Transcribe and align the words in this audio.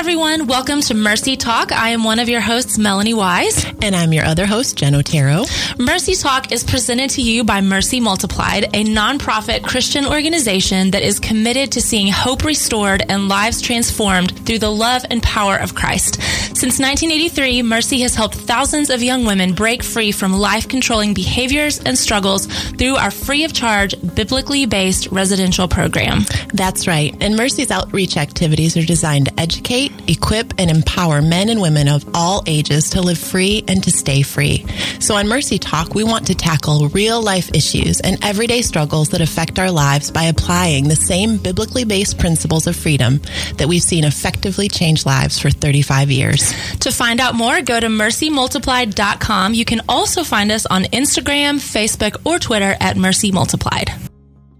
everyone. 0.00 0.46
Welcome 0.46 0.80
to 0.80 0.94
Mercy 0.94 1.36
Talk. 1.36 1.72
I 1.72 1.90
am 1.90 2.04
one 2.04 2.20
of 2.20 2.28
your 2.30 2.40
hosts, 2.40 2.78
Melanie 2.78 3.12
Wise. 3.12 3.66
And 3.82 3.94
I'm 3.94 4.14
your 4.14 4.24
other 4.24 4.46
host, 4.46 4.78
Jen 4.78 4.94
Otero. 4.94 5.44
Mercy 5.78 6.14
Talk 6.14 6.52
is 6.52 6.64
presented 6.64 7.10
to 7.10 7.22
you 7.22 7.44
by 7.44 7.60
Mercy 7.60 8.00
Multiplied, 8.00 8.64
a 8.72 8.82
nonprofit 8.82 9.62
Christian 9.62 10.06
organization 10.06 10.92
that 10.92 11.02
is 11.02 11.20
committed 11.20 11.72
to 11.72 11.82
seeing 11.82 12.10
hope 12.10 12.44
restored 12.44 13.02
and 13.10 13.28
lives 13.28 13.60
transformed 13.60 14.46
through 14.46 14.60
the 14.60 14.70
love 14.70 15.04
and 15.10 15.22
power 15.22 15.58
of 15.58 15.74
Christ. 15.74 16.18
Since 16.60 16.78
1983, 16.78 17.62
Mercy 17.62 18.02
has 18.02 18.14
helped 18.14 18.34
thousands 18.34 18.90
of 18.90 19.02
young 19.02 19.24
women 19.24 19.54
break 19.54 19.82
free 19.82 20.12
from 20.12 20.34
life 20.34 20.68
controlling 20.68 21.14
behaviors 21.14 21.80
and 21.80 21.96
struggles 21.96 22.44
through 22.44 22.96
our 22.96 23.10
free 23.10 23.44
of 23.44 23.54
charge, 23.54 23.94
biblically 24.14 24.66
based 24.66 25.06
residential 25.06 25.68
program. 25.68 26.26
That's 26.52 26.86
right. 26.86 27.16
And 27.22 27.34
Mercy's 27.34 27.70
outreach 27.70 28.18
activities 28.18 28.76
are 28.76 28.84
designed 28.84 29.28
to 29.28 29.40
educate, 29.40 29.90
equip, 30.06 30.52
and 30.58 30.70
empower 30.70 31.22
men 31.22 31.48
and 31.48 31.62
women 31.62 31.88
of 31.88 32.04
all 32.12 32.42
ages 32.46 32.90
to 32.90 33.00
live 33.00 33.16
free 33.16 33.64
and 33.66 33.82
to 33.84 33.90
stay 33.90 34.20
free. 34.20 34.66
So 34.98 35.14
on 35.14 35.28
Mercy 35.28 35.58
Talk, 35.58 35.94
we 35.94 36.04
want 36.04 36.26
to 36.26 36.34
tackle 36.34 36.88
real 36.88 37.22
life 37.22 37.50
issues 37.54 38.00
and 38.00 38.22
everyday 38.22 38.60
struggles 38.60 39.08
that 39.08 39.22
affect 39.22 39.58
our 39.58 39.70
lives 39.70 40.10
by 40.10 40.24
applying 40.24 40.88
the 40.88 40.94
same 40.94 41.38
biblically 41.38 41.84
based 41.84 42.18
principles 42.18 42.66
of 42.66 42.76
freedom 42.76 43.22
that 43.56 43.66
we've 43.66 43.82
seen 43.82 44.04
effectively 44.04 44.68
change 44.68 45.06
lives 45.06 45.38
for 45.38 45.48
35 45.48 46.10
years. 46.10 46.49
To 46.80 46.90
find 46.90 47.20
out 47.20 47.34
more, 47.34 47.60
go 47.62 47.78
to 47.78 47.86
mercymultiplied.com. 47.86 49.54
You 49.54 49.64
can 49.64 49.80
also 49.88 50.24
find 50.24 50.50
us 50.50 50.66
on 50.66 50.84
Instagram, 50.84 51.56
Facebook, 51.56 52.16
or 52.24 52.38
Twitter 52.38 52.76
at 52.80 52.96
Mercy 52.96 53.32
Multiplied. 53.32 53.90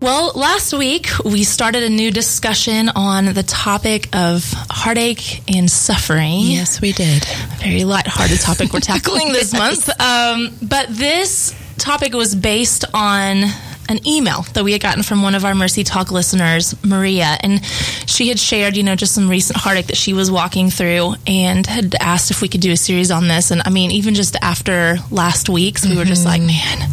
Well, 0.03 0.33
last 0.35 0.73
week 0.73 1.09
we 1.27 1.45
started 1.45 1.83
a 1.83 1.91
new 1.91 2.11
discussion 2.11 2.89
on 2.89 3.27
the 3.27 3.43
topic 3.43 4.09
of 4.17 4.51
heartache 4.71 5.43
and 5.55 5.71
suffering. 5.71 6.41
Yes, 6.41 6.81
we 6.81 6.93
did. 6.93 7.23
A 7.23 7.57
very 7.59 7.85
lighthearted 7.85 8.41
topic 8.41 8.73
we're 8.73 8.81
tackling 8.95 9.33
this 9.33 9.53
month. 9.53 9.91
Um, 10.01 10.57
but 10.63 10.87
this 10.89 11.55
topic 11.77 12.15
was 12.15 12.35
based 12.35 12.87
on 12.95 13.45
an 13.91 14.07
email 14.07 14.43
that 14.55 14.63
we 14.63 14.73
had 14.73 14.81
gotten 14.81 15.03
from 15.03 15.23
one 15.23 15.35
of 15.35 15.45
our 15.45 15.55
Mercy 15.55 15.83
Talk 15.83 16.13
listeners, 16.13 16.75
Maria, 16.85 17.37
and 17.41 17.65
she 18.07 18.29
had 18.29 18.39
shared, 18.39 18.77
you 18.77 18.85
know, 18.85 18.95
just 18.95 19.15
some 19.15 19.29
recent 19.29 19.59
heartache 19.59 19.89
that 19.89 19.97
she 19.97 20.13
was 20.13 20.31
walking 20.31 20.71
through 20.71 21.15
and 21.27 21.67
had 21.67 21.97
asked 22.01 22.31
if 22.31 22.41
we 22.41 22.49
could 22.49 22.61
do 22.61 22.71
a 22.71 22.77
series 22.77 23.11
on 23.11 23.27
this. 23.27 23.51
And 23.51 23.63
I 23.65 23.71
mean, 23.71 23.91
even 23.91 24.15
just 24.15 24.37
after 24.41 24.97
last 25.11 25.49
week's, 25.49 25.83
we 25.83 25.91
mm-hmm. 25.91 25.99
were 25.99 26.05
just 26.05 26.25
like, 26.25 26.41
man, 26.41 26.89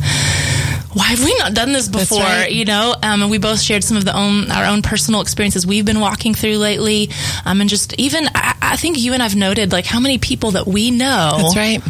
why 0.93 1.05
have 1.05 1.23
we 1.23 1.35
not 1.38 1.53
done 1.53 1.73
this 1.73 1.88
before? 1.88 2.19
Right. 2.19 2.52
You 2.52 2.66
know, 2.66 2.95
um, 3.03 3.21
and 3.21 3.31
we 3.31 3.38
both 3.38 3.61
shared 3.61 3.83
some 3.83 3.97
of 3.97 4.05
the 4.05 4.16
own 4.16 4.49
our 4.52 4.66
own 4.66 4.81
personal 4.81 5.21
experiences 5.21 5.66
we've 5.67 5.85
been 5.85 5.99
walking 5.99 6.33
through 6.33 6.57
lately, 6.57 7.09
um, 7.45 7.61
and 7.61 7.69
just 7.69 7.94
even 7.99 8.27
I, 8.33 8.55
I, 8.61 8.75
think 8.77 8.97
you 8.97 9.13
and 9.13 9.21
I've 9.21 9.35
noted 9.35 9.71
like 9.71 9.85
how 9.85 9.99
many 9.99 10.17
people 10.17 10.52
that 10.52 10.66
we 10.66 10.91
know. 10.91 11.33
That's 11.38 11.55
right. 11.55 11.81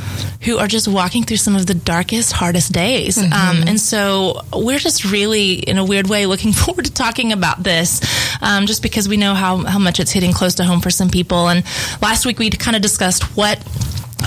Who 0.44 0.58
are 0.58 0.68
just 0.68 0.88
walking 0.88 1.24
through 1.24 1.38
some 1.38 1.56
of 1.56 1.66
the 1.66 1.74
darkest, 1.74 2.32
hardest 2.32 2.72
days, 2.72 3.18
mm-hmm. 3.18 3.34
um, 3.34 3.68
and 3.68 3.80
so 3.80 4.42
we're 4.54 4.80
just 4.80 5.04
really, 5.06 5.54
in 5.54 5.78
a 5.78 5.86
weird 5.86 6.08
way, 6.08 6.26
looking 6.26 6.54
forward 6.54 6.86
to 6.86 6.94
talking 6.94 7.34
about 7.34 7.64
this, 7.64 8.02
um, 8.42 8.66
just 8.66 8.82
because 8.82 9.10
we 9.10 9.18
know 9.18 9.34
how 9.34 9.58
how 9.58 9.80
much 9.80 10.00
it's 10.00 10.12
hitting 10.12 10.34
close 10.34 10.56
to 10.56 10.64
home 10.64 10.82
for 10.82 10.90
some 10.90 11.10
people. 11.10 11.50
And 11.50 11.64
last 12.02 12.26
week 12.26 12.40
we 12.40 12.50
kind 12.50 12.76
of 12.76 12.82
discussed 12.82 13.24
what 13.36 13.60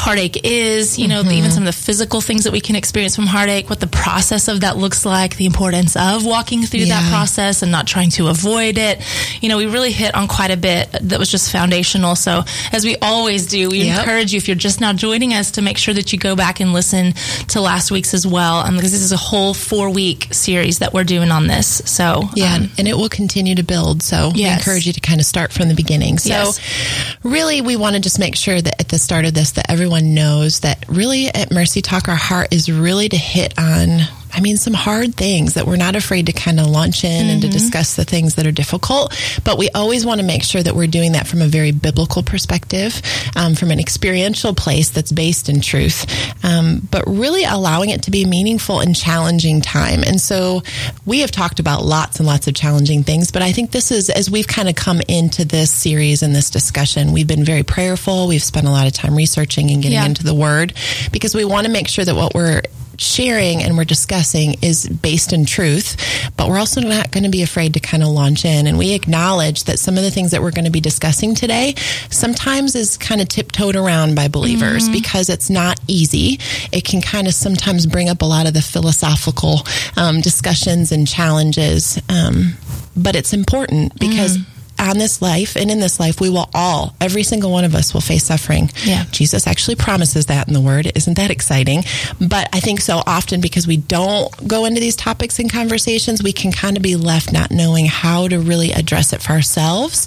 heartache 0.00 0.44
is, 0.44 0.98
you 0.98 1.06
know, 1.08 1.20
mm-hmm. 1.20 1.32
even 1.32 1.50
some 1.50 1.62
of 1.62 1.66
the 1.66 1.72
physical 1.72 2.22
things 2.22 2.44
that 2.44 2.52
we 2.52 2.60
can 2.60 2.74
experience 2.74 3.14
from 3.14 3.26
heartache, 3.26 3.68
what 3.68 3.80
the 3.80 3.86
process 3.86 4.48
of 4.48 4.62
that 4.62 4.78
looks 4.78 5.04
like, 5.04 5.36
the 5.36 5.44
importance 5.44 5.94
of 5.94 6.24
walking 6.24 6.62
through 6.62 6.80
yeah. 6.80 7.00
that 7.00 7.10
process 7.10 7.62
and 7.62 7.70
not 7.70 7.86
trying 7.86 8.08
to 8.08 8.28
avoid 8.28 8.78
it. 8.78 8.98
You 9.42 9.50
know, 9.50 9.58
we 9.58 9.66
really 9.66 9.92
hit 9.92 10.14
on 10.14 10.26
quite 10.26 10.50
a 10.50 10.56
bit 10.56 10.90
that 11.02 11.18
was 11.18 11.30
just 11.30 11.52
foundational. 11.52 12.16
So, 12.16 12.44
as 12.72 12.84
we 12.86 12.96
always 13.02 13.46
do, 13.46 13.68
we 13.68 13.82
yep. 13.82 13.98
encourage 13.98 14.32
you, 14.32 14.38
if 14.38 14.48
you're 14.48 14.54
just 14.54 14.80
now 14.80 14.94
joining 14.94 15.34
us, 15.34 15.50
to 15.52 15.62
make 15.62 15.76
sure 15.76 15.92
that 15.92 16.14
you 16.14 16.18
go 16.18 16.34
back 16.34 16.60
and 16.60 16.72
listen 16.72 17.12
to 17.48 17.60
last 17.60 17.90
week's 17.90 18.14
as 18.14 18.26
well, 18.26 18.56
um, 18.60 18.76
because 18.76 18.92
this 18.92 19.02
is 19.02 19.12
a 19.12 19.18
whole 19.18 19.52
four 19.52 19.90
week 19.90 20.28
series 20.32 20.78
that 20.78 20.94
we're 20.94 21.04
doing 21.04 21.30
on 21.30 21.46
this. 21.46 21.82
So, 21.84 22.24
yeah, 22.34 22.54
um, 22.54 22.70
and 22.78 22.88
it 22.88 22.96
will 22.96 23.10
continue 23.10 23.54
to 23.56 23.62
build. 23.62 24.02
So, 24.02 24.32
yes. 24.34 24.34
we 24.34 24.60
encourage 24.60 24.86
you 24.86 24.94
to 24.94 25.00
kind 25.00 25.20
of 25.20 25.26
start 25.26 25.52
from 25.52 25.68
the 25.68 25.74
beginning. 25.74 26.18
So, 26.18 26.30
yes. 26.30 27.18
really, 27.22 27.60
we 27.60 27.76
want 27.76 27.96
to 27.96 28.00
just 28.00 28.18
make 28.18 28.34
sure 28.34 28.60
that 28.60 28.80
at 28.80 28.88
the 28.88 28.98
start 28.98 29.26
of 29.26 29.34
this, 29.34 29.52
that 29.52 29.70
everyone 29.70 29.89
everyone 29.90 30.14
knows 30.14 30.60
that 30.60 30.84
really 30.88 31.26
at 31.34 31.50
Mercy 31.50 31.82
Talk, 31.82 32.08
our 32.08 32.14
heart 32.14 32.54
is 32.54 32.70
really 32.70 33.08
to 33.08 33.16
hit 33.16 33.58
on 33.58 34.02
I 34.32 34.40
mean, 34.40 34.56
some 34.56 34.74
hard 34.74 35.14
things 35.14 35.54
that 35.54 35.66
we're 35.66 35.76
not 35.76 35.96
afraid 35.96 36.26
to 36.26 36.32
kind 36.32 36.60
of 36.60 36.66
launch 36.66 37.04
in 37.04 37.10
mm-hmm. 37.10 37.30
and 37.30 37.42
to 37.42 37.48
mm-hmm. 37.48 37.52
discuss 37.52 37.96
the 37.96 38.04
things 38.04 38.36
that 38.36 38.46
are 38.46 38.52
difficult. 38.52 39.16
But 39.44 39.58
we 39.58 39.70
always 39.70 40.06
want 40.06 40.20
to 40.20 40.26
make 40.26 40.42
sure 40.42 40.62
that 40.62 40.74
we're 40.74 40.86
doing 40.86 41.12
that 41.12 41.26
from 41.26 41.42
a 41.42 41.46
very 41.46 41.72
biblical 41.72 42.22
perspective, 42.22 43.00
um, 43.36 43.54
from 43.54 43.70
an 43.70 43.80
experiential 43.80 44.54
place 44.54 44.90
that's 44.90 45.12
based 45.12 45.48
in 45.48 45.60
truth, 45.60 46.06
um, 46.44 46.86
but 46.90 47.04
really 47.06 47.44
allowing 47.44 47.90
it 47.90 48.02
to 48.04 48.10
be 48.10 48.24
a 48.24 48.26
meaningful 48.26 48.80
and 48.80 48.94
challenging 48.94 49.60
time. 49.60 50.02
And 50.04 50.20
so 50.20 50.62
we 51.06 51.20
have 51.20 51.30
talked 51.30 51.60
about 51.60 51.84
lots 51.84 52.18
and 52.18 52.26
lots 52.26 52.46
of 52.46 52.54
challenging 52.54 53.02
things, 53.02 53.30
but 53.30 53.42
I 53.42 53.52
think 53.52 53.70
this 53.70 53.90
is, 53.90 54.10
as 54.10 54.30
we've 54.30 54.48
kind 54.48 54.68
of 54.68 54.74
come 54.74 55.00
into 55.08 55.44
this 55.44 55.72
series 55.72 56.22
and 56.22 56.34
this 56.34 56.50
discussion, 56.50 57.12
we've 57.12 57.26
been 57.26 57.44
very 57.44 57.62
prayerful. 57.62 58.28
We've 58.28 58.42
spent 58.42 58.66
a 58.66 58.70
lot 58.70 58.86
of 58.86 58.92
time 58.92 59.16
researching 59.16 59.70
and 59.70 59.82
getting 59.82 59.98
yeah. 59.98 60.06
into 60.06 60.24
the 60.24 60.34
word 60.34 60.74
because 61.12 61.34
we 61.34 61.44
want 61.44 61.66
to 61.66 61.72
make 61.72 61.88
sure 61.88 62.04
that 62.04 62.14
what 62.14 62.34
we're 62.34 62.62
sharing 63.00 63.62
and 63.62 63.76
we're 63.76 63.84
discussing 63.84 64.56
is 64.62 64.86
based 64.88 65.32
in 65.32 65.46
truth, 65.46 65.96
but 66.36 66.48
we're 66.48 66.58
also 66.58 66.80
not 66.80 67.10
going 67.10 67.24
to 67.24 67.30
be 67.30 67.42
afraid 67.42 67.74
to 67.74 67.80
kind 67.80 68.02
of 68.02 68.10
launch 68.10 68.44
in. 68.44 68.66
And 68.66 68.76
we 68.76 68.92
acknowledge 68.92 69.64
that 69.64 69.78
some 69.78 69.96
of 69.96 70.02
the 70.02 70.10
things 70.10 70.32
that 70.32 70.42
we're 70.42 70.50
going 70.50 70.66
to 70.66 70.70
be 70.70 70.80
discussing 70.80 71.34
today 71.34 71.74
sometimes 72.10 72.74
is 72.74 72.98
kind 72.98 73.20
of 73.20 73.28
tiptoed 73.28 73.74
around 73.74 74.14
by 74.14 74.28
believers 74.28 74.84
mm-hmm. 74.84 74.92
because 74.92 75.30
it's 75.30 75.48
not 75.48 75.80
easy. 75.86 76.38
It 76.72 76.84
can 76.84 77.00
kind 77.00 77.26
of 77.26 77.34
sometimes 77.34 77.86
bring 77.86 78.08
up 78.08 78.20
a 78.20 78.26
lot 78.26 78.46
of 78.46 78.52
the 78.52 78.62
philosophical 78.62 79.60
um, 79.96 80.20
discussions 80.20 80.92
and 80.92 81.08
challenges. 81.08 82.00
Um, 82.08 82.54
but 82.96 83.16
it's 83.16 83.32
important 83.32 83.98
because 83.98 84.36
mm 84.36 84.44
on 84.80 84.98
this 84.98 85.20
life 85.20 85.56
and 85.56 85.70
in 85.70 85.78
this 85.78 86.00
life, 86.00 86.20
we 86.20 86.30
will 86.30 86.48
all, 86.54 86.94
every 87.00 87.22
single 87.22 87.50
one 87.50 87.64
of 87.64 87.74
us 87.74 87.92
will 87.92 88.00
face 88.00 88.24
suffering. 88.24 88.70
Yeah. 88.84 89.04
Jesus 89.10 89.46
actually 89.46 89.76
promises 89.76 90.26
that 90.26 90.48
in 90.48 90.54
the 90.54 90.60
word. 90.60 90.90
Isn't 90.94 91.14
that 91.14 91.30
exciting? 91.30 91.84
But 92.20 92.48
I 92.52 92.60
think 92.60 92.80
so 92.80 93.02
often 93.06 93.40
because 93.40 93.66
we 93.66 93.76
don't 93.76 94.30
go 94.48 94.64
into 94.64 94.80
these 94.80 94.96
topics 94.96 95.38
and 95.38 95.52
conversations, 95.52 96.22
we 96.22 96.32
can 96.32 96.52
kind 96.52 96.76
of 96.76 96.82
be 96.82 96.96
left 96.96 97.32
not 97.32 97.50
knowing 97.50 97.86
how 97.86 98.28
to 98.28 98.40
really 98.40 98.72
address 98.72 99.12
it 99.12 99.22
for 99.22 99.32
ourselves 99.32 100.06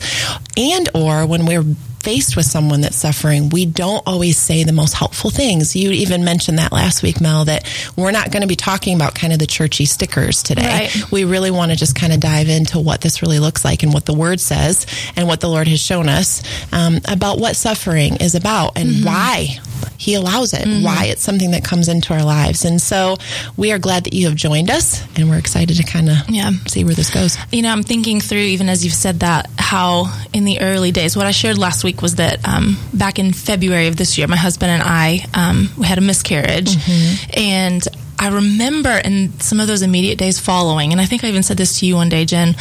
and 0.57 0.89
or 0.93 1.25
when 1.25 1.45
we're 1.45 1.63
faced 2.03 2.35
with 2.35 2.45
someone 2.45 2.81
that's 2.81 2.97
suffering, 2.97 3.49
we 3.49 3.65
don't 3.65 4.03
always 4.05 4.37
say 4.37 4.63
the 4.63 4.73
most 4.73 4.93
helpful 4.93 5.29
things. 5.29 5.75
You 5.75 5.91
even 5.91 6.25
mentioned 6.25 6.59
that 6.59 6.71
last 6.71 7.01
week, 7.01 7.21
Mel, 7.21 7.45
that 7.45 7.63
we're 7.95 8.11
not 8.11 8.31
going 8.31 8.41
to 8.41 8.47
be 8.47 8.57
talking 8.57 8.95
about 8.95 9.15
kind 9.15 9.31
of 9.31 9.39
the 9.39 9.47
churchy 9.47 9.85
stickers 9.85 10.43
today. 10.43 10.89
Right. 10.93 11.11
We 11.11 11.23
really 11.23 11.51
want 11.51 11.71
to 11.71 11.77
just 11.77 11.95
kind 11.95 12.11
of 12.11 12.19
dive 12.19 12.49
into 12.49 12.79
what 12.79 13.01
this 13.01 13.21
really 13.21 13.39
looks 13.39 13.63
like 13.63 13.83
and 13.83 13.93
what 13.93 14.05
the 14.05 14.13
word 14.13 14.39
says 14.39 14.85
and 15.15 15.27
what 15.27 15.39
the 15.39 15.47
Lord 15.47 15.67
has 15.67 15.79
shown 15.79 16.09
us 16.09 16.43
um, 16.73 16.99
about 17.07 17.39
what 17.39 17.55
suffering 17.55 18.17
is 18.17 18.35
about 18.35 18.77
and 18.77 18.89
mm-hmm. 18.89 19.05
why 19.05 19.59
he 19.97 20.15
allows 20.15 20.53
it, 20.53 20.61
mm-hmm. 20.67 20.83
why 20.83 21.05
it's 21.05 21.21
something 21.21 21.51
that 21.51 21.63
comes 21.63 21.87
into 21.87 22.13
our 22.13 22.23
lives. 22.23 22.65
And 22.65 22.81
so 22.81 23.17
we 23.57 23.71
are 23.71 23.79
glad 23.79 24.05
that 24.05 24.13
you 24.13 24.27
have 24.27 24.35
joined 24.35 24.69
us 24.69 25.03
and 25.17 25.29
we're 25.29 25.37
excited 25.37 25.77
to 25.77 25.83
kind 25.83 26.09
of 26.09 26.17
yeah. 26.29 26.51
see 26.67 26.83
where 26.83 26.93
this 26.93 27.09
goes. 27.09 27.37
You 27.51 27.61
know, 27.61 27.69
I'm 27.69 27.83
thinking 27.83 28.19
through, 28.21 28.39
even 28.39 28.69
as 28.69 28.83
you've 28.83 28.93
said 28.93 29.21
that, 29.21 29.49
how 29.57 30.05
in 30.33 30.45
the 30.45 30.61
early 30.61 30.91
days, 30.91 31.15
what 31.15 31.25
I 31.25 31.31
shared 31.31 31.57
last 31.57 31.83
week 31.83 32.01
was 32.01 32.15
that 32.15 32.47
um, 32.47 32.77
back 32.93 33.19
in 33.19 33.33
February 33.33 33.87
of 33.87 33.97
this 33.97 34.17
year, 34.17 34.27
my 34.27 34.35
husband 34.35 34.71
and 34.71 34.83
I 34.83 35.25
um, 35.33 35.69
we 35.77 35.85
had 35.85 35.97
a 35.97 36.01
miscarriage. 36.01 36.75
Mm-hmm. 36.75 37.39
And 37.39 37.87
I 38.19 38.29
remember 38.29 38.91
in 38.91 39.39
some 39.39 39.59
of 39.59 39.67
those 39.67 39.81
immediate 39.81 40.17
days 40.17 40.39
following, 40.39 40.91
and 40.91 41.01
I 41.01 41.05
think 41.05 41.23
I 41.23 41.27
even 41.27 41.43
said 41.43 41.57
this 41.57 41.79
to 41.79 41.85
you 41.85 41.95
one 41.95 42.09
day, 42.09 42.25
Jen, 42.25 42.55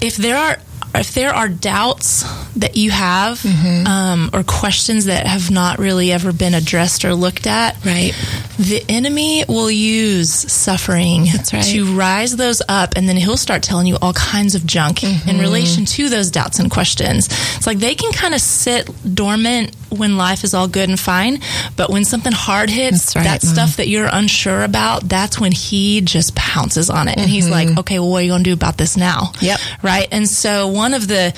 if 0.00 0.16
there 0.16 0.36
are 0.36 0.58
if 0.94 1.14
there 1.14 1.34
are 1.34 1.48
doubts 1.48 2.22
that 2.56 2.76
you 2.76 2.90
have 2.90 3.40
mm-hmm. 3.40 3.86
um, 3.86 4.30
or 4.32 4.42
questions 4.42 5.06
that 5.06 5.26
have 5.26 5.50
not 5.50 5.78
really 5.78 6.12
ever 6.12 6.32
been 6.32 6.54
addressed 6.54 7.04
or 7.04 7.14
looked 7.14 7.46
at, 7.46 7.84
right? 7.84 8.12
The 8.58 8.84
enemy 8.88 9.44
will 9.48 9.70
use 9.70 10.30
suffering 10.30 11.26
right. 11.52 11.64
to 11.64 11.96
rise 11.96 12.36
those 12.36 12.62
up, 12.68 12.94
and 12.96 13.08
then 13.08 13.16
he'll 13.16 13.36
start 13.36 13.62
telling 13.62 13.86
you 13.86 13.96
all 14.00 14.12
kinds 14.12 14.54
of 14.54 14.66
junk 14.66 14.98
mm-hmm. 14.98 15.28
in 15.28 15.38
relation 15.38 15.84
to 15.84 16.08
those 16.08 16.30
doubts 16.30 16.58
and 16.58 16.70
questions. 16.70 17.26
It's 17.56 17.66
like 17.66 17.78
they 17.78 17.94
can 17.94 18.12
kind 18.12 18.34
of 18.34 18.40
sit 18.40 18.88
dormant 19.14 19.76
when 19.94 20.16
life 20.16 20.44
is 20.44 20.54
all 20.54 20.68
good 20.68 20.88
and 20.88 20.98
fine, 20.98 21.40
but 21.76 21.90
when 21.90 22.04
something 22.04 22.32
hard 22.32 22.70
hits, 22.70 23.16
right, 23.16 23.24
that 23.24 23.44
Mom. 23.44 23.54
stuff 23.54 23.76
that 23.76 23.88
you're 23.88 24.08
unsure 24.10 24.62
about, 24.62 25.08
that's 25.08 25.40
when 25.40 25.52
he 25.52 26.00
just 26.00 26.34
pounces 26.34 26.90
on 26.90 27.08
it, 27.08 27.12
and 27.12 27.22
mm-hmm. 27.22 27.30
he's 27.30 27.48
like, 27.48 27.78
"Okay, 27.78 27.98
well, 27.98 28.10
what 28.10 28.18
are 28.18 28.22
you 28.22 28.30
going 28.30 28.44
to 28.44 28.50
do 28.50 28.54
about 28.54 28.76
this 28.76 28.96
now?" 28.96 29.32
Yep. 29.40 29.60
Right, 29.82 30.08
and 30.10 30.28
so 30.28 30.68
one 30.68 30.94
of 30.94 31.08
the 31.08 31.34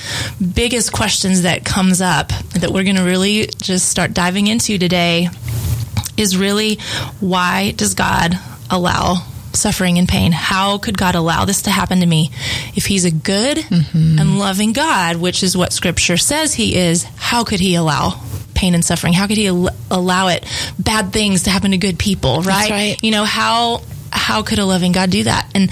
biggest 0.55 0.93
questions 0.93 1.43
that 1.43 1.65
comes 1.65 2.01
up 2.01 2.29
that 2.55 2.71
we're 2.71 2.85
going 2.85 2.97
to 2.97 3.05
really 3.05 3.47
just 3.63 3.89
start 3.89 4.15
diving 4.15 4.47
into 4.47 4.79
today 4.79 5.29
is 6.17 6.37
really 6.37 6.79
why 7.21 7.73
does 7.73 7.95
God 7.95 8.39
allow 8.71 9.17
suffering 9.53 9.99
and 9.99 10.09
pain? 10.09 10.33
How 10.33 10.79
could 10.79 10.99
God 10.99 11.15
allow 11.15 11.45
this 11.45 11.63
to 11.63 11.71
happen 11.71 12.01
to 12.01 12.07
me? 12.07 12.31
If 12.75 12.87
He's 12.87 13.05
a 13.05 13.11
good 13.11 13.59
mm-hmm. 13.59 14.19
and 14.19 14.39
loving 14.39 14.73
God, 14.73 15.17
which 15.17 15.43
is 15.43 15.57
what 15.57 15.73
Scripture 15.73 16.17
says 16.17 16.55
He 16.55 16.77
is, 16.77 17.05
how 17.17 17.45
could 17.45 17.61
He 17.61 17.75
allow 17.75 18.21
pain 18.57 18.75
and 18.75 18.85
suffering? 18.85 19.13
How 19.13 19.27
could 19.27 19.37
He 19.37 19.49
al- 19.49 19.71
allow 19.91 20.29
it, 20.29 20.45
bad 20.79 21.13
things 21.13 21.45
to 21.45 21.51
happen 21.51 21.71
to 21.71 21.79
good 21.79 21.99
people, 21.99 22.43
right? 22.43 22.71
right. 22.71 23.03
You 23.03 23.13
know, 23.13 23.25
how 23.25 23.83
how 24.13 24.43
could 24.43 24.59
a 24.59 24.65
loving 24.65 24.93
God 24.93 25.11
do 25.11 25.25
that? 25.25 25.51
And 25.55 25.71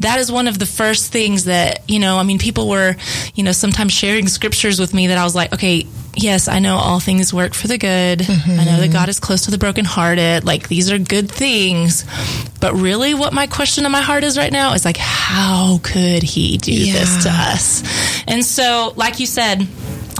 that 0.00 0.18
is 0.18 0.30
one 0.30 0.48
of 0.48 0.58
the 0.58 0.66
first 0.66 1.12
things 1.12 1.44
that, 1.44 1.88
you 1.88 1.98
know, 1.98 2.18
I 2.18 2.22
mean, 2.22 2.38
people 2.38 2.68
were, 2.68 2.96
you 3.34 3.42
know, 3.42 3.52
sometimes 3.52 3.92
sharing 3.92 4.28
scriptures 4.28 4.78
with 4.78 4.92
me 4.92 5.08
that 5.08 5.18
I 5.18 5.24
was 5.24 5.34
like, 5.34 5.54
okay, 5.54 5.86
yes, 6.14 6.48
I 6.48 6.58
know 6.58 6.76
all 6.76 7.00
things 7.00 7.32
work 7.32 7.54
for 7.54 7.68
the 7.68 7.78
good. 7.78 8.20
Mm-hmm. 8.20 8.60
I 8.60 8.64
know 8.64 8.80
that 8.80 8.92
God 8.92 9.08
is 9.08 9.20
close 9.20 9.42
to 9.46 9.50
the 9.50 9.58
brokenhearted. 9.58 10.44
Like 10.44 10.68
these 10.68 10.90
are 10.90 10.98
good 10.98 11.30
things. 11.30 12.04
But 12.60 12.74
really, 12.74 13.14
what 13.14 13.32
my 13.32 13.46
question 13.46 13.86
in 13.86 13.92
my 13.92 14.02
heart 14.02 14.24
is 14.24 14.36
right 14.36 14.52
now 14.52 14.74
is 14.74 14.84
like, 14.84 14.96
how 14.96 15.78
could 15.82 16.22
He 16.22 16.58
do 16.58 16.72
yeah. 16.72 16.92
this 16.92 17.24
to 17.24 17.30
us? 17.30 18.24
And 18.26 18.44
so, 18.44 18.92
like 18.96 19.20
you 19.20 19.26
said, 19.26 19.66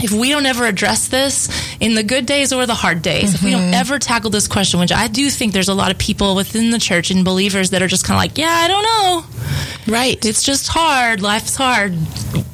if 0.02 0.12
we 0.12 0.30
don't 0.30 0.46
ever 0.46 0.66
address 0.66 1.08
this 1.08 1.48
in 1.80 1.94
the 1.94 2.02
good 2.02 2.26
days 2.26 2.52
or 2.52 2.66
the 2.66 2.74
hard 2.74 3.02
days, 3.02 3.24
mm-hmm. 3.24 3.34
if 3.34 3.42
we 3.42 3.50
don't 3.50 3.62
mm-hmm. 3.62 3.74
ever 3.74 3.98
tackle 3.98 4.30
this 4.30 4.48
question, 4.48 4.80
which 4.80 4.92
I 4.92 5.08
do 5.08 5.28
think 5.30 5.52
there's 5.52 5.68
a 5.68 5.74
lot 5.74 5.90
of 5.90 5.98
people 5.98 6.36
within 6.36 6.70
the 6.70 6.78
church 6.78 7.10
and 7.10 7.24
believers 7.24 7.70
that 7.70 7.82
are 7.82 7.86
just 7.86 8.04
kind 8.04 8.16
of 8.16 8.22
like, 8.22 8.38
yeah, 8.38 8.50
I 8.50 8.68
don't 8.68 8.82
know. 8.82 9.92
Right. 9.92 10.24
It's 10.24 10.42
just 10.42 10.68
hard. 10.68 11.22
Life's 11.22 11.56
hard. 11.56 11.94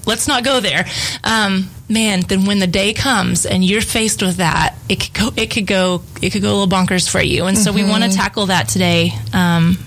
Let's 0.07 0.29
not 0.29 0.45
go 0.45 0.61
there. 0.61 0.87
Um, 1.25 1.71
man, 1.89 2.21
then 2.21 2.47
when 2.47 2.59
the 2.59 2.67
day 2.67 2.93
comes 2.93 3.47
and 3.47 3.65
you're 3.65 3.81
faced 3.81 4.23
with 4.23 4.37
that, 4.37 4.77
it 4.89 5.01
could 5.01 5.15
go, 5.15 5.31
it 5.37 5.51
could 5.51 5.67
go, 5.67 6.03
it 6.21 6.31
could 6.31 6.43
go 6.43 6.51
a 6.51 6.57
little 6.57 6.69
bonkers 6.69 7.09
for 7.09 7.21
you. 7.21 7.45
And 7.45 7.57
so 7.57 7.73
mm-hmm. 7.73 7.85
we 7.85 7.89
want 7.89 8.05
to 8.05 8.11
tackle 8.11 8.47
that 8.47 8.69
today. 8.69 9.13
Um, 9.33 9.79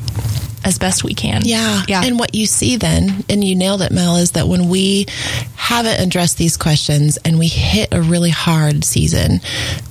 as 0.66 0.80
best 0.80 1.04
we 1.04 1.14
can. 1.14 1.44
Yeah. 1.46 1.84
Yeah. 1.88 2.02
And 2.04 2.20
what 2.20 2.34
you 2.34 2.48
see 2.48 2.76
then, 2.76 3.24
and 3.30 3.44
you 3.44 3.56
nailed 3.56 3.84
it, 3.84 3.92
Mel, 3.92 4.18
is 4.18 4.32
that 4.32 4.48
when 4.48 4.68
we 4.68 5.06
haven't 5.56 6.02
addressed 6.02 6.38
these 6.38 6.58
questions 6.58 7.18
and 7.18 7.38
we 7.38 7.48
hit 7.48 7.94
a 7.94 8.02
really 8.02 8.32
hard 8.32 8.84
season, 8.84 9.40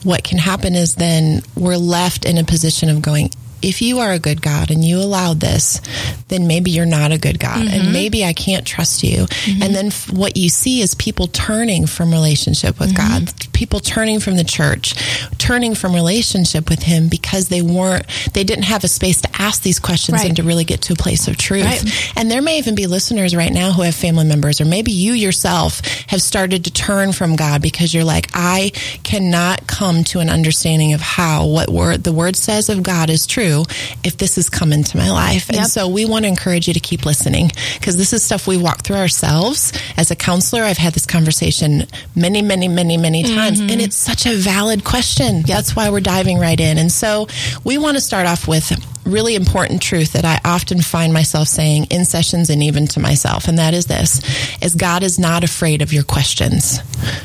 what 0.03 0.25
can 0.25 0.38
happen 0.38 0.75
is 0.75 0.97
then 0.97 1.43
we're 1.56 1.76
left 1.76 2.25
in 2.25 2.38
a 2.38 2.44
position 2.44 2.91
of 2.91 3.00
going, 3.00 3.31
if 3.65 3.81
you 3.81 4.01
are 4.01 4.13
a 4.13 4.19
good 4.19 4.43
God 4.43 4.71
and 4.71 4.85
you 4.85 4.99
allowed 4.99 5.41
this, 5.41 5.81
then 6.29 6.47
maybe 6.47 6.71
you're 6.71 6.85
not 6.85 7.13
a 7.13 7.19
good 7.19 7.41
God 7.41 7.59
mm-hmm. 7.59 7.81
and 7.81 7.93
maybe 7.93 8.25
I 8.25 8.33
can't 8.33 8.67
trust 8.67 9.03
you. 9.03 9.25
Mm-hmm. 9.25 9.63
And 9.63 9.75
then 9.75 9.87
f- 9.87 10.13
what 10.13 10.37
you 10.37 10.51
see 10.51 10.83
is 10.83 10.95
people 10.95 11.27
turning 11.29 11.87
from 11.87 12.11
relationship 12.11 12.79
with 12.79 12.95
mm-hmm. 12.95 13.25
God, 13.25 13.53
people 13.53 13.81
turning 13.81 14.21
from 14.21 14.37
the 14.37 14.45
church, 14.45 14.95
turning 15.39 15.75
from 15.75 15.95
relationship 15.95 16.69
with 16.69 16.83
Him 16.83 17.09
because 17.09 17.49
they 17.49 17.63
weren't, 17.63 18.07
they 18.35 18.45
didn't 18.45 18.65
have 18.65 18.85
a 18.85 18.89
space 18.89 19.23
to 19.23 19.29
ask 19.39 19.63
these 19.63 19.81
questions 19.81 20.19
right. 20.19 20.27
and 20.27 20.37
to 20.37 20.43
really 20.43 20.65
get 20.65 20.83
to 20.83 20.93
a 20.93 20.97
place 20.97 21.27
of 21.27 21.39
truth. 21.39 21.65
Right. 21.65 22.13
And 22.17 22.31
there 22.31 22.43
may 22.43 22.59
even 22.59 22.75
be 22.75 22.87
listeners 22.87 23.35
right 23.35 23.53
now 23.53 23.73
who 23.73 23.83
have 23.83 23.95
family 23.95 24.27
members, 24.27 24.61
or 24.61 24.67
maybe 24.67 24.93
you 24.93 25.15
yourself 25.15 25.81
have 26.09 26.21
started 26.21 26.65
to 26.67 26.71
turn 26.71 27.13
from 27.13 27.37
God 27.37 27.63
because 27.63 27.95
you're 27.95 28.05
like, 28.05 28.29
I 28.35 28.73
cannot 29.03 29.67
come 29.67 30.05
to 30.05 30.21
an 30.21 30.29
understanding 30.29 30.93
of 30.93 31.01
how 31.01 31.47
what 31.47 31.71
word 31.71 32.05
the 32.05 32.13
word 32.13 32.37
says 32.37 32.69
of 32.69 32.83
God 32.83 33.09
is 33.09 33.27
true 33.27 33.54
if 34.03 34.17
this 34.17 34.37
has 34.37 34.51
come 34.51 34.73
into 34.73 34.97
my 34.97 35.11
life. 35.11 35.49
Yep. 35.49 35.59
And 35.59 35.67
so 35.69 35.89
we 35.89 36.05
want 36.05 36.25
to 36.25 36.29
encourage 36.29 36.69
you 36.69 36.75
to 36.75 36.81
keep 36.81 37.06
listening 37.06 37.51
because 37.79 37.97
this 37.97 38.12
is 38.12 38.23
stuff 38.23 38.47
we 38.47 38.56
walk 38.56 38.83
through 38.83 38.97
ourselves. 38.97 39.73
As 39.97 40.11
a 40.11 40.17
counselor, 40.17 40.62
I've 40.62 40.79
had 40.79 40.95
this 40.95 41.06
conversation 41.06 41.87
many, 42.17 42.43
many, 42.43 42.69
many, 42.69 42.97
many 42.97 43.23
times, 43.23 43.61
mm-hmm. 43.61 43.71
and 43.71 43.81
it's 43.81 43.97
such 43.97 44.27
a 44.27 44.35
valid 44.35 44.85
question. 44.85 45.37
Yep. 45.39 45.47
That's 45.47 45.77
why 45.77 45.91
we're 45.91 46.01
diving 46.01 46.39
right 46.39 46.59
in. 46.59 46.79
And 46.79 46.91
so 46.91 47.29
we 47.65 47.79
want 47.79 47.97
to 47.97 48.01
start 48.01 48.27
off 48.27 48.49
with 48.49 48.73
really 49.05 49.35
important 49.35 49.83
truth 49.83 50.12
that 50.12 50.25
I 50.25 50.41
often 50.45 50.81
find 50.81 51.12
myself 51.12 51.49
saying 51.49 51.89
in 51.91 52.05
sessions 52.05 52.51
and 52.51 52.62
even 52.62 52.87
to 52.89 53.01
myself, 53.01 53.49
and 53.49 53.59
that 53.59 53.75
is 53.75 53.87
this 53.87 54.21
is 54.62 54.75
God 54.75 55.03
is 55.03 55.19
not 55.19 55.45
afraid 55.45 55.83
of 55.83 55.93
your 55.93 56.05
questions. 56.05 56.79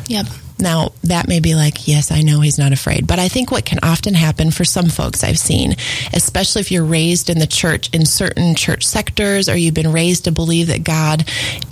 Yep. 0.07 0.27
Now, 0.59 0.91
that 1.03 1.27
may 1.27 1.39
be 1.39 1.55
like, 1.55 1.87
yes, 1.87 2.11
I 2.11 2.21
know 2.21 2.41
he's 2.41 2.59
not 2.59 2.73
afraid. 2.73 3.07
But 3.07 3.19
I 3.19 3.29
think 3.29 3.51
what 3.51 3.65
can 3.65 3.79
often 3.81 4.13
happen 4.13 4.51
for 4.51 4.65
some 4.65 4.89
folks 4.89 5.23
I've 5.23 5.39
seen, 5.39 5.75
especially 6.13 6.61
if 6.61 6.71
you're 6.71 6.85
raised 6.85 7.29
in 7.29 7.39
the 7.39 7.47
church 7.47 7.89
in 7.93 8.05
certain 8.05 8.55
church 8.55 8.85
sectors 8.85 9.47
or 9.47 9.55
you've 9.55 9.73
been 9.73 9.93
raised 9.93 10.25
to 10.25 10.31
believe 10.31 10.67
that 10.67 10.83
God 10.83 11.29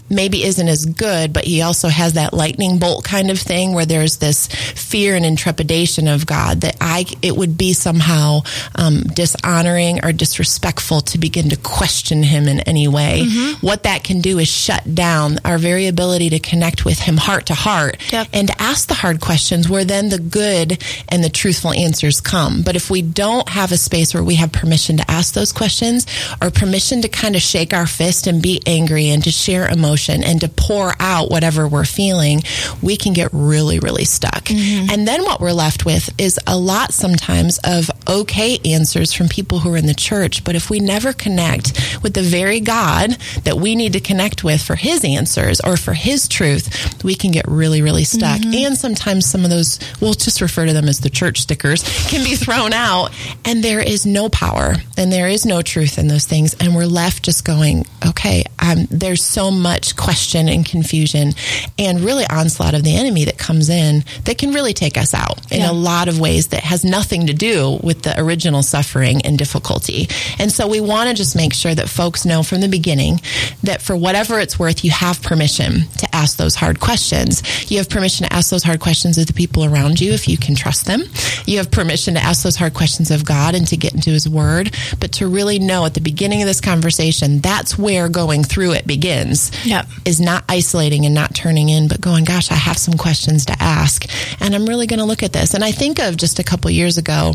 maybe 0.09 0.43
isn't 0.43 0.67
as 0.67 0.85
good, 0.85 1.33
but 1.33 1.43
he 1.43 1.61
also 1.61 1.87
has 1.87 2.13
that 2.13 2.33
lightning 2.33 2.79
bolt 2.79 3.03
kind 3.03 3.29
of 3.29 3.39
thing 3.39 3.73
where 3.73 3.85
there's 3.85 4.17
this 4.17 4.47
fear 4.47 5.15
and 5.15 5.25
intrepidation 5.25 6.07
of 6.07 6.25
God 6.25 6.61
that 6.61 6.77
I, 6.79 7.05
it 7.21 7.35
would 7.35 7.57
be 7.57 7.73
somehow 7.73 8.41
um, 8.75 9.01
dishonoring 9.03 10.03
or 10.03 10.11
disrespectful 10.11 11.01
to 11.01 11.17
begin 11.17 11.49
to 11.49 11.57
question 11.57 12.23
him 12.23 12.47
in 12.47 12.61
any 12.61 12.87
way. 12.87 13.23
Mm-hmm. 13.25 13.65
What 13.65 13.83
that 13.83 14.03
can 14.03 14.21
do 14.21 14.39
is 14.39 14.47
shut 14.47 14.95
down 14.95 15.39
our 15.43 15.57
very 15.57 15.87
ability 15.87 16.29
to 16.31 16.39
connect 16.39 16.85
with 16.85 16.99
him 16.99 17.17
heart 17.17 17.47
to 17.47 17.53
heart 17.53 17.97
yep. 18.11 18.27
and 18.33 18.47
to 18.47 18.61
ask 18.61 18.87
the 18.87 18.93
hard 18.93 19.19
questions 19.19 19.69
where 19.69 19.85
then 19.85 20.09
the 20.09 20.19
good 20.19 20.81
and 21.09 21.23
the 21.23 21.29
truthful 21.29 21.73
answers 21.73 22.21
come. 22.21 22.61
But 22.61 22.75
if 22.75 22.89
we 22.89 23.01
don't 23.01 23.47
have 23.49 23.71
a 23.71 23.77
space 23.77 24.13
where 24.13 24.23
we 24.23 24.35
have 24.35 24.51
permission 24.51 24.97
to 24.97 25.11
ask 25.11 25.33
those 25.33 25.51
questions 25.51 26.05
or 26.41 26.49
permission 26.49 27.01
to 27.01 27.09
kind 27.09 27.35
of 27.35 27.41
shake 27.41 27.73
our 27.73 27.87
fist 27.87 28.27
and 28.27 28.41
be 28.41 28.61
angry 28.65 29.09
and 29.09 29.23
to 29.23 29.31
share 29.31 29.67
emotions, 29.67 29.96
emotion 29.97 30.23
and 30.23 30.41
to 30.41 30.49
pour 30.49 30.93
out 30.99 31.29
whatever 31.29 31.67
we're 31.67 31.85
feeling, 31.85 32.41
we 32.81 32.97
can 32.97 33.13
get 33.13 33.29
really, 33.33 33.79
really 33.79 34.05
stuck. 34.05 34.45
Mm-hmm. 34.45 34.91
And 34.91 35.07
then 35.07 35.23
what 35.23 35.39
we're 35.39 35.51
left 35.51 35.85
with 35.85 36.09
is 36.19 36.39
a 36.45 36.57
lot 36.57 36.93
sometimes 36.93 37.59
of 37.63 37.89
okay 38.07 38.59
answers 38.65 39.13
from 39.13 39.27
people 39.27 39.59
who 39.59 39.73
are 39.73 39.77
in 39.77 39.87
the 39.87 39.93
church. 39.93 40.43
But 40.43 40.55
if 40.55 40.69
we 40.69 40.79
never 40.79 41.13
connect 41.13 41.99
with 42.03 42.13
the 42.13 42.21
very 42.21 42.59
God 42.59 43.11
that 43.43 43.57
we 43.57 43.75
need 43.75 43.93
to 43.93 43.99
connect 43.99 44.43
with 44.43 44.61
for 44.61 44.75
his 44.75 45.03
answers 45.03 45.59
or 45.61 45.77
for 45.77 45.93
his 45.93 46.27
truth, 46.27 47.03
we 47.03 47.15
can 47.15 47.31
get 47.31 47.47
really, 47.47 47.81
really 47.81 48.03
stuck. 48.03 48.39
Mm-hmm. 48.39 48.65
And 48.65 48.77
sometimes 48.77 49.25
some 49.25 49.43
of 49.43 49.49
those, 49.49 49.79
we'll 49.99 50.13
just 50.13 50.41
refer 50.41 50.65
to 50.65 50.73
them 50.73 50.87
as 50.87 50.99
the 50.99 51.09
church 51.09 51.41
stickers, 51.41 51.83
can 52.09 52.23
be 52.23 52.35
thrown 52.35 52.73
out. 52.73 53.11
And 53.45 53.63
there 53.63 53.79
is 53.79 54.05
no 54.05 54.29
power 54.29 54.75
and 54.97 55.11
there 55.11 55.27
is 55.27 55.45
no 55.45 55.61
truth 55.61 55.97
in 55.97 56.07
those 56.07 56.25
things. 56.25 56.55
And 56.59 56.75
we're 56.75 56.85
left 56.85 57.23
just 57.23 57.45
going, 57.45 57.85
okay, 58.05 58.43
um, 58.59 58.87
there's 58.89 59.23
so 59.23 59.51
much 59.51 59.86
much 59.87 59.95
question 59.95 60.49
and 60.49 60.65
confusion 60.65 61.33
and 61.77 62.01
really 62.01 62.25
onslaught 62.29 62.73
of 62.73 62.83
the 62.83 62.95
enemy 62.95 63.25
that 63.25 63.37
comes 63.37 63.69
in 63.69 64.03
that 64.25 64.37
can 64.37 64.51
really 64.51 64.73
take 64.73 64.97
us 64.97 65.13
out 65.13 65.39
in 65.51 65.59
yeah. 65.59 65.71
a 65.71 65.73
lot 65.73 66.07
of 66.07 66.19
ways 66.19 66.47
that 66.47 66.61
has 66.61 66.83
nothing 66.83 67.27
to 67.27 67.33
do 67.33 67.79
with 67.83 68.01
the 68.01 68.19
original 68.19 68.63
suffering 68.63 69.21
and 69.23 69.37
difficulty. 69.37 70.07
And 70.39 70.51
so 70.51 70.67
we 70.67 70.81
want 70.81 71.09
to 71.09 71.15
just 71.15 71.35
make 71.35 71.53
sure 71.53 71.73
that 71.73 71.87
folks 71.87 72.25
know 72.25 72.43
from 72.43 72.61
the 72.61 72.67
beginning 72.67 73.21
that 73.63 73.81
for 73.81 73.95
whatever 73.95 74.39
it's 74.39 74.59
worth, 74.59 74.83
you 74.83 74.91
have 74.91 75.21
permission 75.21 75.87
to 75.99 76.15
ask 76.15 76.37
those 76.37 76.55
hard 76.55 76.79
questions. 76.79 77.71
You 77.71 77.77
have 77.77 77.89
permission 77.89 78.27
to 78.27 78.33
ask 78.33 78.49
those 78.49 78.63
hard 78.63 78.79
questions 78.79 79.17
of 79.17 79.27
the 79.27 79.33
people 79.33 79.63
around 79.63 80.01
you 80.01 80.11
if 80.11 80.27
you 80.27 80.37
can 80.37 80.55
trust 80.55 80.85
them. 80.85 81.03
You 81.45 81.57
have 81.59 81.71
permission 81.71 82.15
to 82.15 82.19
ask 82.19 82.43
those 82.43 82.55
hard 82.55 82.73
questions 82.73 83.11
of 83.11 83.23
God 83.23 83.55
and 83.55 83.67
to 83.67 83.77
get 83.77 83.93
into 83.93 84.09
his 84.09 84.27
word, 84.27 84.75
but 84.99 85.13
to 85.13 85.27
really 85.27 85.59
know 85.59 85.85
at 85.85 85.93
the 85.93 86.01
beginning 86.01 86.41
of 86.41 86.47
this 86.47 86.61
conversation, 86.61 87.39
that's 87.39 87.77
where 87.77 88.09
going 88.09 88.43
through 88.43 88.73
it 88.73 88.85
begins. 88.85 89.51
Yeah 89.65 89.76
yep. 89.85 89.87
is 90.05 90.19
not 90.19 90.43
isolating 90.49 91.05
and 91.05 91.13
not 91.13 91.33
turning 91.33 91.69
in, 91.69 91.87
but 91.87 92.01
going, 92.01 92.23
gosh, 92.23 92.51
I 92.51 92.55
have 92.55 92.77
some 92.77 92.95
questions 92.95 93.45
to 93.45 93.55
ask. 93.59 94.05
And 94.41 94.55
I'm 94.55 94.65
really 94.65 94.87
going 94.87 94.99
to 94.99 95.05
look 95.05 95.23
at 95.23 95.33
this. 95.33 95.53
And 95.53 95.63
I 95.63 95.71
think 95.71 95.99
of 95.99 96.17
just 96.17 96.39
a 96.39 96.43
couple 96.43 96.69
years 96.71 96.97
ago, 96.97 97.33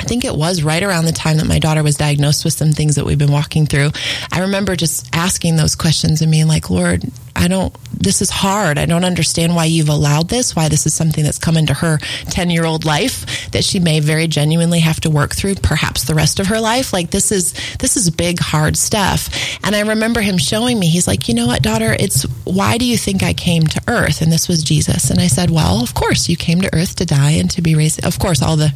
I 0.00 0.04
think 0.04 0.24
it 0.24 0.34
was 0.34 0.62
right 0.62 0.82
around 0.82 1.04
the 1.04 1.12
time 1.12 1.36
that 1.36 1.46
my 1.46 1.58
daughter 1.58 1.82
was 1.82 1.96
diagnosed 1.96 2.44
with 2.44 2.54
some 2.54 2.72
things 2.72 2.96
that 2.96 3.04
we've 3.04 3.18
been 3.18 3.32
walking 3.32 3.66
through. 3.66 3.90
I 4.32 4.40
remember 4.40 4.74
just 4.76 5.08
asking 5.14 5.56
those 5.56 5.74
questions 5.74 6.22
and 6.22 6.30
being 6.30 6.48
like, 6.48 6.70
Lord, 6.70 7.04
I 7.34 7.48
don't, 7.48 7.74
this 7.92 8.20
is 8.20 8.30
hard. 8.30 8.78
I 8.78 8.86
don't 8.86 9.04
understand 9.04 9.54
why 9.54 9.64
you've 9.64 9.88
allowed 9.88 10.28
this, 10.28 10.54
why 10.54 10.68
this 10.68 10.86
is 10.86 10.94
something 10.94 11.24
that's 11.24 11.38
come 11.38 11.56
into 11.56 11.74
her 11.74 11.98
10 12.30 12.50
year 12.50 12.64
old 12.64 12.84
life 12.84 13.50
that 13.52 13.64
she 13.64 13.80
may 13.80 14.00
very 14.00 14.26
genuinely 14.26 14.80
have 14.80 15.00
to 15.00 15.10
work 15.10 15.34
through 15.34 15.56
perhaps 15.56 16.04
the 16.04 16.14
rest 16.14 16.40
of 16.40 16.48
her 16.48 16.60
life. 16.60 16.92
Like 16.92 17.10
this 17.10 17.32
is, 17.32 17.52
this 17.78 17.96
is 17.96 18.10
big, 18.10 18.38
hard 18.38 18.76
stuff. 18.76 19.28
And 19.64 19.74
I 19.74 19.80
remember 19.80 20.20
him 20.20 20.38
showing 20.38 20.78
me, 20.78 20.88
he's 20.88 21.06
like, 21.06 21.28
you 21.28 21.34
know 21.34 21.46
what, 21.46 21.62
daughter, 21.62 21.96
it's 21.98 22.24
why 22.44 22.78
do 22.78 22.84
you 22.84 22.96
think 22.96 23.22
I 23.22 23.32
came 23.32 23.62
to 23.64 23.82
earth? 23.88 24.20
And 24.20 24.32
this 24.32 24.48
was 24.48 24.62
Jesus. 24.62 25.10
And 25.10 25.20
I 25.20 25.26
said, 25.26 25.50
well, 25.50 25.82
of 25.82 25.94
course 25.94 26.28
you 26.28 26.36
came 26.36 26.60
to 26.60 26.74
earth 26.74 26.96
to 26.96 27.06
die 27.06 27.32
and 27.32 27.50
to 27.52 27.62
be 27.62 27.74
raised. 27.74 28.04
Of 28.04 28.18
course, 28.18 28.42
all 28.42 28.56
the 28.56 28.72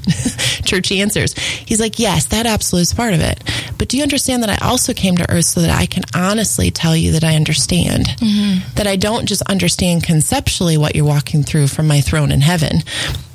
churchy 0.64 1.00
answers. 1.06 1.34
He's 1.38 1.80
like, 1.80 1.98
yes, 1.98 2.26
that 2.26 2.46
absolutely 2.46 2.82
is 2.82 2.94
part 2.94 3.14
of 3.14 3.20
it. 3.20 3.42
But 3.78 3.88
do 3.88 3.96
you 3.96 4.02
understand 4.02 4.42
that 4.42 4.62
I 4.62 4.66
also 4.66 4.92
came 4.92 5.16
to 5.16 5.30
earth 5.30 5.46
so 5.46 5.60
that 5.60 5.70
I 5.70 5.86
can 5.86 6.04
honestly 6.14 6.70
tell 6.70 6.96
you 6.96 7.12
that 7.12 7.24
I 7.24 7.36
understand? 7.36 8.06
Mm-hmm 8.06 8.76
that 8.76 8.86
I 8.86 8.96
don't 8.96 9.26
just 9.26 9.42
understand 9.42 10.04
conceptually 10.04 10.76
what 10.76 10.94
you're 10.94 11.04
walking 11.04 11.42
through 11.42 11.68
from 11.68 11.86
my 11.86 12.00
throne 12.00 12.30
in 12.30 12.40
heaven 12.40 12.82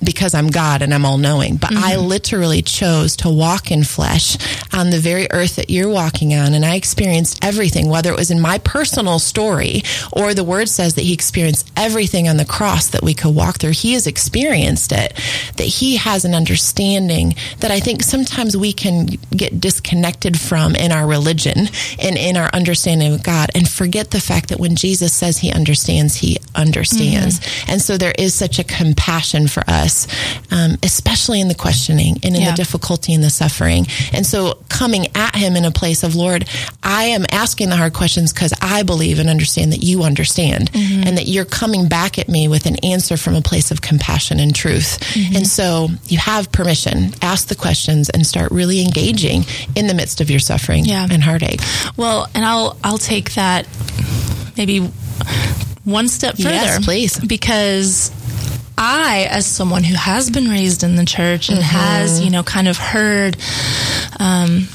because 0.04 0.34
I'm 0.34 0.48
God 0.48 0.82
and 0.82 0.94
I'm 0.94 1.06
all 1.06 1.18
knowing, 1.18 1.58
but 1.58 1.72
mm-hmm. 1.72 1.84
I 1.84 1.96
literally 1.96 2.62
chose 2.62 3.16
to 3.18 3.30
walk 3.30 3.72
in 3.72 3.84
flesh 3.84 4.38
on 4.74 4.90
the 4.90 4.98
very 4.98 5.28
earth 5.32 5.58
that 5.58 5.70
you're 5.70 5.90
walking 5.90 6.34
on. 6.34 6.54
And 6.54 6.66
I 6.66 6.76
experienced 6.76 7.44
everything, 7.44 7.88
whether 7.88 8.12
it 8.12 8.18
was 8.18 8.32
in 8.32 8.40
my 8.40 8.58
personal 8.60 9.20
story 9.20 9.84
or 10.12 10.34
the 10.34 10.44
word 10.44 10.70
says 10.70 10.96
that 10.96 11.04
he 11.04 11.14
experienced 11.14 11.72
everything 11.78 12.28
on 12.28 12.38
the 12.38 12.46
cross 12.46 12.88
that 12.90 13.04
we 13.04 13.14
could 13.14 13.36
walk 13.36 13.58
through. 13.58 13.72
He 13.72 13.94
has 13.94 14.08
experienced 14.08 14.92
it, 14.92 15.14
that 15.58 15.68
he 15.68 15.98
has 15.98 16.26
an 16.26 16.34
understanding 16.34 17.36
that 17.60 17.72
I 17.72 17.80
think 17.80 18.02
sometimes 18.02 18.58
we 18.58 18.74
can 18.74 19.06
get 19.06 19.62
disconnected 19.62 20.31
disconnected 20.32 20.50
from 20.50 20.76
in 20.76 20.92
our 20.92 21.08
religion 21.08 21.68
and 22.00 22.18
in 22.18 22.38
our 22.38 22.50
understanding 22.54 23.14
of 23.14 23.24
God 23.24 23.50
and 23.56 23.68
forget 23.68 24.12
the 24.12 24.20
fact 24.20 24.50
that 24.50 24.60
when 24.60 24.76
Jesus 24.76 25.14
says 25.14 25.38
he 25.38 25.52
understands, 25.52 26.16
he 26.16 26.38
understands. 26.56 27.40
Mm-hmm. 27.40 27.72
And 27.72 27.82
so 27.82 27.98
there 27.98 28.14
is 28.18 28.34
such 28.34 28.60
a 28.60 28.64
compassion 28.64 29.48
for 29.48 29.64
us, 29.68 30.08
um, 30.52 30.78
especially 30.84 31.42
in 31.42 31.48
the 31.48 31.56
questioning 31.56 32.18
and 32.24 32.36
in 32.36 32.42
yeah. 32.42 32.52
the 32.52 32.56
difficulty 32.56 33.14
and 33.14 33.24
the 33.24 33.30
suffering. 33.30 33.86
And 34.14 34.26
so 34.26 34.64
coming 34.70 35.08
at 35.16 35.36
him 35.36 35.56
in 35.56 35.66
a 35.66 35.72
place 35.72 36.04
of, 36.04 36.16
Lord, 36.16 36.48
I 36.84 37.06
am 37.06 37.26
asking 37.32 37.70
the 37.70 37.78
hard 37.78 37.94
questions 37.94 38.34
because 38.34 38.54
I 38.62 38.84
believe 38.84 39.20
and 39.20 39.30
understand 39.30 39.72
that 39.74 39.84
you 39.84 40.04
understand 40.04 40.72
mm-hmm. 40.72 41.08
and 41.08 41.18
that 41.18 41.28
you're 41.28 41.46
coming 41.46 41.88
back 41.88 42.18
at 42.20 42.28
me 42.28 42.48
with 42.48 42.66
an 42.66 42.78
answer 42.84 43.18
from 43.18 43.36
a 43.36 43.42
place 43.42 43.72
of 43.72 43.82
compassion 43.82 44.40
and 44.40 44.54
truth. 44.54 45.00
Mm-hmm. 45.14 45.38
And 45.38 45.48
so 45.48 45.90
you 46.08 46.18
have 46.18 46.52
permission, 46.52 47.14
ask 47.22 47.48
the 47.48 47.56
questions 47.56 48.10
and 48.10 48.26
start 48.26 48.52
really 48.52 48.82
engaging 48.82 49.46
in 49.76 49.88
the 49.88 49.94
midst 49.94 50.21
of 50.22 50.30
your 50.30 50.40
suffering 50.40 50.86
yeah. 50.86 51.08
and 51.10 51.22
heartache. 51.22 51.60
Well, 51.98 52.28
and 52.34 52.46
I'll, 52.46 52.78
I'll 52.84 52.98
take 52.98 53.34
that 53.34 53.68
maybe 54.58 54.80
one 55.84 56.08
step 56.08 56.38
further. 56.38 56.50
Yes, 56.50 56.86
please. 56.86 57.20
Because 57.20 58.12
I, 58.78 59.28
as 59.30 59.46
someone 59.46 59.84
who 59.84 59.96
has 59.96 60.30
been 60.30 60.48
raised 60.48 60.84
in 60.84 60.96
the 60.96 61.06
church 61.06 61.50
and 61.50 61.58
mm-hmm. 61.58 61.78
has, 61.78 62.24
you 62.24 62.30
know, 62.30 62.44
kind 62.44 62.68
of 62.68 62.78
heard, 62.78 63.38
um, 64.20 64.68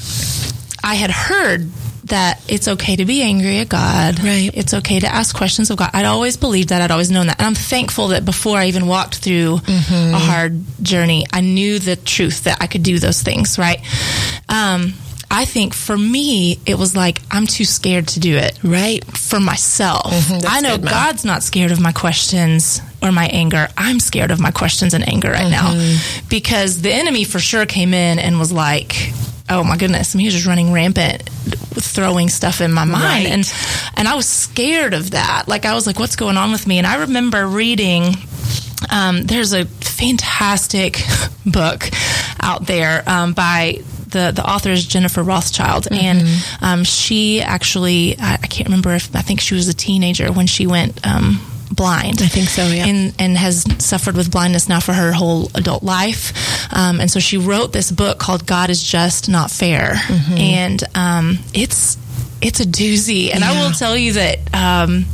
I 0.83 0.95
had 0.95 1.11
heard 1.11 1.69
that 2.05 2.41
it's 2.47 2.69
okay 2.69 2.95
to 2.95 3.03
be 3.03 3.21
angry 3.21 3.59
at 3.59 3.67
God. 3.67 4.23
Right. 4.23 4.49
It's 4.53 4.73
okay 4.73 4.99
to 4.99 5.07
ask 5.07 5.35
questions 5.35 5.69
of 5.69 5.77
God. 5.77 5.89
I'd 5.93 6.05
always 6.05 6.37
believed 6.37 6.69
that. 6.69 6.81
I'd 6.81 6.91
always 6.91 7.11
known 7.11 7.27
that. 7.27 7.37
And 7.39 7.45
I'm 7.45 7.55
thankful 7.55 8.09
that 8.09 8.23
before 8.23 8.57
I 8.57 8.67
even 8.67 8.87
walked 8.87 9.17
through 9.17 9.57
mm-hmm. 9.57 10.15
a 10.15 10.17
hard 10.17 10.61
journey, 10.81 11.25
I 11.33 11.41
knew 11.41 11.79
the 11.79 11.97
truth 11.97 12.45
that 12.45 12.59
I 12.61 12.67
could 12.67 12.83
do 12.83 12.99
those 12.99 13.21
things, 13.21 13.59
right? 13.59 13.79
Um, 14.47 14.93
I 15.29 15.45
think 15.45 15.73
for 15.73 15.97
me, 15.97 16.59
it 16.65 16.75
was 16.77 16.95
like, 16.95 17.19
I'm 17.29 17.47
too 17.47 17.65
scared 17.65 18.07
to 18.09 18.19
do 18.19 18.37
it. 18.37 18.57
Right. 18.63 19.03
For 19.05 19.39
myself. 19.39 20.11
Mm-hmm, 20.11 20.47
I 20.47 20.61
know 20.61 20.77
God's 20.77 21.25
not 21.25 21.43
scared 21.43 21.71
of 21.71 21.81
my 21.81 21.91
questions 21.91 22.81
or 23.01 23.11
my 23.11 23.27
anger. 23.27 23.67
I'm 23.77 23.99
scared 23.99 24.31
of 24.31 24.39
my 24.39 24.51
questions 24.51 24.93
and 24.93 25.07
anger 25.07 25.29
right 25.29 25.51
mm-hmm. 25.51 26.21
now 26.21 26.27
because 26.29 26.81
the 26.81 26.93
enemy 26.93 27.23
for 27.23 27.39
sure 27.39 27.65
came 27.65 27.93
in 27.93 28.19
and 28.19 28.39
was 28.39 28.51
like, 28.51 29.11
oh 29.49 29.63
my 29.63 29.77
goodness, 29.77 30.15
I 30.15 30.17
mean, 30.17 30.23
he 30.23 30.27
was 30.27 30.35
just 30.35 30.47
running 30.47 30.71
rampant, 30.71 31.29
throwing 31.29 32.29
stuff 32.29 32.61
in 32.61 32.71
my 32.71 32.85
mind, 32.85 33.25
right. 33.25 33.27
and 33.27 33.53
and 33.95 34.07
I 34.07 34.15
was 34.15 34.27
scared 34.27 34.93
of 34.93 35.11
that. 35.11 35.47
Like 35.47 35.65
I 35.65 35.73
was 35.73 35.87
like, 35.87 35.99
what's 35.99 36.15
going 36.15 36.37
on 36.37 36.51
with 36.51 36.67
me? 36.67 36.77
And 36.77 36.87
I 36.87 37.01
remember 37.01 37.45
reading. 37.47 38.15
Um, 38.91 39.23
there's 39.23 39.53
a 39.53 39.65
fantastic 39.65 41.01
book 41.45 41.89
out 42.39 42.67
there 42.67 43.03
um, 43.07 43.33
by 43.33 43.81
the 44.17 44.31
the 44.31 44.49
author 44.49 44.71
is 44.71 44.85
Jennifer 44.85 45.23
Rothschild, 45.23 45.85
mm-hmm. 45.85 45.93
and 45.93 46.23
um, 46.61 46.83
she 46.83 47.41
actually 47.41 48.17
I, 48.19 48.33
I, 48.33 48.47
can't 48.47 48.67
remember 48.67 48.93
if 48.93 49.15
I 49.15 49.21
think 49.21 49.41
she 49.41 49.55
was 49.55 49.67
a 49.67 49.73
teenager 49.73 50.31
when 50.31 50.47
she 50.47 50.67
went. 50.67 51.05
Um, 51.05 51.39
blind. 51.69 52.21
I 52.21 52.27
think 52.27 52.47
so, 52.47 52.65
yeah. 52.65 52.85
And, 52.85 53.13
and 53.19 53.37
has 53.37 53.65
suffered 53.85 54.15
with 54.15 54.31
blindness 54.31 54.69
now 54.69 54.79
for 54.79 54.93
her 54.93 55.11
whole 55.11 55.51
adult 55.53 55.83
life. 55.83 56.31
Um, 56.73 57.01
and 57.01 57.11
so 57.11 57.19
she 57.19 57.37
wrote 57.37 57.73
this 57.73 57.91
book 57.91 58.17
called 58.17 58.47
God 58.47 58.69
is 58.69 58.81
Just 58.81 59.27
Not 59.27 59.51
Fair. 59.51 59.95
Mm-hmm. 59.95 60.37
And 60.37 60.83
um, 60.95 61.39
it's 61.53 61.97
it's 62.41 62.61
a 62.61 62.65
doozy. 62.65 63.31
And 63.33 63.41
yeah. 63.41 63.51
I 63.51 63.61
will 63.61 63.71
tell 63.73 63.97
you 63.97 64.13
that 64.13 64.39
um, 64.55 65.05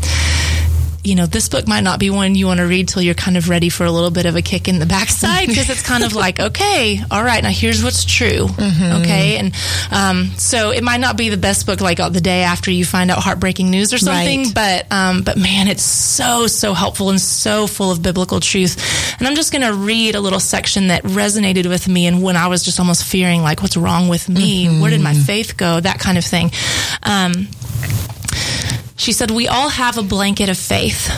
you 1.04 1.16
know, 1.16 1.26
this 1.26 1.50
book 1.50 1.68
might 1.68 1.84
not 1.84 2.00
be 2.00 2.10
one 2.10 2.34
you 2.36 2.46
want 2.46 2.60
to 2.60 2.66
read 2.66 2.88
till 2.88 3.02
you're 3.02 3.14
kind 3.14 3.36
of 3.36 3.50
ready 3.50 3.70
for 3.70 3.86
a 3.86 3.92
little 3.92 4.12
bit 4.12 4.26
of 4.26 4.36
a 4.36 4.42
kick 4.42 4.68
in 4.68 4.80
the 4.80 4.86
backside 4.86 5.48
because 5.48 5.70
it's 5.70 5.82
kind 5.82 6.04
of 6.04 6.14
like, 6.16 6.40
okay, 6.40 7.02
all 7.12 7.24
right, 7.24 7.44
now 7.44 7.50
here's 7.50 7.84
what's 7.84 8.06
true. 8.06 8.48
Mm-hmm. 8.48 9.02
Okay. 9.02 9.38
And 9.38 9.54
um, 9.92 10.26
so 10.38 10.72
it 10.72 10.84
might 10.84 11.02
not 11.02 11.18
be 11.18 11.30
the 11.30 11.38
best 11.38 11.66
book 11.66 11.82
like 11.82 11.98
the 11.98 12.22
day 12.22 12.44
after 12.44 12.72
you 12.72 12.86
find 12.86 13.12
out 13.12 13.20
heartbreaking 13.20 13.70
news 13.70 13.94
or 13.94 13.98
something, 13.98 14.44
right. 14.44 14.54
but, 14.56 14.92
um, 14.92 15.24
but 15.24 15.38
man, 15.38 15.68
it's 15.68 15.84
so, 15.84 16.48
so 16.48 16.74
helpful 16.74 17.10
and 17.10 17.20
so 17.20 17.68
full 17.68 17.92
of 17.92 18.02
biblical 18.02 18.40
truth. 18.40 18.78
And 19.20 19.28
I'm 19.28 19.36
just 19.36 19.52
going 19.52 19.64
to 19.64 19.74
read 19.74 20.16
a 20.16 20.22
little 20.22 20.40
section 20.40 20.88
that 20.88 21.04
resonated 21.04 21.68
with 21.68 21.88
me 21.88 22.08
and 22.08 22.24
when 22.24 22.38
I 22.38 22.48
was 22.48 22.64
just 22.64 22.80
almost 22.80 23.04
fearing, 23.04 23.42
like, 23.42 23.62
what's 23.62 23.76
wrong 23.76 24.08
with 24.08 24.30
me? 24.30 24.68
Mm-hmm. 24.68 24.80
Where 24.80 24.92
did 24.92 25.02
my 25.02 25.14
faith 25.14 25.58
go? 25.58 25.80
That 25.80 26.00
kind 26.00 26.18
of 26.18 26.24
thing. 26.24 26.52
Um, 27.04 27.48
she 28.96 29.12
said, 29.12 29.32
We 29.32 29.48
all 29.48 29.70
have 29.70 29.98
a 29.98 30.04
blanket 30.04 30.50
of 30.50 30.58
faith. 30.58 31.10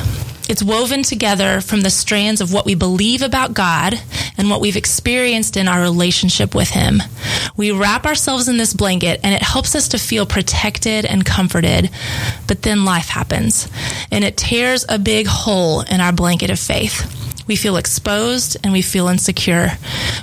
It's 0.47 0.61
woven 0.61 1.01
together 1.01 1.59
from 1.59 1.81
the 1.81 1.89
strands 1.89 2.39
of 2.39 2.53
what 2.53 2.65
we 2.65 2.75
believe 2.75 3.23
about 3.23 3.55
God 3.55 3.95
and 4.37 4.49
what 4.49 4.61
we've 4.61 4.77
experienced 4.77 5.57
in 5.57 5.67
our 5.67 5.81
relationship 5.81 6.53
with 6.53 6.69
Him. 6.69 7.01
We 7.57 7.71
wrap 7.71 8.05
ourselves 8.05 8.47
in 8.47 8.57
this 8.57 8.73
blanket 8.73 9.19
and 9.23 9.33
it 9.33 9.41
helps 9.41 9.73
us 9.73 9.87
to 9.89 9.97
feel 9.97 10.25
protected 10.27 11.05
and 11.05 11.25
comforted. 11.25 11.89
But 12.47 12.61
then 12.61 12.85
life 12.85 13.07
happens 13.07 13.67
and 14.11 14.23
it 14.23 14.37
tears 14.37 14.85
a 14.87 14.99
big 14.99 15.25
hole 15.25 15.81
in 15.81 15.99
our 15.99 16.13
blanket 16.13 16.51
of 16.51 16.59
faith. 16.59 17.11
We 17.47 17.55
feel 17.55 17.77
exposed 17.77 18.57
and 18.63 18.73
we 18.73 18.81
feel 18.81 19.07
insecure. 19.07 19.71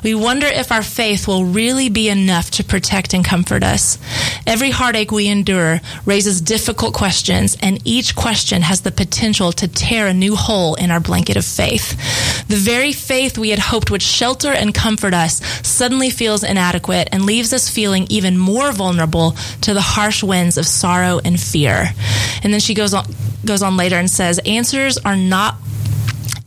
We 0.02 0.14
wonder 0.14 0.46
if 0.46 0.72
our 0.72 0.82
faith 0.82 1.28
will 1.28 1.44
really 1.44 1.88
be 1.88 2.08
enough 2.08 2.50
to 2.52 2.64
protect 2.64 3.14
and 3.14 3.24
comfort 3.24 3.62
us. 3.62 3.98
Every 4.46 4.70
heartache 4.70 5.12
we 5.12 5.28
endure 5.28 5.80
raises 6.04 6.40
difficult 6.40 6.94
questions, 6.94 7.56
and 7.62 7.80
each 7.86 8.16
question 8.16 8.62
has 8.62 8.80
the 8.80 8.90
potential 8.90 9.52
to 9.52 9.68
tear 9.68 10.08
a 10.08 10.14
new 10.14 10.34
hole 10.34 10.74
in 10.74 10.90
our 10.90 10.98
blanket 11.00 11.36
of 11.36 11.44
faith. 11.44 11.96
The 12.48 12.56
very 12.56 12.92
faith 12.92 13.38
we 13.38 13.50
had 13.50 13.60
hoped 13.60 13.90
would 13.90 14.02
shelter 14.02 14.50
and 14.50 14.74
comfort 14.74 15.14
us 15.14 15.40
suddenly 15.66 16.10
feels 16.10 16.42
inadequate 16.42 17.08
and 17.12 17.24
leaves 17.24 17.52
us 17.52 17.68
feeling 17.68 18.06
even 18.10 18.36
more 18.36 18.72
vulnerable 18.72 19.36
to 19.60 19.74
the 19.74 19.80
harsh 19.80 20.22
winds 20.24 20.58
of 20.58 20.66
sorrow 20.66 21.20
and 21.24 21.40
fear. 21.40 21.86
And 22.42 22.52
then 22.52 22.60
she 22.60 22.74
goes 22.74 22.94
on 22.94 23.04
goes 23.44 23.62
on 23.62 23.76
later 23.76 23.96
and 23.96 24.08
says 24.08 24.38
answers 24.46 24.98
are 24.98 25.16
not 25.16 25.56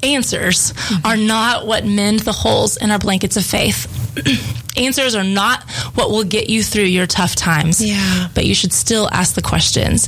answers 0.06 0.74
are 1.04 1.18
not 1.18 1.66
what 1.66 1.86
mend 1.86 2.20
the 2.20 2.32
holes 2.32 2.78
in 2.78 2.92
our 2.92 3.00
blankets 3.00 3.38
of 3.38 3.46
faith. 3.46 3.88
answers 4.78 5.16
are 5.16 5.24
not 5.24 5.64
what 5.96 6.10
will 6.10 6.24
get 6.24 6.50
you 6.50 6.64
through 6.64 6.84
your 6.84 7.08
tough 7.08 7.36
times. 7.36 7.84
Yeah. 7.84 8.28
But 8.34 8.46
you 8.46 8.56
should 8.56 8.74
still 8.74 9.10
ask 9.12 9.36
the 9.36 9.42
questions. 9.42 10.08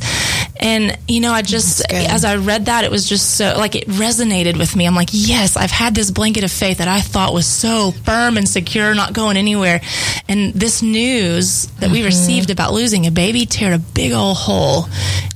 And, 0.59 0.97
you 1.07 1.19
know, 1.19 1.31
I 1.31 1.41
just, 1.41 1.91
as 1.91 2.25
I 2.25 2.37
read 2.37 2.65
that, 2.65 2.83
it 2.83 2.91
was 2.91 3.07
just 3.07 3.37
so, 3.37 3.53
like, 3.57 3.75
it 3.75 3.87
resonated 3.87 4.57
with 4.57 4.75
me. 4.75 4.87
I'm 4.87 4.95
like, 4.95 5.09
yes, 5.11 5.55
I've 5.55 5.71
had 5.71 5.93
this 5.93 6.11
blanket 6.11 6.43
of 6.43 6.51
faith 6.51 6.79
that 6.79 6.87
I 6.87 6.99
thought 6.99 7.33
was 7.33 7.45
so 7.45 7.91
firm 7.91 8.37
and 8.37 8.47
secure, 8.47 8.95
not 8.95 9.13
going 9.13 9.37
anywhere. 9.37 9.81
And 10.27 10.53
this 10.53 10.81
news 10.81 11.67
that 11.67 11.85
mm-hmm. 11.85 11.93
we 11.93 12.03
received 12.03 12.49
about 12.49 12.73
losing 12.73 13.05
a 13.05 13.11
baby 13.11 13.45
teared 13.45 13.75
a 13.75 13.79
big 13.79 14.13
old 14.13 14.37
hole 14.37 14.85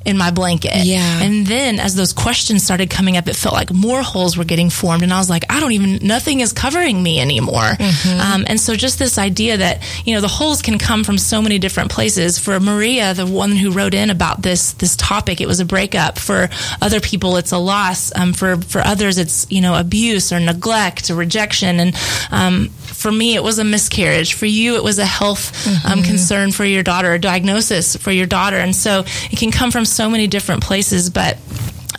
in 0.03 0.17
my 0.17 0.31
blanket. 0.31 0.83
Yeah. 0.83 1.21
And 1.21 1.45
then 1.45 1.79
as 1.79 1.93
those 1.93 2.13
questions 2.13 2.63
started 2.63 2.89
coming 2.89 3.17
up, 3.17 3.27
it 3.27 3.35
felt 3.35 3.53
like 3.53 3.71
more 3.71 4.01
holes 4.01 4.35
were 4.35 4.43
getting 4.43 4.71
formed. 4.71 5.03
And 5.03 5.13
I 5.13 5.19
was 5.19 5.29
like, 5.29 5.45
I 5.50 5.59
don't 5.59 5.73
even, 5.73 6.07
nothing 6.07 6.39
is 6.39 6.53
covering 6.53 7.01
me 7.01 7.19
anymore. 7.19 7.61
Mm-hmm. 7.61 8.19
Um, 8.19 8.45
and 8.47 8.59
so 8.59 8.73
just 8.73 8.97
this 8.97 9.19
idea 9.22 9.58
that, 9.58 9.82
you 10.06 10.13
know, 10.13 10.22
the 10.22 10.28
holes 10.28 10.62
can 10.62 10.78
come 10.78 11.04
from 11.04 11.18
so 11.18 11.42
many 11.42 11.60
different 11.60 11.92
places. 11.92 12.38
For 12.38 12.60
Maria, 12.60 13.13
the 13.13 13.25
one 13.25 13.51
who 13.51 13.72
wrote 13.72 13.94
in 13.94 14.10
about 14.10 14.42
this, 14.42 14.74
this 14.74 14.96
topic, 14.96 15.40
it 15.40 15.48
was 15.48 15.60
a 15.60 15.66
breakup. 15.66 16.20
For 16.20 16.50
other 16.82 17.00
people, 17.00 17.38
it's 17.38 17.51
a 17.51 17.58
loss. 17.58 18.12
Um, 18.16 18.34
for, 18.34 18.58
for 18.58 18.82
others, 18.82 19.18
it's, 19.18 19.48
you 19.50 19.62
know, 19.62 19.75
abuse 19.75 20.34
or 20.34 20.40
neglect 20.40 21.10
or 21.10 21.16
rejection. 21.16 21.80
And, 21.80 21.96
um, 22.32 22.70
for 22.70 23.12
me, 23.12 23.36
it 23.36 23.44
was 23.44 23.60
a 23.60 23.63
miscarriage. 23.63 24.34
For 24.34 24.46
you, 24.46 24.75
it 24.75 24.84
was 24.84 25.00
a 25.00 25.06
health 25.06 25.68
um, 25.68 25.74
mm-hmm. 25.74 26.04
concern 26.04 26.51
for 26.51 26.66
your 26.66 26.84
daughter, 26.84 27.13
a 27.13 27.20
diagnosis 27.20 27.96
for 27.96 28.12
your 28.12 28.28
daughter. 28.28 28.58
And 28.58 28.75
so 28.75 29.04
it 29.32 29.40
can 29.40 29.51
come 29.51 29.72
from 29.72 29.86
so 29.86 30.10
many 30.10 30.28
different 30.28 30.63
places, 30.63 31.10
but 31.10 31.38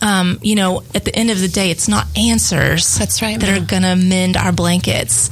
um, 0.03 0.39
you 0.43 0.57
know, 0.57 0.83
at 0.95 1.05
the 1.05 1.15
end 1.15 1.31
of 1.31 1.41
the 1.41 1.49
day, 1.49 1.71
it's 1.71 1.89
not 1.89 2.07
answers. 2.19 2.99
That's 2.99 3.23
right. 3.23 3.39
That 3.39 3.49
are 3.49 3.65
going 3.65 3.85
to 3.85 3.95
mend 3.97 4.37
our 4.37 4.53
blankets. 4.53 5.31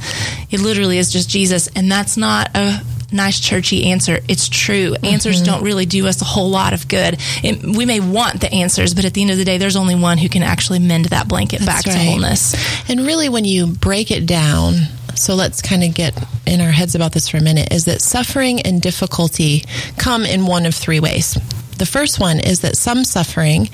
It 0.49 0.61
literally 0.61 0.97
is 0.97 1.11
just 1.11 1.29
Jesus, 1.29 1.67
and 1.75 1.91
that's 1.91 2.15
not 2.15 2.49
a 2.55 2.81
nice 3.11 3.39
churchy 3.41 3.91
answer. 3.91 4.19
It's 4.29 4.47
true. 4.47 4.91
Mm-hmm. 4.91 5.05
Answers 5.05 5.41
don't 5.41 5.63
really 5.63 5.85
do 5.85 6.07
us 6.07 6.21
a 6.21 6.25
whole 6.25 6.49
lot 6.49 6.71
of 6.71 6.87
good. 6.87 7.19
It, 7.43 7.61
we 7.75 7.85
may 7.85 7.99
want 7.99 8.39
the 8.39 8.51
answers, 8.51 8.93
but 8.93 9.03
at 9.03 9.13
the 9.13 9.21
end 9.21 9.31
of 9.31 9.37
the 9.37 9.43
day, 9.43 9.57
there's 9.57 9.75
only 9.75 9.95
one 9.95 10.17
who 10.17 10.29
can 10.29 10.41
actually 10.41 10.79
mend 10.79 11.05
that 11.05 11.27
blanket 11.27 11.59
that's 11.59 11.83
back 11.83 11.93
right. 11.93 12.01
to 12.01 12.09
wholeness. 12.09 12.89
And 12.89 13.01
really, 13.01 13.27
when 13.27 13.43
you 13.43 13.67
break 13.67 14.09
it 14.09 14.25
down, 14.25 14.75
so 15.15 15.35
let's 15.35 15.61
kind 15.61 15.83
of 15.83 15.93
get 15.93 16.17
in 16.47 16.61
our 16.61 16.71
heads 16.71 16.95
about 16.95 17.11
this 17.11 17.27
for 17.27 17.35
a 17.35 17.41
minute, 17.41 17.73
is 17.73 17.85
that 17.85 18.01
suffering 18.01 18.61
and 18.61 18.81
difficulty 18.81 19.65
come 19.97 20.23
in 20.23 20.45
one 20.45 20.65
of 20.65 20.73
three 20.73 21.01
ways. 21.01 21.37
The 21.77 21.85
first 21.85 22.19
one 22.19 22.39
is 22.39 22.61
that 22.61 22.77
some 22.77 23.03
suffering 23.03 23.69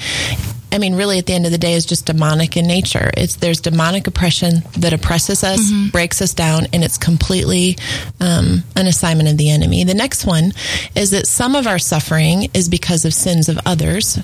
I 0.72 0.80
mean, 0.80 0.96
really, 0.96 1.18
at 1.18 1.26
the 1.26 1.34
end 1.34 1.46
of 1.46 1.52
the 1.52 1.58
day, 1.58 1.74
is 1.74 1.86
just 1.86 2.06
demonic 2.06 2.58
in 2.58 2.68
nature. 2.68 3.10
It's 3.16 3.38
there's 3.38 3.62
demonic 3.62 4.08
oppression 4.08 4.64
that 4.78 4.92
oppresses 4.92 5.44
us, 5.44 5.60
mm-hmm. 5.60 5.90
breaks 5.90 6.22
us 6.22 6.34
down, 6.34 6.68
and 6.74 6.84
it's 6.84 6.98
completely 6.98 7.78
um, 8.20 8.64
an 8.76 8.86
assignment 8.86 9.30
of 9.30 9.38
the 9.38 9.50
enemy. 9.50 9.86
The 9.86 9.94
next 9.94 10.26
one 10.26 10.52
is 10.94 11.12
that 11.12 11.26
some 11.26 11.56
of 11.56 11.68
our 11.68 11.80
suffering 11.80 12.50
is 12.54 12.68
because 12.68 13.06
of 13.06 13.14
sins 13.14 13.48
of 13.48 13.58
others, 13.66 14.20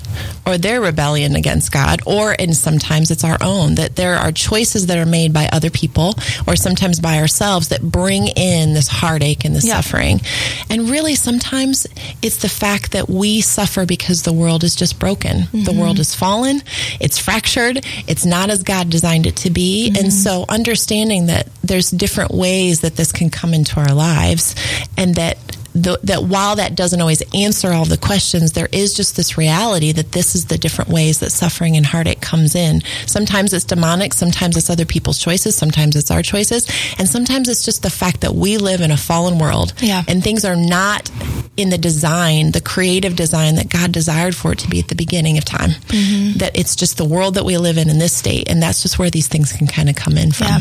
or 0.46 0.58
their 0.58 0.82
rebellion 0.82 1.34
against 1.34 1.72
God, 1.72 2.02
or 2.06 2.36
and 2.38 2.54
sometimes 2.54 3.10
it's 3.10 3.24
our 3.24 3.38
own. 3.40 3.76
That 3.76 3.96
there 3.96 4.16
are 4.16 4.30
choices 4.30 4.86
that 4.88 4.98
are 4.98 5.06
made 5.06 5.32
by 5.32 5.48
other 5.50 5.70
people, 5.70 6.14
or 6.46 6.56
sometimes 6.56 7.00
by 7.00 7.20
ourselves, 7.20 7.68
that 7.68 7.80
bring 7.80 8.26
in 8.28 8.74
this 8.74 8.88
heartache 8.88 9.46
and 9.46 9.56
this 9.56 9.66
yeah. 9.66 9.80
suffering. 9.80 10.20
And 10.68 10.90
really, 10.90 11.14
sometimes 11.14 11.86
it's 12.20 12.42
the 12.42 12.50
fact 12.50 12.92
that 12.92 13.08
we 13.08 13.40
suffer 13.40 13.86
because 13.86 14.22
the 14.22 14.32
world 14.32 14.62
is 14.62 14.76
just 14.76 14.98
broken. 14.98 15.38
Mm-hmm. 15.38 15.64
The 15.64 15.72
world 15.72 15.98
is 15.98 16.14
fallen 16.14 16.33
fallen, 16.34 16.62
it's 17.00 17.18
fractured, 17.18 17.84
it's 18.06 18.24
not 18.24 18.50
as 18.50 18.62
God 18.62 18.90
designed 18.90 19.26
it 19.26 19.36
to 19.36 19.50
be. 19.50 19.90
Mm-hmm. 19.90 20.04
And 20.04 20.12
so 20.12 20.44
understanding 20.48 21.26
that 21.26 21.48
there's 21.62 21.90
different 21.90 22.32
ways 22.32 22.80
that 22.80 22.96
this 22.96 23.12
can 23.12 23.30
come 23.30 23.54
into 23.54 23.78
our 23.78 23.94
lives 23.94 24.54
and 24.96 25.14
that 25.14 25.38
the, 25.74 25.98
that 26.04 26.22
while 26.22 26.56
that 26.56 26.76
doesn't 26.76 27.00
always 27.00 27.22
answer 27.34 27.72
all 27.72 27.84
the 27.84 27.98
questions, 27.98 28.52
there 28.52 28.68
is 28.70 28.94
just 28.94 29.16
this 29.16 29.36
reality 29.36 29.90
that 29.92 30.12
this 30.12 30.34
is 30.34 30.46
the 30.46 30.56
different 30.56 30.90
ways 30.90 31.18
that 31.18 31.30
suffering 31.30 31.76
and 31.76 31.84
heartache 31.84 32.20
comes 32.20 32.54
in. 32.54 32.80
Sometimes 33.06 33.52
it's 33.52 33.64
demonic, 33.64 34.12
sometimes 34.12 34.56
it's 34.56 34.70
other 34.70 34.84
people's 34.84 35.18
choices, 35.18 35.56
sometimes 35.56 35.96
it's 35.96 36.12
our 36.12 36.22
choices, 36.22 36.68
and 36.98 37.08
sometimes 37.08 37.48
it's 37.48 37.64
just 37.64 37.82
the 37.82 37.90
fact 37.90 38.20
that 38.20 38.34
we 38.34 38.56
live 38.56 38.80
in 38.80 38.92
a 38.92 38.96
fallen 38.96 39.38
world 39.38 39.74
yeah. 39.80 40.02
and 40.06 40.22
things 40.22 40.44
are 40.44 40.56
not 40.56 41.10
in 41.56 41.70
the 41.70 41.78
design, 41.78 42.52
the 42.52 42.60
creative 42.60 43.16
design 43.16 43.56
that 43.56 43.68
God 43.68 43.90
desired 43.90 44.34
for 44.34 44.52
it 44.52 44.60
to 44.60 44.68
be 44.68 44.78
at 44.78 44.88
the 44.88 44.94
beginning 44.94 45.38
of 45.38 45.44
time. 45.44 45.70
Mm-hmm. 45.70 46.38
That 46.38 46.56
it's 46.56 46.76
just 46.76 46.96
the 46.96 47.04
world 47.04 47.34
that 47.34 47.44
we 47.44 47.58
live 47.58 47.78
in 47.78 47.90
in 47.90 47.98
this 47.98 48.12
state, 48.12 48.48
and 48.48 48.62
that's 48.62 48.82
just 48.82 48.98
where 48.98 49.10
these 49.10 49.28
things 49.28 49.52
can 49.52 49.66
kind 49.66 49.88
of 49.88 49.96
come 49.96 50.16
in 50.16 50.32
from. 50.32 50.46
Yeah. 50.46 50.60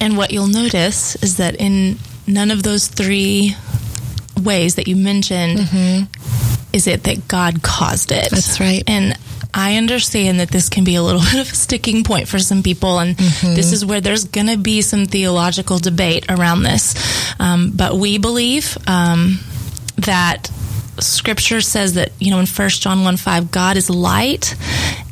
And 0.00 0.16
what 0.16 0.32
you'll 0.32 0.46
notice 0.46 1.16
is 1.22 1.36
that 1.38 1.56
in 1.56 1.98
none 2.26 2.50
of 2.50 2.62
those 2.62 2.88
three 2.88 3.54
ways 4.46 4.76
that 4.76 4.88
you 4.88 4.96
mentioned 4.96 5.58
mm-hmm. 5.58 6.72
is 6.72 6.86
it 6.86 7.02
that 7.04 7.28
God 7.28 7.62
caused 7.62 8.12
it. 8.12 8.30
That's 8.30 8.60
right. 8.60 8.82
And 8.86 9.18
I 9.52 9.76
understand 9.76 10.40
that 10.40 10.50
this 10.50 10.68
can 10.68 10.84
be 10.84 10.94
a 10.94 11.02
little 11.02 11.20
bit 11.32 11.40
of 11.40 11.52
a 11.52 11.54
sticking 11.54 12.04
point 12.04 12.28
for 12.28 12.38
some 12.38 12.62
people, 12.62 12.98
and 12.98 13.16
mm-hmm. 13.16 13.54
this 13.54 13.72
is 13.72 13.84
where 13.84 14.00
there's 14.00 14.24
going 14.24 14.48
to 14.48 14.58
be 14.58 14.82
some 14.82 15.06
theological 15.06 15.78
debate 15.78 16.26
around 16.30 16.62
this. 16.62 16.94
Um, 17.40 17.72
but 17.74 17.96
we 17.96 18.18
believe 18.18 18.76
um, 18.86 19.38
that 19.98 20.50
Scripture 21.00 21.60
says 21.60 21.94
that, 21.94 22.12
you 22.18 22.30
know, 22.30 22.38
in 22.38 22.46
1 22.46 22.68
John 22.68 23.04
1 23.04 23.16
5, 23.16 23.50
God 23.50 23.76
is 23.76 23.90
light, 23.90 24.54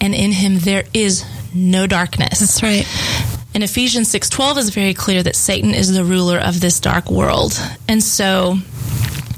and 0.01 0.15
in 0.15 0.33
him 0.33 0.59
there 0.59 0.85
is 0.93 1.25
no 1.55 1.87
darkness. 1.87 2.41
That's 2.41 2.63
right. 2.63 2.87
And 3.55 3.63
Ephesians 3.63 4.09
6:12 4.09 4.59
is 4.59 4.71
very 4.71 4.95
clear 4.95 5.23
that 5.23 5.37
Satan 5.37 5.75
is 5.75 5.93
the 5.93 6.05
ruler 6.05 6.39
of 6.39 6.61
this 6.61 6.81
dark 6.81 7.09
world. 7.09 7.59
And 7.87 8.03
so 8.03 8.59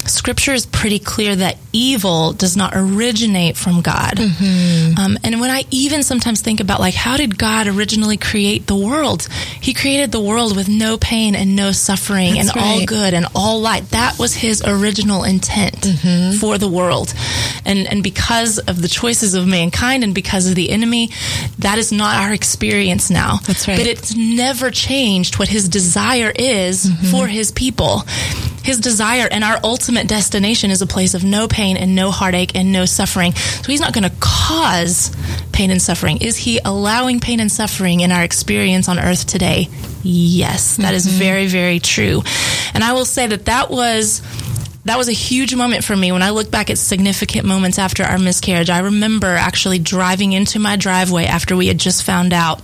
scripture 0.09 0.53
is 0.53 0.67
pretty 0.67 0.99
clear 0.99 1.37
that 1.37 1.57
evil 1.73 2.33
does 2.33 2.57
not 2.57 2.73
originate 2.75 3.57
from 3.57 3.81
God. 3.81 4.15
Mm-hmm. 4.17 4.99
Um, 4.99 5.19
and 5.25 5.41
when 5.41 5.51
I 5.51 5.65
even 5.71 6.03
sometimes 6.03 6.41
think 6.41 6.61
about, 6.61 6.81
like, 6.81 6.95
how 6.95 7.17
did 7.17 7.39
God 7.39 7.67
originally 7.67 8.17
create 8.17 8.67
the 8.67 8.77
world? 8.77 9.29
He 9.61 9.75
created 9.75 10.13
the 10.13 10.21
world 10.21 10.57
with 10.57 10.69
no 10.69 10.97
pain 10.97 11.35
and 11.35 11.57
no 11.57 11.73
suffering 11.73 12.35
That's 12.35 12.49
and 12.49 12.57
right. 12.57 12.65
all 12.65 12.87
good 12.87 13.15
and 13.15 13.27
all 13.35 13.61
light. 13.61 13.91
That 13.91 14.19
was 14.19 14.35
his 14.35 14.63
original 14.67 15.25
intent 15.25 15.81
mm-hmm. 15.81 16.39
for 16.39 16.59
the 16.59 16.69
world. 16.69 17.13
And, 17.65 17.87
and 17.87 18.03
because 18.03 18.59
of 18.59 18.81
the 18.81 18.89
choices 18.89 19.35
of 19.35 19.47
mankind 19.47 20.05
and 20.05 20.15
because 20.15 20.49
of 20.49 20.55
the 20.55 20.71
enemy, 20.71 21.11
that 21.59 21.79
is 21.79 21.93
not 21.93 22.17
our 22.17 22.33
experience 22.33 23.11
now. 23.11 23.39
That's 23.47 23.69
right. 23.69 23.79
But 23.79 23.87
it's 23.87 24.17
never 24.17 24.71
changed 24.71 25.39
what 25.39 25.49
his 25.49 25.69
desire 25.69 26.33
is 26.35 26.87
mm-hmm. 26.87 27.07
for 27.07 27.27
his 27.27 27.53
people 27.53 28.03
his 28.67 28.79
desire 28.79 29.29
and 29.31 29.45
our 29.45 29.59
ultimate 29.63 30.09
destination 30.09 30.73
is 30.73 30.83
a 30.83 30.87
place 30.87 31.15
of 31.15 31.23
no 31.23 31.47
pain 31.47 31.77
and 31.77 31.95
no 31.95 32.11
heartache 32.11 32.57
and 32.57 32.73
no 32.73 32.85
suffering. 32.85 33.33
So 33.35 33.71
he's 33.71 33.81
not 33.81 33.95
going 33.95 34.05
to 34.05 34.17
cause 34.19 35.15
pain 35.53 35.71
and 35.71 35.81
suffering. 35.81 36.19
Is 36.19 36.37
he 36.37 36.59
allowing 36.65 37.21
pain 37.21 37.39
and 37.39 37.51
suffering 37.51 38.01
in 38.01 38.11
our 38.11 38.25
experience 38.25 38.89
on 38.89 38.99
earth 38.99 39.25
today? 39.27 39.69
Yes, 40.03 40.79
that 40.79 40.87
mm-hmm. 40.87 40.95
is 40.95 41.07
very, 41.07 41.47
very 41.47 41.79
true. 41.79 42.23
And 42.75 42.83
I 42.83 42.93
will 42.93 43.05
say 43.05 43.29
that 43.29 43.45
that 43.45 43.71
was 43.71 44.21
that 44.85 44.99
was 44.99 45.09
a 45.09 45.13
huge 45.13 45.55
moment 45.55 45.83
for 45.83 45.97
me 45.97 46.13
when 46.13 46.23
I 46.23 46.31
look 46.31 46.51
back 46.51 46.71
at 46.71 46.79
significant 46.79 47.45
moments 47.45 47.79
after 47.79 48.05
our 48.05 48.19
miscarriage. 48.19 48.71
I 48.71 48.81
remember 48.81 49.29
actually 49.29 49.81
driving 49.81 50.33
into 50.33 50.59
my 50.59 50.77
driveway 50.77 51.25
after 51.25 51.57
we 51.57 51.67
had 51.67 51.79
just 51.79 52.05
found 52.05 52.33
out 52.33 52.63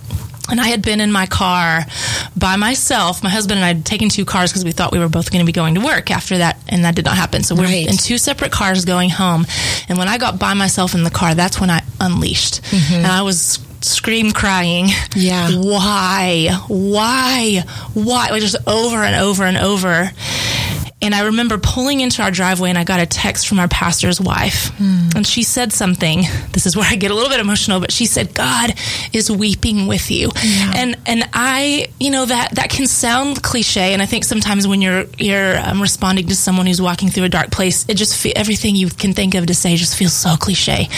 and 0.50 0.60
I 0.60 0.66
had 0.68 0.82
been 0.82 1.00
in 1.00 1.12
my 1.12 1.26
car 1.26 1.84
by 2.36 2.56
myself. 2.56 3.22
My 3.22 3.30
husband 3.30 3.58
and 3.58 3.64
I 3.64 3.68
had 3.68 3.86
taken 3.86 4.08
two 4.08 4.24
cars 4.24 4.50
because 4.50 4.64
we 4.64 4.72
thought 4.72 4.92
we 4.92 4.98
were 4.98 5.08
both 5.08 5.30
going 5.30 5.40
to 5.40 5.46
be 5.46 5.52
going 5.52 5.74
to 5.76 5.80
work 5.80 6.10
after 6.10 6.38
that, 6.38 6.58
and 6.68 6.84
that 6.84 6.94
did 6.94 7.04
not 7.04 7.16
happen. 7.16 7.42
So 7.42 7.54
we're 7.54 7.64
right. 7.64 7.88
in 7.88 7.96
two 7.96 8.18
separate 8.18 8.52
cars 8.52 8.84
going 8.84 9.10
home. 9.10 9.46
And 9.88 9.98
when 9.98 10.08
I 10.08 10.18
got 10.18 10.38
by 10.38 10.54
myself 10.54 10.94
in 10.94 11.04
the 11.04 11.10
car, 11.10 11.34
that's 11.34 11.60
when 11.60 11.70
I 11.70 11.82
unleashed. 12.00 12.62
Mm-hmm. 12.64 12.94
And 12.94 13.06
I 13.06 13.22
was 13.22 13.64
scream 13.84 14.32
crying. 14.32 14.88
Yeah. 15.14 15.50
Why? 15.52 16.48
Why? 16.68 17.62
Why? 17.94 18.38
Just 18.40 18.56
over 18.66 18.96
and 18.96 19.16
over 19.16 19.44
and 19.44 19.56
over. 19.56 20.10
And 21.02 21.14
I 21.14 21.26
remember 21.26 21.58
pulling 21.58 22.00
into 22.00 22.22
our 22.22 22.30
driveway 22.30 22.70
and 22.70 22.78
I 22.78 22.84
got 22.84 23.00
a 23.00 23.06
text 23.06 23.48
from 23.48 23.58
our 23.58 23.68
pastor's 23.68 24.20
wife. 24.20 24.70
Mm. 24.78 25.16
And 25.16 25.26
she 25.26 25.42
said 25.42 25.72
something. 25.72 26.22
This 26.52 26.64
is 26.64 26.76
where 26.76 26.86
I 26.88 26.94
get 26.94 27.10
a 27.10 27.14
little 27.14 27.28
bit 27.28 27.40
emotional, 27.40 27.80
but 27.80 27.90
she 27.92 28.06
said, 28.06 28.34
God 28.34 28.72
is 29.12 29.30
weeping 29.30 29.88
with 29.88 30.10
you. 30.10 30.30
Yeah. 30.42 30.72
And 30.76 30.98
and 31.06 31.28
I, 31.32 31.88
you 31.98 32.10
know, 32.10 32.24
that 32.24 32.52
that 32.52 32.70
can 32.70 32.86
sound 32.86 33.42
cliche. 33.42 33.92
And 33.92 34.00
I 34.00 34.06
think 34.06 34.24
sometimes 34.24 34.66
when 34.66 34.80
you're 34.80 35.04
you're 35.18 35.58
um, 35.58 35.82
responding 35.82 36.28
to 36.28 36.36
someone 36.36 36.66
who's 36.66 36.80
walking 36.80 37.08
through 37.08 37.24
a 37.24 37.28
dark 37.28 37.50
place, 37.50 37.84
it 37.88 37.96
just 37.96 38.16
fe- 38.16 38.32
everything 38.34 38.76
you 38.76 38.88
can 38.88 39.12
think 39.12 39.34
of 39.34 39.46
to 39.46 39.54
say 39.54 39.76
just 39.76 39.96
feels 39.96 40.12
so 40.12 40.36
cliche. 40.36 40.88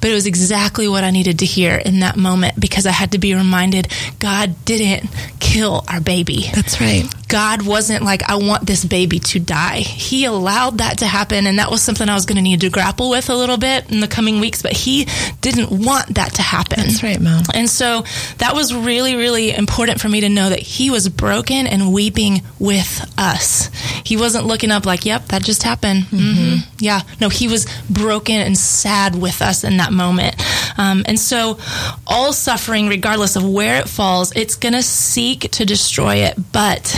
But 0.00 0.10
it 0.10 0.14
was 0.14 0.26
exactly 0.26 0.86
what 0.86 1.02
I 1.02 1.10
needed 1.10 1.38
to 1.38 1.46
hear 1.46 1.76
in 1.76 2.00
that 2.00 2.16
moment 2.16 2.60
because 2.60 2.86
I 2.86 2.92
had 2.92 3.12
to 3.12 3.18
be 3.18 3.34
reminded 3.34 3.88
God 4.18 4.54
didn't 4.64 5.08
kill 5.40 5.84
our 5.88 6.00
baby. 6.00 6.50
That's 6.54 6.80
right. 6.80 7.04
God 7.28 7.66
wasn't 7.66 8.04
like, 8.04 8.22
I 8.28 8.36
want 8.36 8.66
this 8.66 8.84
baby 8.84 9.18
to 9.18 9.40
die. 9.40 9.78
He 9.78 10.24
allowed 10.24 10.78
that 10.78 10.98
to 10.98 11.06
happen. 11.06 11.46
And 11.46 11.58
that 11.58 11.70
was 11.70 11.82
something 11.82 12.08
I 12.08 12.14
was 12.14 12.24
going 12.24 12.36
to 12.36 12.42
need 12.42 12.60
to 12.60 12.70
grapple 12.70 13.10
with 13.10 13.28
a 13.28 13.34
little 13.34 13.56
bit 13.56 13.90
in 13.90 14.00
the 14.00 14.08
coming 14.08 14.40
weeks, 14.40 14.62
but 14.62 14.72
he 14.72 15.06
didn't 15.40 15.70
want 15.70 16.14
that 16.14 16.34
to 16.34 16.42
happen. 16.42 16.80
That's 16.80 17.02
right, 17.02 17.20
Mom. 17.20 17.42
And 17.52 17.68
so 17.68 18.04
that 18.38 18.54
was 18.54 18.74
really, 18.74 19.16
really 19.16 19.52
important 19.52 20.00
for 20.00 20.08
me 20.08 20.20
to 20.20 20.28
know 20.28 20.48
that 20.50 20.60
he 20.60 20.90
was 20.90 21.08
broken 21.08 21.66
and 21.66 21.92
weeping 21.92 22.42
with 22.58 23.12
us. 23.18 23.70
He 24.04 24.16
wasn't 24.16 24.46
looking 24.46 24.70
up 24.70 24.86
like, 24.86 25.04
yep, 25.04 25.26
that 25.26 25.42
just 25.42 25.62
happened. 25.62 26.04
Mm-hmm. 26.04 26.16
Mm-hmm. 26.16 26.76
Yeah. 26.78 27.00
No, 27.20 27.28
he 27.28 27.48
was 27.48 27.66
broken 27.90 28.36
and 28.36 28.56
sad 28.56 29.20
with 29.20 29.42
us 29.42 29.64
in 29.64 29.78
that 29.78 29.92
moment. 29.92 30.36
Um, 30.78 31.04
and 31.06 31.18
so 31.18 31.58
all 32.06 32.32
suffering, 32.32 32.88
regardless 32.88 33.36
of 33.36 33.48
where 33.48 33.80
it 33.80 33.88
falls, 33.88 34.34
it's 34.36 34.54
going 34.54 34.74
to 34.74 34.82
seek 34.82 35.50
to 35.52 35.64
destroy 35.64 36.16
it. 36.16 36.34
But 36.52 36.94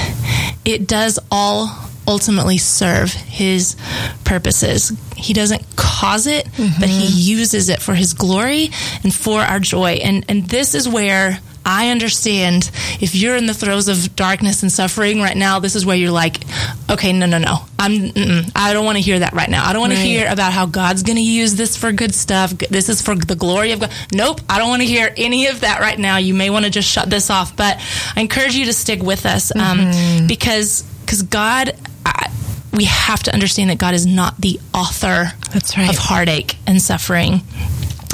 it 0.65 0.87
does 0.87 1.19
all 1.31 1.71
ultimately 2.07 2.57
serve 2.59 3.13
his 3.13 3.77
purposes. 4.25 4.93
He 5.17 5.35
doesn't 5.35 5.65
cause 5.77 6.27
it, 6.27 6.47
mm-hmm. 6.47 6.81
but 6.81 6.89
he 6.89 7.07
uses 7.07 7.69
it 7.69 7.83
for 7.83 7.95
his 7.95 8.15
glory 8.15 8.71
and 9.05 9.15
for 9.15 9.41
our 9.41 9.61
joy. 9.61 10.01
And 10.03 10.25
and 10.29 10.45
this 10.45 10.75
is 10.75 10.89
where 10.89 11.41
I 11.69 11.91
understand 11.91 12.71
if 12.99 13.15
you're 13.15 13.37
in 13.37 13.45
the 13.45 13.53
throes 13.53 13.89
of 13.89 14.17
darkness 14.17 14.63
and 14.63 14.73
suffering 14.73 15.21
right 15.21 15.37
now, 15.37 15.59
this 15.59 15.77
is 15.77 15.85
where 15.85 15.97
you're 15.97 16.11
like, 16.11 16.43
okay, 16.91 17.13
no, 17.13 17.27
no, 17.27 17.37
no. 17.37 17.59
I'm, 17.79 18.11
I 18.57 18.73
don't 18.73 18.87
want 18.87 18.97
to 18.97 19.03
hear 19.03 19.19
that 19.19 19.35
right 19.35 19.51
now. 19.51 19.69
I 19.69 19.75
don't 19.75 19.83
want 19.83 19.93
right. 19.93 19.99
to 19.99 20.03
hear 20.03 20.33
about 20.33 20.55
how 20.55 20.65
God's 20.65 21.03
going 21.03 21.17
to 21.17 21.23
use 21.23 21.57
this 21.57 21.77
for 21.77 21.93
good 21.93 22.15
stuff. 22.15 22.53
This 22.53 22.89
is 22.89 23.03
for 23.03 23.15
the 23.15 23.37
glory 23.37 23.73
of 23.73 23.81
God. 23.81 23.93
Nope. 24.15 24.41
I 24.49 24.59
don't 24.59 24.71
want 24.71 24.81
to 24.81 24.89
hear 24.89 25.13
any 25.19 25.49
of 25.49 25.61
that 25.61 25.81
right 25.81 25.99
now. 25.99 26.17
You 26.17 26.33
may 26.33 26.49
want 26.49 26.65
to 26.65 26.71
just 26.71 26.89
shut 26.89 27.11
this 27.11 27.29
off, 27.29 27.55
but 27.55 27.77
I 28.17 28.23
encourage 28.23 28.55
you 28.55 28.65
to 28.65 28.73
stick 28.73 29.03
with 29.03 29.27
us, 29.27 29.55
um, 29.55 29.79
mm-hmm. 29.79 30.27
because, 30.27 30.85
because 31.03 31.23
God, 31.23 31.77
I, 32.07 32.33
we 32.73 32.85
have 32.85 33.23
to 33.25 33.33
understand 33.35 33.69
that 33.69 33.77
God 33.77 33.93
is 33.93 34.07
not 34.07 34.39
the 34.39 34.59
author 34.73 35.33
That's 35.53 35.77
right. 35.77 35.91
of 35.91 35.97
heartache 35.99 36.57
and 36.67 36.81
suffering 36.81 37.43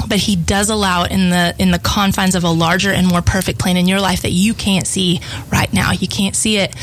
but 0.07 0.17
he 0.19 0.35
does 0.35 0.69
allow 0.69 1.03
it 1.03 1.11
in 1.11 1.29
the 1.29 1.55
in 1.59 1.71
the 1.71 1.79
confines 1.79 2.35
of 2.35 2.43
a 2.43 2.49
larger 2.49 2.91
and 2.91 3.07
more 3.07 3.21
perfect 3.21 3.59
plan 3.59 3.77
in 3.77 3.87
your 3.87 3.99
life 4.01 4.21
that 4.23 4.31
you 4.31 4.53
can't 4.53 4.87
see 4.87 5.19
right 5.51 5.71
now. 5.73 5.91
You 5.91 6.07
can't 6.07 6.35
see 6.35 6.57
it, 6.57 6.75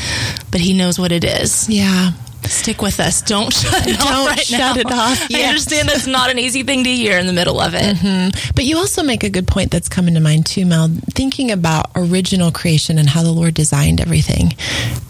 but 0.51 0.61
he 0.61 0.73
knows 0.73 0.99
what 0.99 1.11
it 1.11 1.23
is. 1.23 1.69
Yeah. 1.69 2.11
Stick 2.45 2.81
with 2.81 2.99
us. 2.99 3.21
Don't 3.21 3.53
shut 3.53 3.87
it 3.87 3.97
Don't 3.97 4.11
off 4.11 4.27
right 4.27 4.39
shut 4.39 4.59
now. 4.75 4.75
it 4.81 4.91
off. 4.91 5.31
I 5.33 5.43
understand 5.43 5.87
that's 5.87 6.07
not 6.07 6.29
an 6.29 6.37
easy 6.37 6.63
thing 6.63 6.83
to 6.83 6.89
hear 6.89 7.17
in 7.17 7.25
the 7.25 7.31
middle 7.31 7.59
of 7.61 7.73
it. 7.73 7.95
Mm-hmm. 7.95 8.51
But 8.53 8.65
you 8.65 8.75
also 8.77 9.01
make 9.01 9.23
a 9.23 9.29
good 9.29 9.47
point 9.47 9.71
that's 9.71 9.87
coming 9.87 10.15
to 10.15 10.19
mind 10.19 10.45
too, 10.45 10.65
Mel. 10.65 10.89
Thinking 11.13 11.51
about 11.51 11.91
original 11.95 12.51
creation 12.51 12.97
and 12.97 13.07
how 13.09 13.23
the 13.23 13.31
Lord 13.31 13.53
designed 13.53 14.01
everything. 14.01 14.55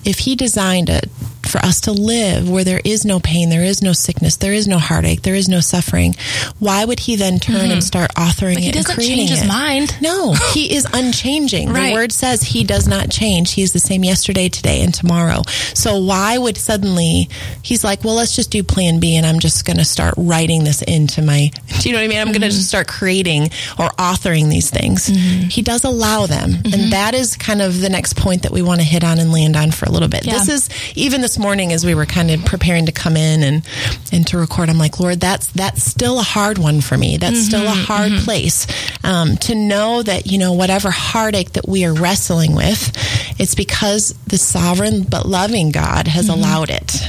If 0.06 0.20
He 0.20 0.36
designed 0.36 0.90
a 0.92 1.02
for 1.48 1.60
us 1.60 1.82
to 1.82 1.92
live 1.92 2.50
where 2.50 2.64
there 2.64 2.82
is 2.84 3.06
no 3.06 3.20
pain, 3.20 3.50
there 3.50 3.64
is 3.64 3.82
no 3.82 3.94
sickness, 3.94 4.38
there 4.38 4.54
is 4.54 4.68
no 4.68 4.78
heartache, 4.78 5.22
there 5.22 5.36
is 5.36 5.50
no 5.50 5.60
suffering, 5.60 6.16
why 6.60 6.86
would 6.86 7.00
he 7.00 7.16
then 7.16 7.40
turn 7.40 7.56
mm-hmm. 7.56 7.72
and 7.72 7.84
start 7.84 8.14
authoring 8.16 8.66
it 8.66 8.76
and 8.76 8.86
creating 8.86 9.18
change 9.18 9.30
his 9.30 9.44
it? 9.44 9.48
mind. 9.48 9.96
No, 10.02 10.34
he 10.54 10.74
is 10.76 10.88
unchanging. 10.94 11.70
right. 11.70 11.90
The 11.90 11.94
word 11.94 12.12
says 12.12 12.42
he 12.42 12.64
does 12.64 12.88
not 12.88 13.10
change. 13.10 13.54
He 13.54 13.62
is 13.62 13.74
the 13.74 13.80
same 13.80 14.04
yesterday, 14.04 14.50
today, 14.50 14.82
and 14.82 14.94
tomorrow. 14.94 15.42
So 15.74 16.00
why 16.00 16.38
would 16.38 16.58
suddenly 16.58 17.30
he's 17.62 17.84
like, 17.84 18.04
well, 18.04 18.16
let's 18.16 18.36
just 18.36 18.52
do 18.52 18.64
plan 18.64 19.00
B 19.00 19.16
and 19.16 19.26
I'm 19.26 19.40
just 19.40 19.66
going 19.66 19.78
to 19.78 19.86
start 19.86 20.14
writing 20.18 20.64
this 20.64 20.82
into 20.82 21.22
my, 21.22 21.52
do 21.80 21.90
you 21.90 21.94
know 21.94 22.00
what 22.00 22.06
I 22.06 22.08
mean? 22.08 22.20
I'm 22.20 22.28
mm-hmm. 22.28 22.40
going 22.40 22.50
to 22.50 22.56
just 22.56 22.68
start 22.68 22.88
creating 22.88 23.44
or 23.78 23.90
authoring 24.00 24.50
these 24.50 24.70
things. 24.70 25.10
Mm-hmm. 25.10 25.50
He 25.50 25.62
does 25.62 25.84
allow 25.84 26.26
them. 26.26 26.52
And 26.52 26.66
mm-hmm. 26.66 26.90
that 26.92 27.14
is 27.14 27.36
kind 27.36 27.62
of 27.62 27.82
the 27.82 27.90
next 27.90 28.16
point 28.18 28.44
that 28.44 28.52
we 28.52 28.62
want 28.62 28.80
to 28.80 28.86
hit 28.86 29.04
on 29.04 29.20
and 29.20 29.32
land 29.32 29.56
on 29.56 29.72
for 29.72 29.86
a 29.86 29.90
little 29.90 30.08
bit. 30.10 30.26
Yeah. 30.26 30.34
This 30.34 30.50
is 30.50 30.70
even 30.96 31.22
this 31.34 31.40
morning 31.40 31.74
as 31.74 31.84
we 31.84 31.96
were 31.96 32.06
kind 32.06 32.30
of 32.30 32.46
preparing 32.46 32.86
to 32.86 32.92
come 32.92 33.18
in 33.18 33.42
and 33.42 33.68
and 34.12 34.28
to 34.28 34.38
record. 34.38 34.70
I'm 34.70 34.78
like, 34.78 35.00
Lord, 35.00 35.20
that's 35.20 35.48
that's 35.48 35.84
still 35.84 36.20
a 36.20 36.24
hard 36.24 36.60
one 36.60 36.80
for 36.80 36.96
me. 36.96 37.18
That's 37.18 37.38
mm-hmm, 37.38 37.46
still 37.46 37.66
a 37.66 37.70
hard 37.70 38.12
mm-hmm. 38.12 38.24
place 38.24 38.68
um, 39.04 39.38
to 39.38 39.56
know 39.56 40.04
that 40.04 40.28
you 40.28 40.38
know 40.38 40.54
whatever 40.54 40.92
heartache 40.92 41.54
that 41.54 41.68
we 41.68 41.86
are 41.86 41.94
wrestling 41.94 42.54
with, 42.54 42.92
it's 43.40 43.56
because 43.56 44.14
the 44.28 44.38
sovereign 44.38 45.02
but 45.10 45.26
loving 45.26 45.72
God 45.72 46.08
has 46.08 46.30
mm-hmm. 46.30 46.40
allowed 46.40 46.70
it. 46.70 47.02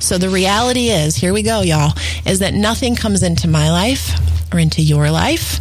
So 0.00 0.18
the 0.18 0.30
reality 0.30 0.88
is, 0.88 1.14
here 1.14 1.32
we 1.32 1.44
go, 1.44 1.60
y'all, 1.60 1.92
is 2.26 2.40
that 2.40 2.54
nothing 2.54 2.96
comes 2.96 3.22
into 3.22 3.46
my 3.46 3.70
life 3.70 4.10
or 4.52 4.58
into 4.58 4.82
your 4.82 5.12
life 5.12 5.60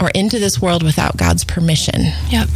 or 0.00 0.08
into 0.14 0.38
this 0.38 0.62
world 0.62 0.82
without 0.82 1.18
God's 1.18 1.44
permission. 1.44 2.04
Yep 2.30 2.48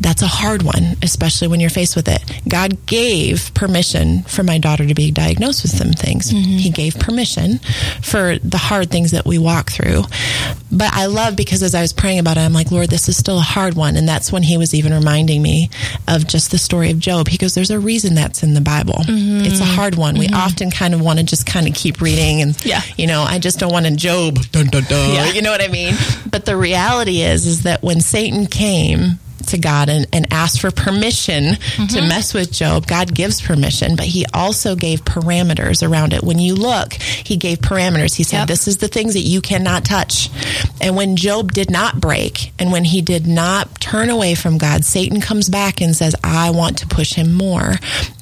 that's 0.00 0.22
a 0.22 0.26
hard 0.26 0.62
one, 0.62 0.96
especially 1.02 1.48
when 1.48 1.60
you're 1.60 1.70
faced 1.70 1.96
with 1.96 2.08
it. 2.08 2.22
God 2.48 2.86
gave 2.86 3.52
permission 3.54 4.22
for 4.22 4.42
my 4.42 4.58
daughter 4.58 4.86
to 4.86 4.94
be 4.94 5.10
diagnosed 5.10 5.62
with 5.62 5.72
some 5.72 5.92
things. 5.92 6.32
Mm-hmm. 6.32 6.58
He 6.58 6.70
gave 6.70 6.98
permission 6.98 7.58
for 8.02 8.38
the 8.38 8.58
hard 8.58 8.90
things 8.90 9.10
that 9.10 9.26
we 9.26 9.38
walk 9.38 9.70
through. 9.70 10.04
But 10.70 10.92
I 10.92 11.06
love 11.06 11.36
because 11.36 11.62
as 11.62 11.74
I 11.74 11.82
was 11.82 11.92
praying 11.92 12.20
about 12.20 12.36
it, 12.36 12.40
I'm 12.40 12.52
like, 12.52 12.70
Lord, 12.70 12.90
this 12.90 13.08
is 13.08 13.16
still 13.16 13.38
a 13.38 13.42
hard 13.42 13.74
one. 13.74 13.96
And 13.96 14.08
that's 14.08 14.30
when 14.30 14.42
he 14.42 14.56
was 14.56 14.74
even 14.74 14.92
reminding 14.92 15.42
me 15.42 15.70
of 16.06 16.26
just 16.26 16.50
the 16.50 16.58
story 16.58 16.90
of 16.90 16.98
Job. 16.98 17.28
He 17.28 17.38
goes, 17.38 17.54
There's 17.54 17.70
a 17.70 17.80
reason 17.80 18.14
that's 18.14 18.42
in 18.42 18.54
the 18.54 18.60
Bible. 18.60 19.00
Mm-hmm. 19.02 19.46
It's 19.46 19.60
a 19.60 19.64
hard 19.64 19.96
one. 19.96 20.14
Mm-hmm. 20.14 20.32
We 20.32 20.38
often 20.38 20.70
kind 20.70 20.94
of 20.94 21.00
want 21.00 21.18
to 21.18 21.24
just 21.24 21.46
kind 21.46 21.66
of 21.66 21.74
keep 21.74 22.00
reading 22.00 22.42
and, 22.42 22.64
yeah. 22.64 22.82
you 22.96 23.06
know, 23.06 23.22
I 23.22 23.38
just 23.38 23.58
don't 23.58 23.72
want 23.72 23.86
to 23.86 23.96
Job. 23.98 24.36
Dun, 24.52 24.66
dun, 24.66 24.84
dun, 24.84 25.14
yeah. 25.14 25.32
You 25.32 25.42
know 25.42 25.50
what 25.50 25.62
I 25.62 25.68
mean? 25.68 25.94
But 26.30 26.44
the 26.44 26.56
reality 26.56 27.22
is, 27.22 27.46
is 27.46 27.62
that 27.64 27.82
when 27.82 28.00
Satan 28.00 28.46
came, 28.46 29.18
to 29.46 29.58
God 29.58 29.88
and, 29.88 30.06
and 30.12 30.32
asked 30.32 30.60
for 30.60 30.70
permission 30.70 31.54
mm-hmm. 31.54 31.86
to 31.86 32.00
mess 32.02 32.34
with 32.34 32.52
Job, 32.52 32.86
God 32.86 33.14
gives 33.14 33.40
permission, 33.40 33.96
but 33.96 34.06
he 34.06 34.26
also 34.34 34.76
gave 34.76 35.04
parameters 35.04 35.88
around 35.88 36.12
it. 36.12 36.22
When 36.22 36.38
you 36.38 36.54
look, 36.54 36.94
he 36.94 37.36
gave 37.36 37.58
parameters. 37.58 38.14
He 38.14 38.24
said, 38.24 38.40
yep. 38.40 38.48
This 38.48 38.68
is 38.68 38.78
the 38.78 38.88
things 38.88 39.14
that 39.14 39.20
you 39.20 39.40
cannot 39.40 39.84
touch. 39.84 40.30
And 40.80 40.96
when 40.96 41.16
Job 41.16 41.52
did 41.52 41.70
not 41.70 42.00
break 42.00 42.52
and 42.58 42.72
when 42.72 42.84
he 42.84 43.02
did 43.02 43.26
not 43.26 43.80
turn 43.80 44.10
away 44.10 44.34
from 44.34 44.58
God, 44.58 44.84
Satan 44.84 45.20
comes 45.20 45.48
back 45.48 45.80
and 45.80 45.94
says, 45.94 46.14
I 46.22 46.50
want 46.50 46.78
to 46.78 46.86
push 46.86 47.14
him 47.14 47.34
more. 47.34 47.74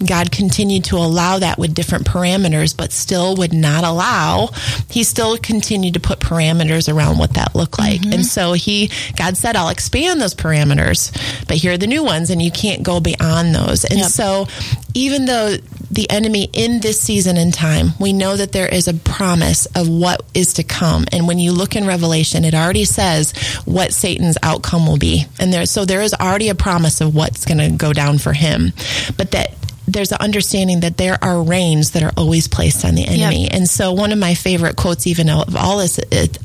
God 0.05 0.31
continued 0.31 0.85
to 0.85 0.97
allow 0.97 1.39
that 1.39 1.59
with 1.59 1.75
different 1.75 2.07
parameters, 2.07 2.77
but 2.77 2.93
still 2.93 3.37
would 3.37 3.53
not 3.53 3.85
allow. 3.85 4.49
He 4.91 5.05
still 5.05 5.37
continued 5.39 5.95
to 5.95 6.01
put 6.01 6.21
parameters 6.21 6.93
around 6.93 7.19
what 7.19 7.35
that 7.35 7.55
looked 7.55 7.79
like. 7.79 8.01
Mm-hmm. 8.01 8.13
And 8.13 8.27
so 8.27 8.53
he, 8.53 8.91
God 9.17 9.37
said, 9.37 9.57
I'll 9.57 9.69
expand 9.69 10.21
those 10.21 10.35
parameters 10.35 11.06
but 11.49 11.57
here 11.57 11.73
are 11.73 11.79
the 11.79 11.87
new 11.87 12.05
ones, 12.05 12.31
and 12.31 12.41
you 12.41 12.51
can't 12.51 12.83
go 12.83 13.01
beyond 13.01 13.55
those. 13.55 13.85
And 13.85 14.01
yep. 14.01 14.09
so, 14.09 14.47
even 14.95 15.27
though 15.27 15.57
the 15.91 16.11
enemy 16.11 16.49
in 16.53 16.81
this 16.81 17.01
season 17.01 17.37
and 17.37 17.53
time, 17.53 17.89
we 18.01 18.13
know 18.13 18.37
that 18.37 18.53
there 18.53 18.67
is 18.67 18.89
a 18.89 18.95
promise 18.95 19.67
of 19.67 19.89
what 19.89 20.23
is 20.35 20.55
to 20.55 20.63
come. 20.63 21.05
And 21.13 21.29
when 21.29 21.39
you 21.39 21.53
look 21.53 21.77
in 21.77 21.87
Revelation, 21.87 22.45
it 22.45 22.55
already 22.55 22.85
says 22.85 23.33
what 23.65 23.93
Satan's 23.93 24.37
outcome 24.43 24.87
will 24.87 24.99
be. 24.99 25.27
And 25.39 25.53
there, 25.53 25.67
so 25.67 25.85
there 25.85 26.03
is 26.03 26.15
already 26.15 26.49
a 26.49 26.55
promise 26.55 27.01
of 27.01 27.15
what's 27.15 27.45
going 27.45 27.59
to 27.59 27.77
go 27.77 27.93
down 27.93 28.19
for 28.19 28.33
him. 28.33 28.73
But 29.17 29.31
that 29.33 29.56
there's 29.87 30.13
an 30.13 30.19
understanding 30.21 30.81
that 30.81 30.97
there 30.97 31.17
are 31.23 31.43
reins 31.43 31.93
that 31.93 32.03
are 32.03 32.13
always 32.17 32.49
placed 32.49 32.85
on 32.85 32.95
the 32.95 33.07
enemy. 33.07 33.45
Yep. 33.45 33.53
And 33.55 33.69
so 33.69 33.93
one 33.93 34.13
of 34.13 34.19
my 34.19 34.35
favorite 34.35 34.77
quotes 34.77 35.07
even 35.07 35.31
of 35.31 35.55
all 35.57 35.81
is 35.81 36.01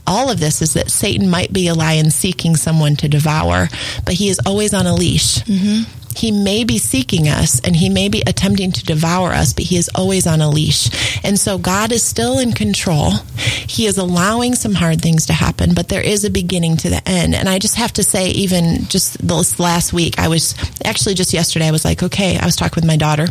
all 0.05 0.29
of 0.29 0.39
this 0.39 0.61
is 0.61 0.73
that 0.75 0.91
Satan 0.91 1.29
might 1.29 1.51
be 1.51 1.67
a 1.67 1.73
lion 1.73 2.11
seeking 2.11 2.55
someone 2.55 2.95
to 2.97 3.07
devour, 3.07 3.67
but 4.05 4.13
he 4.13 4.29
is 4.29 4.39
always 4.45 4.73
on 4.73 4.85
a 4.85 4.93
leash. 4.93 5.39
Mm-hmm. 5.39 6.00
He 6.15 6.31
may 6.31 6.63
be 6.63 6.77
seeking 6.77 7.27
us 7.27 7.59
and 7.61 7.75
he 7.75 7.89
may 7.89 8.09
be 8.09 8.21
attempting 8.25 8.71
to 8.73 8.83
devour 8.83 9.29
us, 9.29 9.53
but 9.53 9.65
he 9.65 9.77
is 9.77 9.89
always 9.95 10.27
on 10.27 10.41
a 10.41 10.49
leash. 10.49 10.89
And 11.23 11.39
so 11.39 11.57
God 11.57 11.91
is 11.91 12.03
still 12.03 12.39
in 12.39 12.53
control. 12.53 13.11
He 13.35 13.85
is 13.85 13.97
allowing 13.97 14.55
some 14.55 14.73
hard 14.73 15.01
things 15.01 15.25
to 15.27 15.33
happen, 15.33 15.73
but 15.73 15.89
there 15.89 16.01
is 16.01 16.25
a 16.25 16.29
beginning 16.29 16.77
to 16.77 16.89
the 16.89 17.01
end. 17.07 17.35
And 17.35 17.47
I 17.47 17.59
just 17.59 17.75
have 17.75 17.93
to 17.93 18.03
say, 18.03 18.29
even 18.31 18.85
just 18.85 19.17
this 19.25 19.59
last 19.59 19.93
week, 19.93 20.19
I 20.19 20.27
was 20.27 20.55
actually 20.83 21.15
just 21.15 21.33
yesterday, 21.33 21.67
I 21.67 21.71
was 21.71 21.85
like, 21.85 22.03
okay, 22.03 22.37
I 22.37 22.45
was 22.45 22.55
talking 22.55 22.75
with 22.75 22.85
my 22.85 22.97
daughter. 22.97 23.27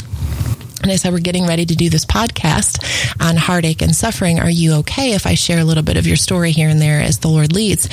And 0.82 0.90
I 0.90 0.96
said, 0.96 1.12
We're 1.12 1.20
getting 1.20 1.46
ready 1.46 1.66
to 1.66 1.74
do 1.74 1.90
this 1.90 2.04
podcast 2.04 2.80
on 3.20 3.36
heartache 3.36 3.82
and 3.82 3.94
suffering. 3.94 4.40
Are 4.40 4.50
you 4.50 4.74
okay 4.76 5.12
if 5.12 5.26
I 5.26 5.34
share 5.34 5.58
a 5.58 5.64
little 5.64 5.82
bit 5.82 5.96
of 5.96 6.06
your 6.06 6.16
story 6.16 6.52
here 6.52 6.68
and 6.68 6.80
there 6.80 7.00
as 7.00 7.18
the 7.18 7.28
Lord 7.28 7.52
leads? 7.52 7.88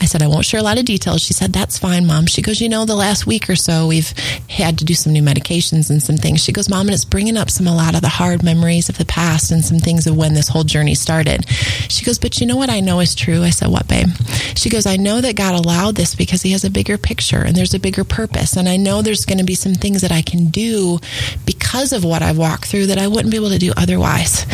I 0.00 0.04
said, 0.04 0.22
I 0.22 0.28
won't 0.28 0.44
share 0.44 0.60
a 0.60 0.62
lot 0.62 0.78
of 0.78 0.84
details. 0.84 1.22
She 1.22 1.32
said, 1.32 1.52
That's 1.52 1.78
fine, 1.78 2.06
Mom. 2.06 2.26
She 2.26 2.42
goes, 2.42 2.60
You 2.60 2.68
know, 2.68 2.84
the 2.84 2.94
last 2.94 3.26
week 3.26 3.50
or 3.50 3.56
so, 3.56 3.86
we've 3.86 4.10
had 4.48 4.78
to 4.78 4.84
do 4.84 4.94
some 4.94 5.12
new 5.12 5.22
medications 5.22 5.90
and 5.90 6.02
some 6.02 6.16
things. 6.16 6.42
She 6.42 6.52
goes, 6.52 6.68
Mom, 6.68 6.86
and 6.86 6.94
it's 6.94 7.04
bringing 7.04 7.36
up 7.36 7.50
some, 7.50 7.66
a 7.66 7.74
lot 7.74 7.94
of 7.94 8.02
the 8.02 8.08
hard 8.08 8.42
memories 8.42 8.88
of 8.88 8.98
the 8.98 9.04
past 9.04 9.50
and 9.50 9.64
some 9.64 9.78
things 9.78 10.06
of 10.06 10.16
when 10.16 10.34
this 10.34 10.48
whole 10.48 10.64
journey 10.64 10.94
started. 10.94 11.48
She 11.88 12.04
goes, 12.04 12.18
But 12.18 12.40
you 12.40 12.46
know 12.46 12.56
what 12.56 12.70
I 12.70 12.80
know 12.80 13.00
is 13.00 13.14
true? 13.14 13.42
I 13.42 13.50
said, 13.50 13.68
What, 13.68 13.88
babe? 13.88 14.08
She 14.54 14.70
goes, 14.70 14.86
I 14.86 14.96
know 14.96 15.20
that 15.20 15.36
God 15.36 15.54
allowed 15.54 15.96
this 15.96 16.14
because 16.14 16.42
He 16.42 16.52
has 16.52 16.64
a 16.64 16.70
bigger 16.70 16.98
picture 16.98 17.42
and 17.42 17.56
there's 17.56 17.74
a 17.74 17.80
bigger 17.80 18.04
purpose. 18.04 18.56
And 18.56 18.68
I 18.68 18.76
know 18.76 19.02
there's 19.02 19.26
going 19.26 19.38
to 19.38 19.44
be 19.44 19.54
some 19.54 19.74
things 19.74 20.02
that 20.02 20.12
I 20.12 20.22
can 20.22 20.46
do 20.46 20.98
because 21.44 21.92
of 21.92 22.04
what 22.04 22.22
I 22.22 22.27
I've 22.28 22.36
walked 22.36 22.66
through 22.66 22.88
that 22.88 22.98
I 22.98 23.08
wouldn't 23.08 23.30
be 23.30 23.38
able 23.38 23.48
to 23.48 23.58
do 23.58 23.72
otherwise 23.74 24.44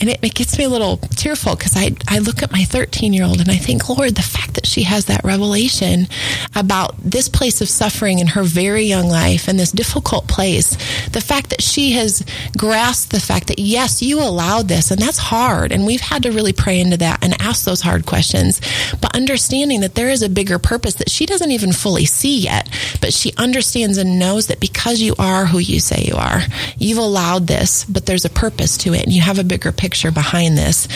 and 0.00 0.08
it, 0.10 0.18
it 0.22 0.34
gets 0.34 0.58
me 0.58 0.64
a 0.64 0.68
little 0.68 0.96
tearful 0.96 1.56
because 1.56 1.76
I, 1.76 1.90
I 2.06 2.18
look 2.18 2.42
at 2.42 2.52
my 2.52 2.64
13 2.64 3.12
year 3.12 3.24
old 3.24 3.40
and 3.40 3.50
I 3.50 3.56
think, 3.56 3.88
Lord, 3.88 4.14
the 4.14 4.22
fact 4.22 4.54
that 4.54 4.66
she 4.66 4.84
has 4.84 5.06
that 5.06 5.24
revelation 5.24 6.06
about 6.54 6.96
this 6.98 7.28
place 7.28 7.60
of 7.60 7.68
suffering 7.68 8.20
in 8.20 8.28
her 8.28 8.44
very 8.44 8.84
young 8.84 9.08
life 9.08 9.48
and 9.48 9.58
this 9.58 9.72
difficult 9.72 10.28
place, 10.28 10.76
the 11.08 11.20
fact 11.20 11.50
that 11.50 11.62
she 11.62 11.92
has 11.92 12.24
grasped 12.56 13.10
the 13.10 13.20
fact 13.20 13.48
that, 13.48 13.58
yes, 13.58 14.00
you 14.00 14.20
allowed 14.20 14.68
this, 14.68 14.90
and 14.90 15.00
that's 15.00 15.18
hard. 15.18 15.72
And 15.72 15.84
we've 15.84 16.00
had 16.00 16.22
to 16.22 16.30
really 16.30 16.52
pray 16.52 16.78
into 16.80 16.96
that 16.98 17.24
and 17.24 17.40
ask 17.40 17.64
those 17.64 17.82
hard 17.82 18.06
questions. 18.06 18.60
But 19.00 19.16
understanding 19.16 19.80
that 19.80 19.96
there 19.96 20.10
is 20.10 20.22
a 20.22 20.28
bigger 20.28 20.58
purpose 20.58 20.94
that 20.94 21.10
she 21.10 21.26
doesn't 21.26 21.50
even 21.50 21.72
fully 21.72 22.04
see 22.04 22.38
yet, 22.38 22.68
but 23.00 23.12
she 23.12 23.32
understands 23.36 23.98
and 23.98 24.18
knows 24.18 24.46
that 24.46 24.60
because 24.60 25.00
you 25.00 25.14
are 25.18 25.46
who 25.46 25.58
you 25.58 25.80
say 25.80 26.04
you 26.04 26.14
are, 26.14 26.42
you've 26.76 26.98
allowed 26.98 27.46
this, 27.46 27.84
but 27.84 28.06
there's 28.06 28.24
a 28.24 28.30
purpose 28.30 28.76
to 28.78 28.94
it, 28.94 29.02
and 29.02 29.12
you 29.12 29.22
have 29.22 29.38
a 29.38 29.44
bigger 29.44 29.72
picture 29.72 29.87
picture 29.88 30.10
behind 30.10 30.58
this. 30.58 30.86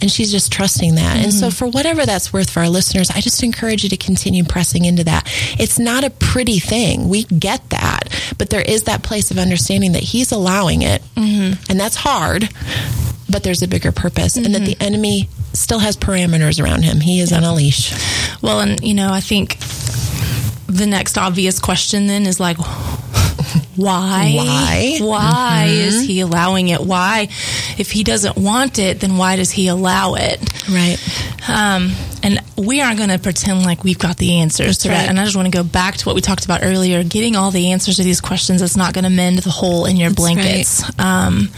And 0.00 0.08
she's 0.08 0.30
just 0.30 0.52
trusting 0.52 0.94
that. 0.94 1.16
Mm-hmm. 1.16 1.24
And 1.24 1.32
so, 1.32 1.48
mm-hmm. 1.48 1.56
for 1.56 1.66
whatever 1.66 2.06
that's 2.06 2.32
worth 2.32 2.48
for 2.48 2.60
our 2.60 2.68
listeners, 2.68 3.10
I 3.10 3.20
just 3.20 3.42
encourage 3.42 3.82
you 3.82 3.88
to 3.88 3.96
continue 3.96 4.44
pressing 4.44 4.84
into 4.84 5.02
that. 5.04 5.24
It's 5.58 5.80
not 5.80 6.04
a 6.04 6.10
pretty 6.10 6.60
thing. 6.60 7.08
We 7.08 7.24
get 7.24 7.68
that. 7.70 8.08
But 8.38 8.50
there 8.50 8.60
is 8.60 8.84
that 8.84 9.02
place 9.02 9.32
of 9.32 9.38
understanding 9.38 9.92
that 9.92 10.04
He's 10.04 10.30
allowing 10.30 10.82
it. 10.82 11.02
Mm-hmm. 11.16 11.70
And 11.70 11.80
that's 11.80 11.96
hard, 11.96 12.48
but 13.28 13.42
there's 13.42 13.62
a 13.62 13.68
bigger 13.68 13.90
purpose. 13.90 14.36
Mm-hmm. 14.36 14.46
And 14.46 14.54
that 14.54 14.62
mm-hmm. 14.62 14.78
the 14.78 14.84
enemy 14.84 15.28
still 15.52 15.80
has 15.80 15.96
parameters 15.96 16.62
around 16.62 16.84
him. 16.84 17.00
He 17.00 17.18
is 17.18 17.32
on 17.32 17.42
a 17.42 17.52
leash. 17.52 17.92
Well, 18.42 18.60
and, 18.60 18.78
you 18.80 18.94
know, 18.94 19.10
I 19.10 19.20
think 19.20 19.58
the 20.68 20.86
next 20.86 21.18
obvious 21.18 21.58
question 21.58 22.06
then 22.06 22.26
is 22.26 22.38
like, 22.38 22.58
why? 23.76 24.32
Why? 24.34 24.98
Why 25.00 25.66
mm-hmm. 25.68 25.88
is 25.88 26.02
he 26.02 26.20
allowing 26.20 26.68
it? 26.68 26.80
Why? 26.80 27.28
If 27.78 27.92
he 27.92 28.04
doesn't 28.04 28.36
want 28.36 28.78
it, 28.78 29.00
then 29.00 29.16
why 29.16 29.36
does 29.36 29.50
he 29.50 29.68
allow 29.68 30.14
it? 30.14 30.40
Right. 30.68 30.98
Um, 31.48 31.92
and 32.22 32.42
we 32.56 32.80
aren't 32.80 32.98
going 32.98 33.10
to 33.10 33.18
pretend 33.18 33.64
like 33.64 33.84
we've 33.84 33.98
got 33.98 34.16
the 34.16 34.38
answers 34.38 34.66
That's 34.66 34.78
to 34.78 34.88
right. 34.88 34.94
that. 34.94 35.08
And 35.08 35.20
I 35.20 35.24
just 35.24 35.36
want 35.36 35.46
to 35.46 35.56
go 35.56 35.62
back 35.62 35.96
to 35.96 36.06
what 36.06 36.14
we 36.14 36.20
talked 36.20 36.44
about 36.44 36.60
earlier. 36.64 37.04
Getting 37.04 37.36
all 37.36 37.50
the 37.50 37.70
answers 37.70 37.96
to 37.96 38.02
these 38.02 38.20
questions 38.20 38.62
is 38.62 38.76
not 38.76 38.94
going 38.94 39.04
to 39.04 39.10
mend 39.10 39.38
the 39.38 39.50
hole 39.50 39.86
in 39.86 39.96
your 39.96 40.10
That's 40.10 40.20
blankets. 40.20 40.82
Right. 40.98 41.26
Um, 41.26 41.48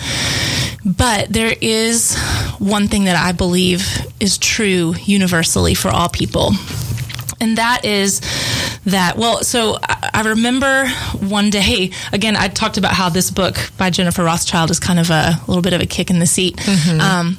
but 0.85 1.33
there 1.33 1.55
is 1.61 2.19
one 2.59 2.89
thing 2.89 3.05
that 3.05 3.17
I 3.17 3.33
believe 3.33 3.87
is 4.21 4.39
true 4.39 4.95
universally 5.05 5.75
for 5.75 5.89
all 5.89 6.09
people. 6.09 6.53
And 7.41 7.59
that 7.59 7.85
is 7.85 8.21
that. 8.91 9.17
Well, 9.17 9.43
so 9.43 9.79
I 9.83 10.23
remember 10.27 10.89
one 11.21 11.51
day, 11.51 11.91
again, 12.13 12.37
I 12.37 12.49
talked 12.49 12.77
about 12.77 12.93
how 12.93 13.09
this 13.09 13.31
book 13.31 13.57
by 13.77 13.91
Jennifer 13.91 14.25
Rothschild 14.25 14.71
is 14.71 14.81
kind 14.81 14.99
of 14.99 15.11
a 15.11 15.41
little 15.47 15.63
bit 15.63 15.73
of 15.73 15.81
a 15.81 15.87
kick 15.87 16.11
in 16.11 16.19
the 16.19 16.27
seat. 16.27 16.57
Mm-hmm. 16.57 17.01
Um, 17.01 17.39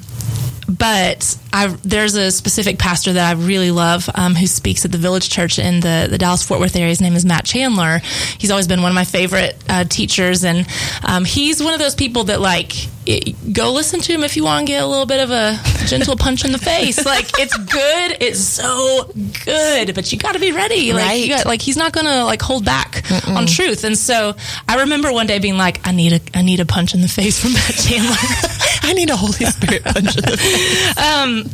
but 0.70 1.36
I, 1.52 1.66
there's 1.82 2.14
a 2.14 2.30
specific 2.30 2.78
pastor 2.78 3.14
that 3.14 3.28
I 3.28 3.40
really 3.40 3.70
love 3.70 4.08
um, 4.14 4.34
who 4.34 4.46
speaks 4.46 4.84
at 4.84 4.92
the 4.92 4.98
Village 4.98 5.28
Church 5.28 5.58
in 5.58 5.80
the, 5.80 6.06
the 6.08 6.18
Dallas 6.18 6.42
Fort 6.42 6.60
Worth 6.60 6.76
area. 6.76 6.88
His 6.88 7.00
name 7.00 7.14
is 7.14 7.24
Matt 7.24 7.44
Chandler. 7.44 7.98
He's 8.38 8.50
always 8.50 8.68
been 8.68 8.82
one 8.82 8.90
of 8.90 8.94
my 8.94 9.04
favorite 9.04 9.56
uh, 9.68 9.84
teachers, 9.84 10.44
and 10.44 10.66
um, 11.04 11.24
he's 11.24 11.62
one 11.62 11.74
of 11.74 11.80
those 11.80 11.94
people 11.94 12.24
that 12.24 12.40
like 12.40 12.72
it, 13.06 13.52
go 13.52 13.72
listen 13.72 14.00
to 14.00 14.12
him 14.12 14.22
if 14.22 14.36
you 14.36 14.44
want 14.44 14.66
to 14.66 14.72
get 14.72 14.82
a 14.82 14.86
little 14.86 15.06
bit 15.06 15.20
of 15.20 15.30
a 15.30 15.58
gentle 15.86 16.16
punch 16.16 16.44
in 16.44 16.52
the 16.52 16.58
face. 16.58 17.04
Like 17.04 17.30
it's 17.38 17.56
good, 17.56 18.16
it's 18.20 18.40
so 18.40 19.10
good, 19.44 19.94
but 19.94 20.12
you 20.12 20.18
got 20.18 20.32
to 20.32 20.38
be 20.38 20.52
ready. 20.52 20.92
Like, 20.92 21.04
right. 21.04 21.28
Got, 21.28 21.46
like 21.46 21.62
he's 21.62 21.76
not 21.76 21.92
gonna 21.92 22.24
like 22.24 22.42
hold 22.42 22.64
back 22.64 23.02
Mm-mm. 23.04 23.36
on 23.36 23.46
truth. 23.46 23.84
And 23.84 23.96
so 23.98 24.36
I 24.68 24.80
remember 24.82 25.12
one 25.12 25.26
day 25.26 25.38
being 25.38 25.56
like, 25.56 25.86
I 25.86 25.92
need 25.92 26.12
a 26.12 26.20
I 26.38 26.42
need 26.42 26.60
a 26.60 26.66
punch 26.66 26.94
in 26.94 27.00
the 27.00 27.08
face 27.08 27.40
from 27.40 27.54
Matt 27.54 27.74
Chandler. 27.74 28.16
I 28.82 28.92
need 28.92 29.10
a 29.10 29.16
Holy 29.16 29.44
Spirit 29.46 29.84
punch 29.84 30.16
in 30.16 30.24
the 30.24 30.36
face. 30.36 30.59
Um, 31.00 31.44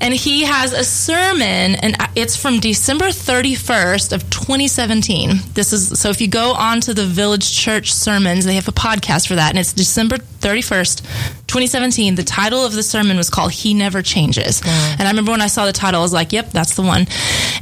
and 0.00 0.14
he 0.14 0.44
has 0.44 0.72
a 0.72 0.82
sermon, 0.82 1.74
and 1.76 1.96
it's 2.16 2.36
from 2.36 2.58
December 2.58 3.06
31st 3.06 4.12
of 4.12 4.28
2017. 4.30 5.30
This 5.52 5.72
is 5.72 6.00
so 6.00 6.08
if 6.08 6.20
you 6.20 6.28
go 6.28 6.52
on 6.54 6.80
to 6.82 6.94
the 6.94 7.04
Village 7.04 7.54
Church 7.56 7.92
sermons, 7.92 8.44
they 8.44 8.54
have 8.54 8.68
a 8.68 8.72
podcast 8.72 9.28
for 9.28 9.34
that, 9.34 9.50
and 9.50 9.58
it's 9.58 9.72
December 9.72 10.16
31st, 10.40 11.02
2017. 11.46 12.14
The 12.14 12.22
title 12.22 12.64
of 12.64 12.72
the 12.72 12.82
sermon 12.82 13.16
was 13.16 13.30
called 13.30 13.52
"He 13.52 13.74
Never 13.74 14.02
Changes," 14.02 14.62
and 14.64 15.02
I 15.02 15.08
remember 15.08 15.32
when 15.32 15.42
I 15.42 15.48
saw 15.48 15.66
the 15.66 15.72
title, 15.72 16.00
I 16.00 16.02
was 16.02 16.12
like, 16.12 16.32
"Yep, 16.32 16.52
that's 16.52 16.74
the 16.74 16.82
one." 16.82 17.06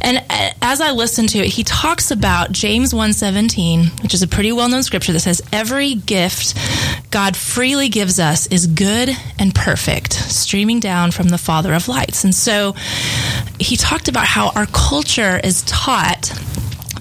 And 0.01 0.23
as 0.63 0.81
I 0.81 0.93
listened 0.93 1.31
to 1.31 1.39
it, 1.39 1.49
he 1.49 1.65
talks 1.65 2.11
about 2.11 2.53
James 2.53 2.93
1:17, 2.93 3.91
which 4.03 4.15
is 4.15 4.23
a 4.23 4.29
pretty 4.29 4.53
well-known 4.53 4.83
scripture 4.83 5.13
that 5.13 5.21
says, 5.21 5.43
"Every 5.53 5.95
gift 5.95 6.55
God 7.11 7.37
freely 7.37 7.89
gives 7.89 8.21
us 8.21 8.47
is 8.47 8.67
good 8.67 9.17
and 9.39 9.55
perfect, 9.55 10.13
streaming 10.13 10.81
down 10.81 11.11
from 11.11 11.29
the 11.29 11.39
Father 11.39 11.73
of 11.75 11.89
lights." 11.89 12.25
And 12.25 12.35
so 12.35 12.75
he 13.59 13.77
talked 13.77 14.09
about 14.09 14.27
how 14.27 14.51
our 14.51 14.67
culture 14.67 15.41
is 15.43 15.63
taught 15.63 16.33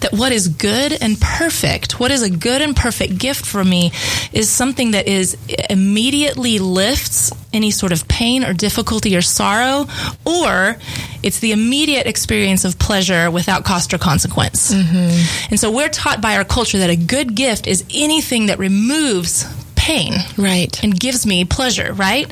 that 0.02 0.14
what 0.14 0.32
is 0.32 0.48
good 0.48 0.94
and 1.02 1.20
perfect, 1.20 2.00
what 2.00 2.12
is 2.12 2.22
a 2.22 2.30
good 2.30 2.62
and 2.62 2.76
perfect 2.76 3.18
gift 3.18 3.46
for 3.46 3.64
me, 3.64 3.92
is 4.32 4.50
something 4.50 4.92
that 4.92 5.08
is 5.08 5.38
immediately 5.70 6.60
lifts 6.60 7.32
any 7.54 7.72
sort 7.72 7.92
of 7.92 8.08
pain 8.08 8.44
or 8.44 8.54
difficulty 8.54 9.16
or 9.16 9.22
sorrow, 9.22 9.88
or 10.26 10.78
it's 11.24 11.40
the 11.40 11.52
immediate 11.52 12.06
experience 12.06 12.66
of 12.66 12.78
pleasure 12.78 13.32
without 13.32 13.64
cost 13.64 13.94
or 13.94 13.98
consequence. 13.98 14.74
Mm-hmm. 14.74 15.52
And 15.52 15.60
so 15.60 15.72
we're 15.72 15.90
taught 15.90 16.22
by 16.22 16.36
our 16.36 16.46
culture 16.46 16.80
that 16.80 16.90
a 16.90 16.96
good 16.96 17.36
gift 17.36 17.68
is 17.68 17.84
anything 17.94 18.48
that 18.48 18.60
removes 18.60 19.46
pain, 19.76 20.14
right, 20.38 20.84
and 20.84 21.00
gives 21.00 21.26
me 21.26 21.46
pleasure, 21.46 21.94
right? 21.94 22.28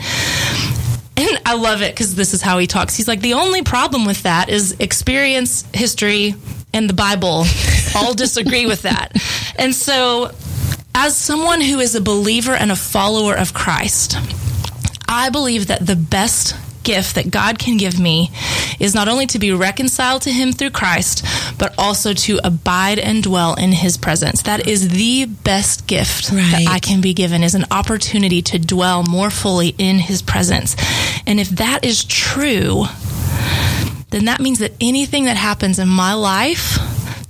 And 1.17 1.41
I 1.45 1.55
love 1.55 1.81
it 1.81 1.93
because 1.93 2.15
this 2.15 2.33
is 2.33 2.41
how 2.41 2.57
he 2.57 2.67
talks. 2.67 2.95
He's 2.95 3.07
like, 3.07 3.21
the 3.21 3.35
only 3.35 3.61
problem 3.61 4.05
with 4.05 4.23
that 4.23 4.49
is 4.49 4.75
experience, 4.79 5.63
history, 5.73 6.35
and 6.75 6.89
the 6.89 6.93
Bible 6.93 7.45
all 7.95 8.13
disagree 8.13 8.65
with 8.65 8.83
that. 8.83 9.13
And 9.57 9.73
so, 9.73 10.31
as 10.93 11.17
someone 11.17 11.61
who 11.61 11.79
is 11.79 11.95
a 11.95 12.01
believer 12.01 12.53
and 12.53 12.71
a 12.71 12.75
follower 12.75 13.33
of 13.33 13.53
Christ, 13.53 14.17
I 15.07 15.29
believe 15.29 15.67
that 15.67 15.85
the 15.85 15.95
best 15.95 16.55
gift 16.83 17.15
that 17.15 17.31
God 17.31 17.57
can 17.57 17.77
give 17.77 17.99
me 17.99 18.29
is 18.79 18.93
not 18.93 19.07
only 19.07 19.25
to 19.27 19.39
be 19.39 19.51
reconciled 19.51 20.21
to 20.23 20.31
Him 20.31 20.51
through 20.51 20.69
Christ, 20.69 21.25
but 21.57 21.73
also 21.77 22.13
to 22.13 22.39
abide 22.43 22.99
and 22.99 23.23
dwell 23.23 23.55
in 23.55 23.71
His 23.71 23.97
presence. 23.97 24.43
That 24.43 24.67
is 24.67 24.89
the 24.89 25.25
best 25.25 25.87
gift 25.87 26.31
right. 26.31 26.51
that 26.51 26.67
I 26.69 26.79
can 26.79 27.01
be 27.01 27.13
given 27.13 27.43
is 27.43 27.55
an 27.55 27.65
opportunity 27.71 28.41
to 28.43 28.59
dwell 28.59 29.03
more 29.03 29.29
fully 29.29 29.69
in 29.77 29.99
His 29.99 30.21
presence. 30.21 30.75
And 31.25 31.39
if 31.39 31.49
that 31.49 31.83
is 31.83 32.03
true, 32.03 32.85
then 34.15 34.25
that 34.25 34.39
means 34.39 34.59
that 34.59 34.71
anything 34.79 35.25
that 35.25 35.35
happens 35.35 35.77
in 35.77 35.89
my 35.89 36.13
life 36.13 36.77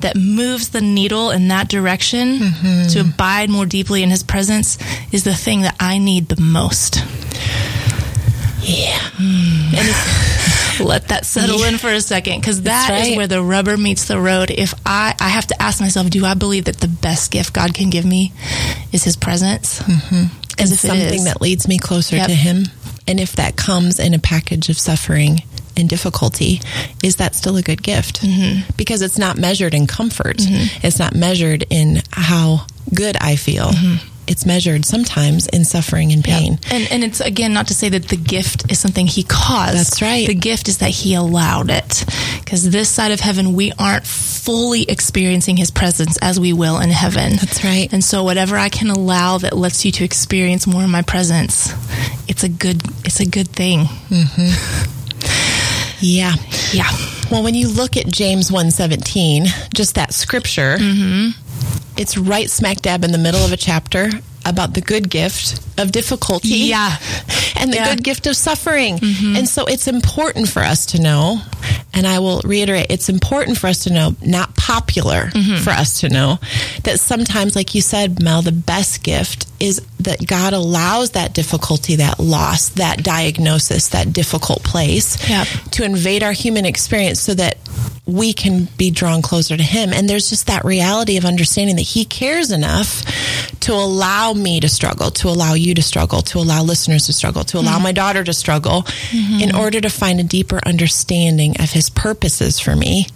that 0.01 0.15
moves 0.15 0.69
the 0.69 0.81
needle 0.81 1.31
in 1.31 1.47
that 1.47 1.67
direction 1.67 2.37
mm-hmm. 2.37 2.87
to 2.89 2.99
abide 2.99 3.49
more 3.49 3.65
deeply 3.65 4.03
in 4.03 4.11
his 4.11 4.21
presence 4.21 4.77
is 5.11 5.23
the 5.23 5.33
thing 5.33 5.61
that 5.61 5.75
I 5.79 5.97
need 5.97 6.27
the 6.27 6.39
most. 6.39 6.97
Yeah. 8.61 8.99
Mm. 9.17 10.85
let 10.85 11.07
that 11.07 11.25
settle 11.25 11.61
yeah. 11.61 11.69
in 11.69 11.77
for 11.79 11.89
a 11.89 12.01
second 12.01 12.39
because 12.39 12.63
that 12.63 12.89
right. 12.89 13.09
is 13.11 13.17
where 13.17 13.27
the 13.27 13.41
rubber 13.41 13.77
meets 13.77 14.07
the 14.07 14.19
road. 14.19 14.51
If 14.51 14.75
I, 14.85 15.15
I 15.19 15.29
have 15.29 15.47
to 15.47 15.59
ask 15.59 15.81
myself, 15.81 16.11
do 16.11 16.23
I 16.23 16.35
believe 16.35 16.65
that 16.65 16.77
the 16.77 16.87
best 16.87 17.31
gift 17.31 17.53
God 17.53 17.73
can 17.73 17.89
give 17.89 18.05
me 18.05 18.31
is 18.91 19.03
His 19.03 19.15
presence? 19.15 19.79
Mm-hmm. 19.79 20.59
And 20.59 20.69
something 20.69 21.23
that 21.23 21.41
leads 21.41 21.67
me 21.67 21.79
closer 21.79 22.17
yep. 22.17 22.27
to 22.27 22.35
Him. 22.35 22.65
And 23.07 23.19
if 23.19 23.33
that 23.37 23.55
comes 23.55 23.99
in 23.99 24.13
a 24.13 24.19
package 24.19 24.69
of 24.69 24.77
suffering 24.77 25.41
and 25.77 25.89
difficulty, 25.89 26.61
is 27.03 27.17
that 27.17 27.35
still 27.35 27.57
a 27.57 27.61
good 27.61 27.81
gift? 27.83 28.21
Mm-hmm. 28.21 28.71
Because 28.77 29.01
it's 29.01 29.17
not 29.17 29.37
measured 29.37 29.73
in 29.73 29.87
comfort. 29.87 30.37
Mm-hmm. 30.37 30.85
It's 30.85 30.99
not 30.99 31.15
measured 31.15 31.65
in 31.69 32.01
how 32.11 32.65
good 32.93 33.17
I 33.19 33.35
feel. 33.35 33.67
Mm-hmm 33.67 34.11
it's 34.27 34.45
measured 34.45 34.85
sometimes 34.85 35.47
in 35.47 35.65
suffering 35.65 36.11
and 36.11 36.23
pain. 36.23 36.53
Yep. 36.53 36.71
And, 36.71 36.91
and 36.91 37.03
it's 37.03 37.21
again 37.21 37.53
not 37.53 37.67
to 37.67 37.73
say 37.73 37.89
that 37.89 38.07
the 38.07 38.17
gift 38.17 38.71
is 38.71 38.79
something 38.79 39.07
he 39.07 39.23
caused. 39.23 39.77
That's 39.77 40.01
right. 40.01 40.27
The 40.27 40.35
gift 40.35 40.67
is 40.67 40.79
that 40.79 40.89
he 40.89 41.13
allowed 41.13 41.69
it. 41.69 42.05
Because 42.39 42.69
this 42.69 42.89
side 42.89 43.11
of 43.11 43.19
heaven, 43.19 43.53
we 43.53 43.71
aren't 43.77 44.05
fully 44.05 44.83
experiencing 44.83 45.57
his 45.57 45.71
presence 45.71 46.17
as 46.21 46.39
we 46.39 46.53
will 46.53 46.79
in 46.79 46.89
heaven. 46.89 47.31
That's 47.31 47.63
right. 47.63 47.91
And 47.91 48.03
so 48.03 48.23
whatever 48.23 48.57
I 48.57 48.69
can 48.69 48.89
allow 48.89 49.37
that 49.39 49.55
lets 49.55 49.85
you 49.85 49.91
to 49.93 50.03
experience 50.03 50.67
more 50.67 50.83
of 50.83 50.89
my 50.89 51.01
presence, 51.01 51.71
it's 52.27 52.43
a 52.43 52.49
good 52.49 52.81
it's 53.05 53.19
a 53.19 53.25
good 53.25 53.47
thing. 53.47 53.81
Mm-hmm. 53.81 55.01
Yeah. 55.99 56.33
Yeah. 56.71 56.89
Well, 57.31 57.43
when 57.43 57.55
you 57.55 57.69
look 57.69 57.97
at 57.97 58.07
James 58.07 58.51
117, 58.51 59.45
just 59.73 59.95
that 59.95 60.13
scripture, 60.13 60.77
mm-hmm 60.77 61.41
it's 61.97 62.17
right 62.17 62.49
smack 62.49 62.81
dab 62.81 63.03
in 63.03 63.11
the 63.11 63.17
middle 63.17 63.43
of 63.43 63.51
a 63.51 63.57
chapter 63.57 64.09
about 64.45 64.73
the 64.73 64.81
good 64.81 65.09
gift 65.09 65.59
of 65.79 65.91
difficulty. 65.91 66.47
Yeah. 66.47 66.95
And 67.57 67.71
the 67.71 67.77
yeah. 67.77 67.95
good 67.95 68.03
gift 68.03 68.27
of 68.27 68.35
suffering. 68.35 68.97
Mm-hmm. 68.97 69.35
And 69.37 69.49
so 69.49 69.65
it's 69.65 69.87
important 69.87 70.47
for 70.47 70.61
us 70.61 70.87
to 70.87 71.01
know, 71.01 71.39
and 71.93 72.05
I 72.05 72.19
will 72.19 72.41
reiterate, 72.41 72.87
it's 72.89 73.09
important 73.09 73.57
for 73.57 73.67
us 73.67 73.83
to 73.85 73.93
know, 73.93 74.15
not 74.21 74.55
popular 74.55 75.27
mm-hmm. 75.27 75.63
for 75.63 75.71
us 75.71 76.01
to 76.01 76.09
know, 76.09 76.39
that 76.83 76.99
sometimes, 76.99 77.55
like 77.55 77.73
you 77.73 77.81
said, 77.81 78.21
Mel, 78.21 78.41
the 78.41 78.51
best 78.51 79.03
gift 79.03 79.47
is 79.59 79.81
that 80.01 80.25
God 80.27 80.53
allows 80.53 81.11
that 81.11 81.33
difficulty, 81.33 81.95
that 81.95 82.19
loss, 82.19 82.69
that 82.69 83.03
diagnosis, 83.03 83.89
that 83.89 84.13
difficult 84.13 84.63
place 84.63 85.29
yep. 85.29 85.47
to 85.71 85.83
invade 85.83 86.23
our 86.23 86.33
human 86.33 86.65
experience 86.65 87.21
so 87.21 87.33
that 87.33 87.57
we 88.07 88.33
can 88.33 88.67
be 88.77 88.91
drawn 88.91 89.21
closer 89.21 89.57
to 89.57 89.63
Him. 89.63 89.91
And 89.91 90.09
there's 90.09 90.29
just 90.29 90.47
that 90.47 90.63
reality 90.63 91.17
of 91.17 91.25
understanding 91.25 91.75
that 91.77 91.81
He 91.83 92.05
cares 92.05 92.51
enough 92.51 93.03
to 93.61 93.73
allow 93.73 94.33
me 94.33 94.59
to 94.59 94.69
struggle, 94.69 95.09
to 95.11 95.27
allow 95.27 95.53
you 95.53 95.73
to 95.73 95.81
struggle, 95.81 96.21
to 96.21 96.37
allow 96.37 96.61
listeners 96.61 97.07
to 97.07 97.13
struggle, 97.13 97.43
to 97.45 97.57
allow 97.57 97.75
mm-hmm. 97.75 97.83
my 97.83 97.91
daughter 97.91 98.23
to 98.23 98.33
struggle 98.33 98.83
mm-hmm. 98.83 99.41
in 99.41 99.55
order 99.55 99.81
to 99.81 99.89
find 99.89 100.19
a 100.19 100.23
deeper 100.23 100.59
understanding 100.65 101.55
of 101.59 101.71
His 101.71 101.89
purposes 101.89 102.59
for 102.59 102.75
me 102.75 103.07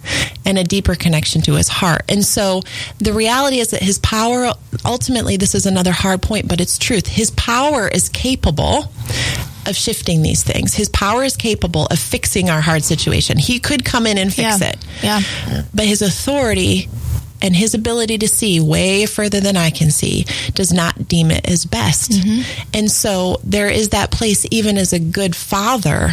and 0.44 0.58
a 0.58 0.64
deeper 0.64 0.96
connection 0.96 1.40
to 1.42 1.54
His 1.54 1.68
heart. 1.68 2.02
And 2.08 2.24
so 2.24 2.62
the 2.98 3.12
reality 3.12 3.60
is 3.60 3.70
that 3.70 3.82
His 3.82 3.98
power, 3.98 4.52
ultimately, 4.84 5.36
this 5.36 5.54
is 5.54 5.66
another 5.66 5.92
hard 5.92 6.20
point, 6.20 6.48
but 6.48 6.60
it's 6.60 6.78
truth. 6.78 7.06
His 7.06 7.30
power 7.30 7.86
is 7.86 8.08
capable 8.08 8.92
of 9.66 9.76
shifting 9.76 10.22
these 10.22 10.42
things. 10.42 10.74
His 10.74 10.88
power 10.88 11.22
is 11.22 11.36
capable 11.36 11.86
of 11.86 11.98
fixing 11.98 12.50
our 12.50 12.60
hard 12.60 12.84
situation. 12.84 13.38
He 13.38 13.58
could 13.58 13.84
come 13.84 14.06
in 14.06 14.18
and 14.18 14.32
fix 14.32 14.60
yeah. 14.60 14.68
it. 14.68 14.86
Yeah. 15.02 15.62
But 15.74 15.86
his 15.86 16.02
authority 16.02 16.88
and 17.42 17.54
his 17.54 17.74
ability 17.74 18.18
to 18.18 18.28
see 18.28 18.60
way 18.60 19.06
further 19.06 19.40
than 19.40 19.56
I 19.56 19.70
can 19.70 19.90
see 19.90 20.26
does 20.54 20.72
not 20.72 21.08
deem 21.08 21.30
it 21.30 21.48
as 21.48 21.64
best. 21.64 22.12
Mm-hmm. 22.12 22.68
And 22.74 22.90
so 22.90 23.40
there 23.44 23.68
is 23.68 23.90
that 23.90 24.10
place, 24.10 24.46
even 24.50 24.76
as 24.76 24.92
a 24.92 24.98
good 24.98 25.34
father, 25.34 26.10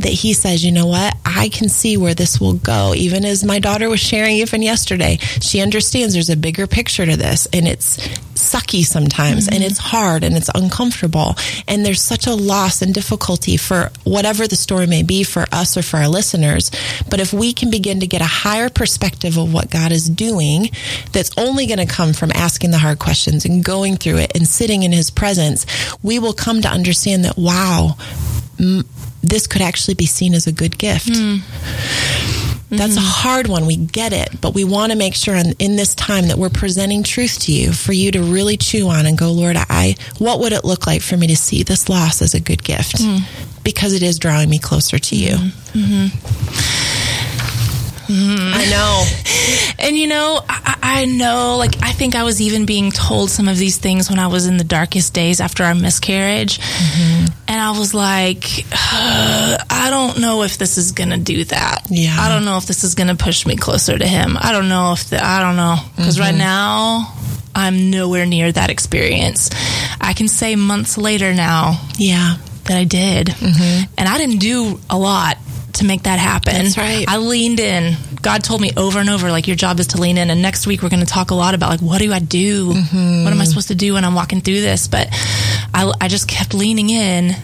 that 0.00 0.12
he 0.12 0.32
says, 0.32 0.64
you 0.64 0.72
know 0.72 0.86
what, 0.86 1.16
I 1.24 1.48
can 1.48 1.68
see 1.68 1.96
where 1.96 2.14
this 2.14 2.40
will 2.40 2.54
go. 2.54 2.94
Even 2.94 3.24
as 3.24 3.44
my 3.44 3.58
daughter 3.58 3.88
was 3.88 4.00
sharing 4.00 4.36
even 4.36 4.62
yesterday, 4.62 5.18
she 5.40 5.60
understands 5.60 6.14
there's 6.14 6.30
a 6.30 6.36
bigger 6.36 6.66
picture 6.66 7.06
to 7.06 7.16
this 7.16 7.46
and 7.52 7.66
it's 7.68 7.96
sucky 8.46 8.84
sometimes 8.84 9.46
mm-hmm. 9.46 9.54
and 9.54 9.64
it's 9.64 9.78
hard 9.78 10.24
and 10.24 10.36
it's 10.36 10.50
uncomfortable. 10.54 11.36
And 11.68 11.84
there's 11.84 12.02
such 12.02 12.26
a 12.26 12.34
loss 12.34 12.82
and 12.82 12.94
difficulty 12.94 13.56
for 13.56 13.90
whatever 14.04 14.46
the 14.46 14.56
story 14.56 14.86
may 14.86 15.02
be 15.02 15.24
for 15.24 15.44
us 15.52 15.76
or 15.76 15.82
for 15.82 15.98
our 15.98 16.08
listeners. 16.08 16.70
But 17.10 17.20
if 17.20 17.32
we 17.32 17.52
can 17.52 17.70
begin 17.70 18.00
to 18.00 18.06
get 18.06 18.20
a 18.20 18.26
higher 18.26 18.70
perspective 18.70 19.36
of 19.36 19.52
what 19.52 19.70
God 19.70 19.92
is 19.92 20.08
doing, 20.08 20.70
that's 21.12 21.30
only 21.36 21.66
going 21.66 21.78
to 21.78 21.86
come 21.86 22.12
from 22.12 22.30
asking 22.34 22.70
the 22.70 22.78
hard 22.78 22.98
questions 22.98 23.44
and 23.44 23.64
going 23.64 23.96
through 23.96 24.18
it 24.18 24.34
and 24.34 24.46
sitting 24.46 24.82
in 24.82 24.92
his 24.92 25.10
presence, 25.10 25.66
we 26.02 26.18
will 26.18 26.32
come 26.32 26.62
to 26.62 26.68
understand 26.68 27.24
that, 27.24 27.36
wow, 27.36 27.96
m- 28.58 28.84
this 29.22 29.46
could 29.46 29.62
actually 29.62 29.94
be 29.94 30.06
seen 30.06 30.34
as 30.34 30.46
a 30.46 30.52
good 30.52 30.78
gift. 30.78 31.08
Mm. 31.08 31.40
That's 32.76 32.96
mm-hmm. 32.96 32.98
a 32.98 33.08
hard 33.08 33.46
one. 33.48 33.66
We 33.66 33.76
get 33.76 34.12
it, 34.12 34.40
but 34.40 34.54
we 34.54 34.64
want 34.64 34.92
to 34.92 34.98
make 34.98 35.14
sure 35.14 35.34
in, 35.34 35.52
in, 35.58 35.76
this 35.76 35.94
time 35.94 36.28
that 36.28 36.38
we're 36.38 36.48
presenting 36.48 37.02
truth 37.02 37.38
to 37.40 37.52
you 37.52 37.72
for 37.72 37.92
you 37.92 38.10
to 38.12 38.22
really 38.22 38.56
chew 38.56 38.88
on 38.88 39.04
and 39.06 39.18
go, 39.18 39.30
Lord, 39.30 39.56
I, 39.56 39.96
what 40.18 40.40
would 40.40 40.52
it 40.52 40.64
look 40.64 40.86
like 40.86 41.02
for 41.02 41.16
me 41.16 41.26
to 41.26 41.36
see 41.36 41.62
this 41.62 41.88
loss 41.88 42.22
as 42.22 42.34
a 42.34 42.40
good 42.40 42.62
gift? 42.62 42.96
Mm 42.96 43.22
because 43.66 43.92
it 43.92 44.02
is 44.02 44.16
drawing 44.20 44.48
me 44.48 44.60
closer 44.60 44.96
to 44.96 45.16
you. 45.16 45.32
Mm-hmm. 45.32 46.06
Mm. 48.06 48.52
I 48.54 48.64
know. 48.70 49.04
and 49.78 49.96
you 49.96 50.06
know, 50.06 50.40
I, 50.48 50.76
I, 50.82 51.04
know, 51.04 51.56
like, 51.58 51.82
I 51.82 51.92
think 51.92 52.14
I 52.14 52.22
was 52.22 52.40
even 52.40 52.66
being 52.66 52.90
told 52.90 53.30
some 53.30 53.48
of 53.48 53.56
these 53.56 53.78
things 53.78 54.08
when 54.08 54.18
I 54.18 54.28
was 54.28 54.46
in 54.46 54.56
the 54.56 54.64
darkest 54.64 55.14
days 55.14 55.40
after 55.40 55.64
our 55.64 55.74
miscarriage. 55.74 56.58
Mm-hmm. 56.58 57.26
And 57.48 57.60
I 57.60 57.78
was 57.78 57.94
like, 57.94 58.44
uh, 58.72 59.58
I 59.70 59.88
don't 59.90 60.20
know 60.20 60.42
if 60.42 60.58
this 60.58 60.78
is 60.78 60.92
going 60.92 61.10
to 61.10 61.18
do 61.18 61.44
that. 61.44 61.86
Yeah. 61.90 62.16
I 62.18 62.28
don't 62.28 62.44
know 62.44 62.56
if 62.56 62.66
this 62.66 62.84
is 62.84 62.94
going 62.94 63.08
to 63.08 63.16
push 63.16 63.46
me 63.46 63.56
closer 63.56 63.96
to 63.96 64.06
him. 64.06 64.36
I 64.40 64.52
don't 64.52 64.68
know 64.68 64.92
if 64.92 65.10
the, 65.10 65.24
I 65.24 65.40
don't 65.40 65.56
know. 65.56 65.76
Because 65.96 66.16
mm-hmm. 66.16 66.24
right 66.24 66.34
now, 66.34 67.14
I'm 67.54 67.90
nowhere 67.90 68.26
near 68.26 68.52
that 68.52 68.70
experience. 68.70 69.50
I 70.00 70.12
can 70.12 70.28
say 70.28 70.56
months 70.56 70.98
later 70.98 71.34
now. 71.34 71.80
Yeah. 71.96 72.36
That 72.64 72.76
I 72.76 72.84
did. 72.84 73.28
Mm-hmm. 73.28 73.92
And 73.96 74.08
I 74.08 74.18
didn't 74.18 74.38
do 74.38 74.80
a 74.90 74.98
lot 74.98 75.38
to 75.76 75.84
make 75.84 76.02
that 76.02 76.18
happen. 76.18 76.54
That's 76.54 76.76
right. 76.76 77.04
I 77.08 77.16
leaned 77.18 77.60
in. 77.60 77.96
God 78.20 78.44
told 78.44 78.60
me 78.60 78.72
over 78.76 78.98
and 78.98 79.08
over, 79.08 79.30
like, 79.30 79.46
your 79.46 79.56
job 79.56 79.80
is 79.80 79.88
to 79.88 80.00
lean 80.00 80.18
in. 80.18 80.30
And 80.30 80.42
next 80.42 80.66
week, 80.66 80.82
we're 80.82 80.90
going 80.90 81.04
to 81.04 81.06
talk 81.06 81.30
a 81.30 81.34
lot 81.34 81.54
about, 81.54 81.70
like, 81.70 81.80
what 81.80 82.00
do 82.00 82.12
I 82.12 82.18
do? 82.18 82.72
Mm-hmm. 82.72 83.24
What 83.24 83.32
am 83.32 83.40
I 83.40 83.44
supposed 83.44 83.68
to 83.68 83.74
do 83.74 83.94
when 83.94 84.04
I'm 84.04 84.14
walking 84.14 84.40
through 84.40 84.60
this? 84.60 84.88
But 84.88 85.08
I, 85.72 85.92
I 86.00 86.08
just 86.08 86.28
kept 86.28 86.54
leaning 86.54 86.90
in. 86.90 87.34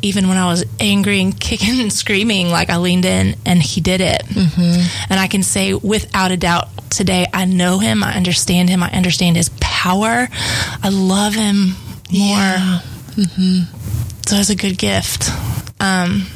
Even 0.00 0.28
when 0.28 0.36
I 0.36 0.46
was 0.46 0.64
angry 0.78 1.20
and 1.20 1.38
kicking 1.38 1.80
and 1.80 1.92
screaming, 1.92 2.50
like 2.50 2.70
I 2.70 2.76
leaned 2.76 3.04
in 3.04 3.34
and 3.44 3.60
he 3.60 3.80
did 3.80 4.00
it. 4.00 4.22
Mm-hmm. 4.26 5.10
And 5.10 5.18
I 5.18 5.26
can 5.26 5.42
say 5.42 5.74
without 5.74 6.30
a 6.30 6.36
doubt 6.36 6.68
today, 6.88 7.26
I 7.34 7.46
know 7.46 7.80
him, 7.80 8.04
I 8.04 8.12
understand 8.12 8.68
him, 8.68 8.80
I 8.80 8.90
understand 8.90 9.36
his 9.36 9.50
power, 9.60 10.28
I 10.30 10.88
love 10.88 11.34
him 11.34 11.70
more. 12.12 12.38
Yeah. 12.38 12.80
Mm-hmm. 13.16 13.76
So 14.24 14.36
it's 14.36 14.50
a 14.50 14.54
good 14.54 14.78
gift. 14.78 15.30
Um, 15.80 16.28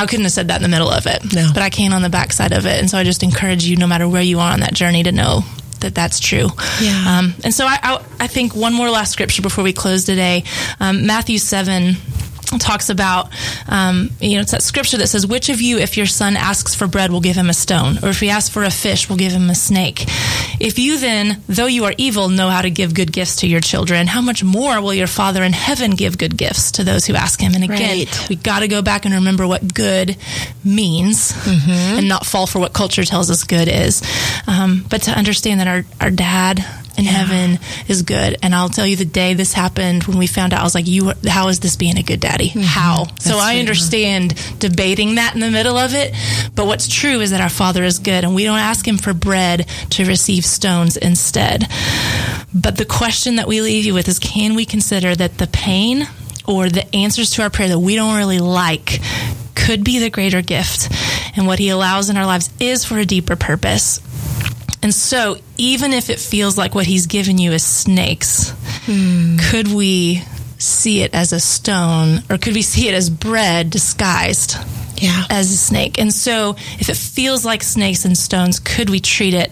I 0.00 0.06
couldn't 0.06 0.24
have 0.24 0.32
said 0.32 0.48
that 0.48 0.56
in 0.56 0.62
the 0.62 0.68
middle 0.68 0.88
of 0.88 1.06
it, 1.06 1.34
no. 1.34 1.50
but 1.52 1.62
I 1.62 1.68
can 1.68 1.92
on 1.92 2.00
the 2.00 2.08
backside 2.08 2.52
of 2.52 2.64
it. 2.64 2.80
And 2.80 2.88
so 2.88 2.96
I 2.96 3.04
just 3.04 3.22
encourage 3.22 3.64
you, 3.64 3.76
no 3.76 3.86
matter 3.86 4.08
where 4.08 4.22
you 4.22 4.40
are 4.40 4.50
on 4.50 4.60
that 4.60 4.72
journey, 4.72 5.02
to 5.02 5.12
know 5.12 5.42
that 5.80 5.94
that's 5.94 6.20
true. 6.20 6.48
Yeah. 6.80 7.18
Um, 7.18 7.34
and 7.44 7.52
so 7.52 7.66
I, 7.66 7.78
I, 7.82 8.04
I, 8.20 8.26
think 8.26 8.54
one 8.54 8.72
more 8.72 8.90
last 8.90 9.12
scripture 9.12 9.42
before 9.42 9.64
we 9.64 9.72
close 9.72 10.04
today, 10.04 10.44
um, 10.78 11.06
Matthew 11.06 11.38
seven 11.38 11.96
talks 12.58 12.90
about, 12.90 13.30
um, 13.68 14.10
you 14.20 14.36
know, 14.36 14.42
it's 14.42 14.52
that 14.52 14.62
scripture 14.62 14.98
that 14.98 15.08
says, 15.08 15.26
Which 15.26 15.48
of 15.48 15.60
you, 15.60 15.78
if 15.78 15.96
your 15.96 16.06
son 16.06 16.36
asks 16.36 16.74
for 16.74 16.86
bread, 16.86 17.10
will 17.10 17.20
give 17.20 17.36
him 17.36 17.50
a 17.50 17.54
stone? 17.54 17.98
Or 18.02 18.08
if 18.08 18.20
he 18.20 18.30
asks 18.30 18.48
for 18.48 18.64
a 18.64 18.70
fish, 18.70 19.08
will 19.08 19.16
give 19.16 19.32
him 19.32 19.50
a 19.50 19.54
snake? 19.54 20.04
If 20.60 20.78
you 20.78 20.98
then, 20.98 21.42
though 21.48 21.66
you 21.66 21.84
are 21.84 21.94
evil, 21.96 22.28
know 22.28 22.48
how 22.48 22.62
to 22.62 22.70
give 22.70 22.94
good 22.94 23.12
gifts 23.12 23.36
to 23.36 23.46
your 23.46 23.60
children, 23.60 24.06
how 24.06 24.20
much 24.20 24.42
more 24.44 24.80
will 24.80 24.94
your 24.94 25.06
Father 25.06 25.42
in 25.42 25.52
heaven 25.52 25.92
give 25.92 26.18
good 26.18 26.36
gifts 26.36 26.72
to 26.72 26.84
those 26.84 27.06
who 27.06 27.14
ask 27.14 27.40
him? 27.40 27.54
And 27.54 27.64
again, 27.64 27.98
right. 27.98 28.26
we 28.28 28.36
got 28.36 28.60
to 28.60 28.68
go 28.68 28.82
back 28.82 29.04
and 29.04 29.14
remember 29.14 29.46
what 29.46 29.72
good 29.72 30.16
means 30.64 31.32
mm-hmm. 31.32 31.98
and 31.98 32.08
not 32.08 32.26
fall 32.26 32.46
for 32.46 32.58
what 32.58 32.72
culture 32.72 33.04
tells 33.04 33.30
us 33.30 33.44
good 33.44 33.68
is. 33.68 34.02
Um, 34.46 34.84
but 34.88 35.02
to 35.02 35.12
understand 35.12 35.60
that 35.60 35.68
our, 35.68 35.84
our 36.00 36.10
dad, 36.10 36.64
in 36.96 37.04
yeah. 37.04 37.10
heaven 37.10 37.58
is 37.88 38.02
good. 38.02 38.38
And 38.42 38.54
I'll 38.54 38.68
tell 38.68 38.86
you 38.86 38.96
the 38.96 39.04
day 39.04 39.34
this 39.34 39.52
happened 39.52 40.04
when 40.04 40.18
we 40.18 40.26
found 40.26 40.52
out, 40.52 40.60
I 40.60 40.64
was 40.64 40.74
like, 40.74 40.86
you, 40.86 41.12
how 41.26 41.48
is 41.48 41.60
this 41.60 41.76
being 41.76 41.98
a 41.98 42.02
good 42.02 42.20
daddy? 42.20 42.48
Mm-hmm. 42.48 42.60
How? 42.60 43.04
That's 43.04 43.24
so 43.24 43.38
I 43.38 43.58
understand 43.58 44.34
debating 44.58 45.16
that 45.16 45.34
in 45.34 45.40
the 45.40 45.50
middle 45.50 45.76
of 45.76 45.94
it. 45.94 46.14
But 46.54 46.66
what's 46.66 46.88
true 46.88 47.20
is 47.20 47.30
that 47.30 47.40
our 47.40 47.48
father 47.48 47.84
is 47.84 47.98
good 47.98 48.24
and 48.24 48.34
we 48.34 48.44
don't 48.44 48.58
ask 48.58 48.86
him 48.86 48.98
for 48.98 49.14
bread 49.14 49.66
to 49.90 50.04
receive 50.04 50.44
stones 50.44 50.96
instead. 50.96 51.66
But 52.54 52.76
the 52.76 52.86
question 52.86 53.36
that 53.36 53.48
we 53.48 53.60
leave 53.60 53.84
you 53.84 53.94
with 53.94 54.08
is, 54.08 54.18
can 54.18 54.54
we 54.54 54.64
consider 54.64 55.14
that 55.14 55.38
the 55.38 55.46
pain 55.46 56.08
or 56.46 56.68
the 56.68 56.94
answers 56.94 57.30
to 57.32 57.42
our 57.42 57.50
prayer 57.50 57.68
that 57.68 57.78
we 57.78 57.94
don't 57.94 58.16
really 58.16 58.38
like 58.38 59.00
could 59.54 59.84
be 59.84 59.98
the 59.98 60.10
greater 60.10 60.42
gift 60.42 60.90
and 61.36 61.46
what 61.46 61.58
he 61.58 61.68
allows 61.68 62.10
in 62.10 62.16
our 62.16 62.26
lives 62.26 62.50
is 62.58 62.84
for 62.84 62.98
a 62.98 63.04
deeper 63.04 63.36
purpose 63.36 64.00
and 64.82 64.94
so, 64.94 65.36
even 65.58 65.92
if 65.92 66.08
it 66.08 66.18
feels 66.18 66.56
like 66.56 66.74
what 66.74 66.86
he's 66.86 67.06
given 67.06 67.38
you 67.38 67.52
is 67.52 67.64
snakes, 67.64 68.50
hmm. 68.86 69.36
could 69.50 69.68
we 69.68 70.22
see 70.58 71.02
it 71.02 71.14
as 71.14 71.32
a 71.32 71.40
stone 71.40 72.20
or 72.28 72.38
could 72.38 72.54
we 72.54 72.62
see 72.62 72.88
it 72.88 72.94
as 72.94 73.10
bread 73.10 73.70
disguised? 73.70 74.56
Yeah. 74.96 75.24
As 75.30 75.50
a 75.50 75.56
snake. 75.56 75.98
And 75.98 76.12
so, 76.12 76.56
if 76.78 76.90
it 76.90 76.96
feels 76.96 77.44
like 77.44 77.62
snakes 77.62 78.04
and 78.04 78.16
stones, 78.16 78.58
could 78.58 78.90
we 78.90 79.00
treat 79.00 79.32
it 79.34 79.50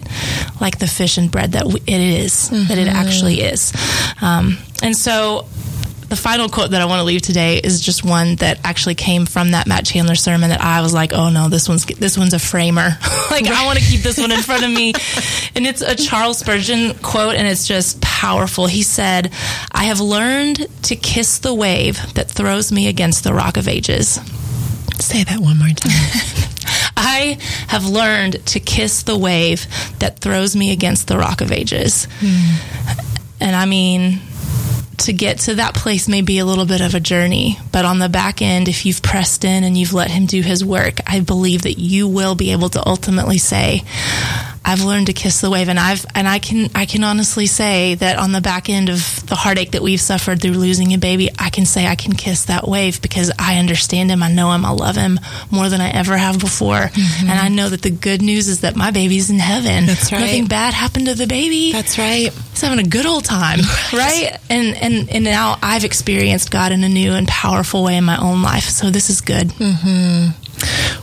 like 0.61 0.77
the 0.77 0.87
fish 0.87 1.17
and 1.17 1.31
bread 1.31 1.53
that 1.53 1.65
it 1.65 1.89
is, 1.89 2.49
mm-hmm. 2.49 2.67
that 2.67 2.77
it 2.77 2.87
mm-hmm. 2.87 2.95
actually 2.95 3.41
is? 3.41 3.73
Um, 4.21 4.57
and 4.83 4.95
so, 4.95 5.47
the 6.09 6.15
final 6.15 6.49
quote 6.49 6.71
that 6.71 6.81
I 6.81 6.85
want 6.85 6.99
to 6.99 7.03
leave 7.03 7.21
today 7.21 7.57
is 7.57 7.81
just 7.81 8.03
one 8.03 8.35
that 8.37 8.59
actually 8.63 8.95
came 8.95 9.25
from 9.25 9.51
that 9.51 9.67
Matt 9.67 9.85
Chandler 9.85 10.15
sermon 10.15 10.49
that 10.49 10.61
I 10.61 10.81
was 10.81 10.93
like, 10.93 11.13
oh 11.13 11.29
no, 11.29 11.49
this 11.49 11.69
one's 11.69 11.85
this 11.85 12.17
one's 12.17 12.33
a 12.33 12.39
framer. 12.39 12.81
like 13.31 13.45
right. 13.45 13.51
I 13.51 13.65
want 13.65 13.77
to 13.79 13.85
keep 13.85 14.01
this 14.01 14.17
one 14.17 14.31
in 14.31 14.39
front 14.39 14.63
of 14.63 14.71
me. 14.71 14.93
and 15.55 15.67
it's 15.67 15.81
a 15.81 15.95
Charles 15.95 16.39
Spurgeon 16.39 16.95
quote, 16.95 17.35
and 17.35 17.47
it's 17.47 17.67
just 17.67 18.01
powerful. 18.01 18.65
He 18.65 18.81
said, 18.81 19.31
"I 19.71 19.85
have 19.85 19.99
learned 19.99 20.67
to 20.83 20.95
kiss 20.95 21.39
the 21.39 21.53
wave 21.53 22.13
that 22.15 22.29
throws 22.29 22.71
me 22.71 22.87
against 22.87 23.23
the 23.23 23.33
rock 23.33 23.57
of 23.57 23.67
ages." 23.67 24.19
Say 24.99 25.23
that 25.23 25.39
one 25.39 25.59
more 25.59 25.69
time. 25.69 25.91
I 26.97 27.37
have 27.67 27.85
learned 27.85 28.45
to 28.47 28.59
kiss 28.59 29.03
the 29.03 29.17
wave 29.17 29.65
that 29.99 30.19
throws 30.19 30.55
me 30.55 30.71
against 30.73 31.07
the 31.07 31.17
rock 31.17 31.39
of 31.41 31.51
ages. 31.51 32.07
Mm. 32.19 33.05
And 33.39 33.55
I 33.55 33.65
mean, 33.65 34.19
to 34.99 35.13
get 35.13 35.39
to 35.39 35.55
that 35.55 35.75
place 35.75 36.07
may 36.07 36.21
be 36.21 36.39
a 36.39 36.45
little 36.45 36.65
bit 36.65 36.81
of 36.81 36.95
a 36.95 36.99
journey, 36.99 37.57
but 37.71 37.85
on 37.85 37.99
the 37.99 38.09
back 38.09 38.41
end, 38.41 38.67
if 38.67 38.85
you've 38.85 39.01
pressed 39.01 39.43
in 39.45 39.63
and 39.63 39.77
you've 39.77 39.93
let 39.93 40.11
Him 40.11 40.25
do 40.25 40.41
His 40.41 40.63
work, 40.63 40.99
I 41.07 41.19
believe 41.19 41.63
that 41.63 41.79
you 41.79 42.07
will 42.07 42.35
be 42.35 42.51
able 42.51 42.69
to 42.69 42.87
ultimately 42.87 43.37
say, 43.37 43.83
I've 44.63 44.81
learned 44.83 45.07
to 45.07 45.13
kiss 45.13 45.41
the 45.41 45.49
wave 45.49 45.69
and 45.69 45.79
I've 45.79 46.05
and 46.15 46.27
I 46.27 46.39
can 46.39 46.69
I 46.75 46.85
can 46.85 47.03
honestly 47.03 47.45
say 47.45 47.95
that 47.95 48.17
on 48.17 48.31
the 48.31 48.41
back 48.41 48.69
end 48.69 48.89
of 48.89 49.25
the 49.27 49.35
heartache 49.35 49.71
that 49.71 49.81
we've 49.81 50.01
suffered 50.01 50.41
through 50.41 50.53
losing 50.53 50.93
a 50.93 50.97
baby, 50.97 51.29
I 51.39 51.49
can 51.49 51.65
say 51.65 51.87
I 51.87 51.95
can 51.95 52.13
kiss 52.13 52.45
that 52.45 52.67
wave 52.67 53.01
because 53.01 53.31
I 53.39 53.57
understand 53.57 54.11
him, 54.11 54.21
I 54.21 54.31
know 54.31 54.51
him, 54.51 54.65
I 54.65 54.71
love 54.71 54.95
him 54.95 55.19
more 55.51 55.69
than 55.69 55.81
I 55.81 55.89
ever 55.89 56.17
have 56.17 56.39
before. 56.39 56.75
Mm-hmm. 56.75 57.29
And 57.29 57.39
I 57.39 57.47
know 57.49 57.69
that 57.69 57.81
the 57.81 57.89
good 57.89 58.21
news 58.21 58.47
is 58.47 58.61
that 58.61 58.75
my 58.75 58.91
baby's 58.91 59.29
in 59.29 59.39
heaven. 59.39 59.85
That's 59.85 60.11
right. 60.11 60.21
Nothing 60.21 60.47
bad 60.47 60.73
happened 60.73 61.07
to 61.07 61.15
the 61.15 61.27
baby. 61.27 61.71
That's 61.71 61.97
right. 61.97 62.31
He's 62.31 62.61
having 62.61 62.85
a 62.85 62.87
good 62.87 63.05
old 63.05 63.25
time. 63.25 63.59
right? 63.93 64.37
And 64.49 64.75
and 64.75 65.09
and 65.09 65.23
now 65.23 65.57
I've 65.61 65.83
experienced 65.85 66.51
God 66.51 66.71
in 66.71 66.83
a 66.83 66.89
new 66.89 67.13
and 67.13 67.27
powerful 67.27 67.83
way 67.83 67.97
in 67.97 68.03
my 68.03 68.17
own 68.17 68.41
life. 68.41 68.65
So 68.65 68.89
this 68.89 69.09
is 69.09 69.21
good. 69.21 69.47
Mm-hmm. 69.49 70.38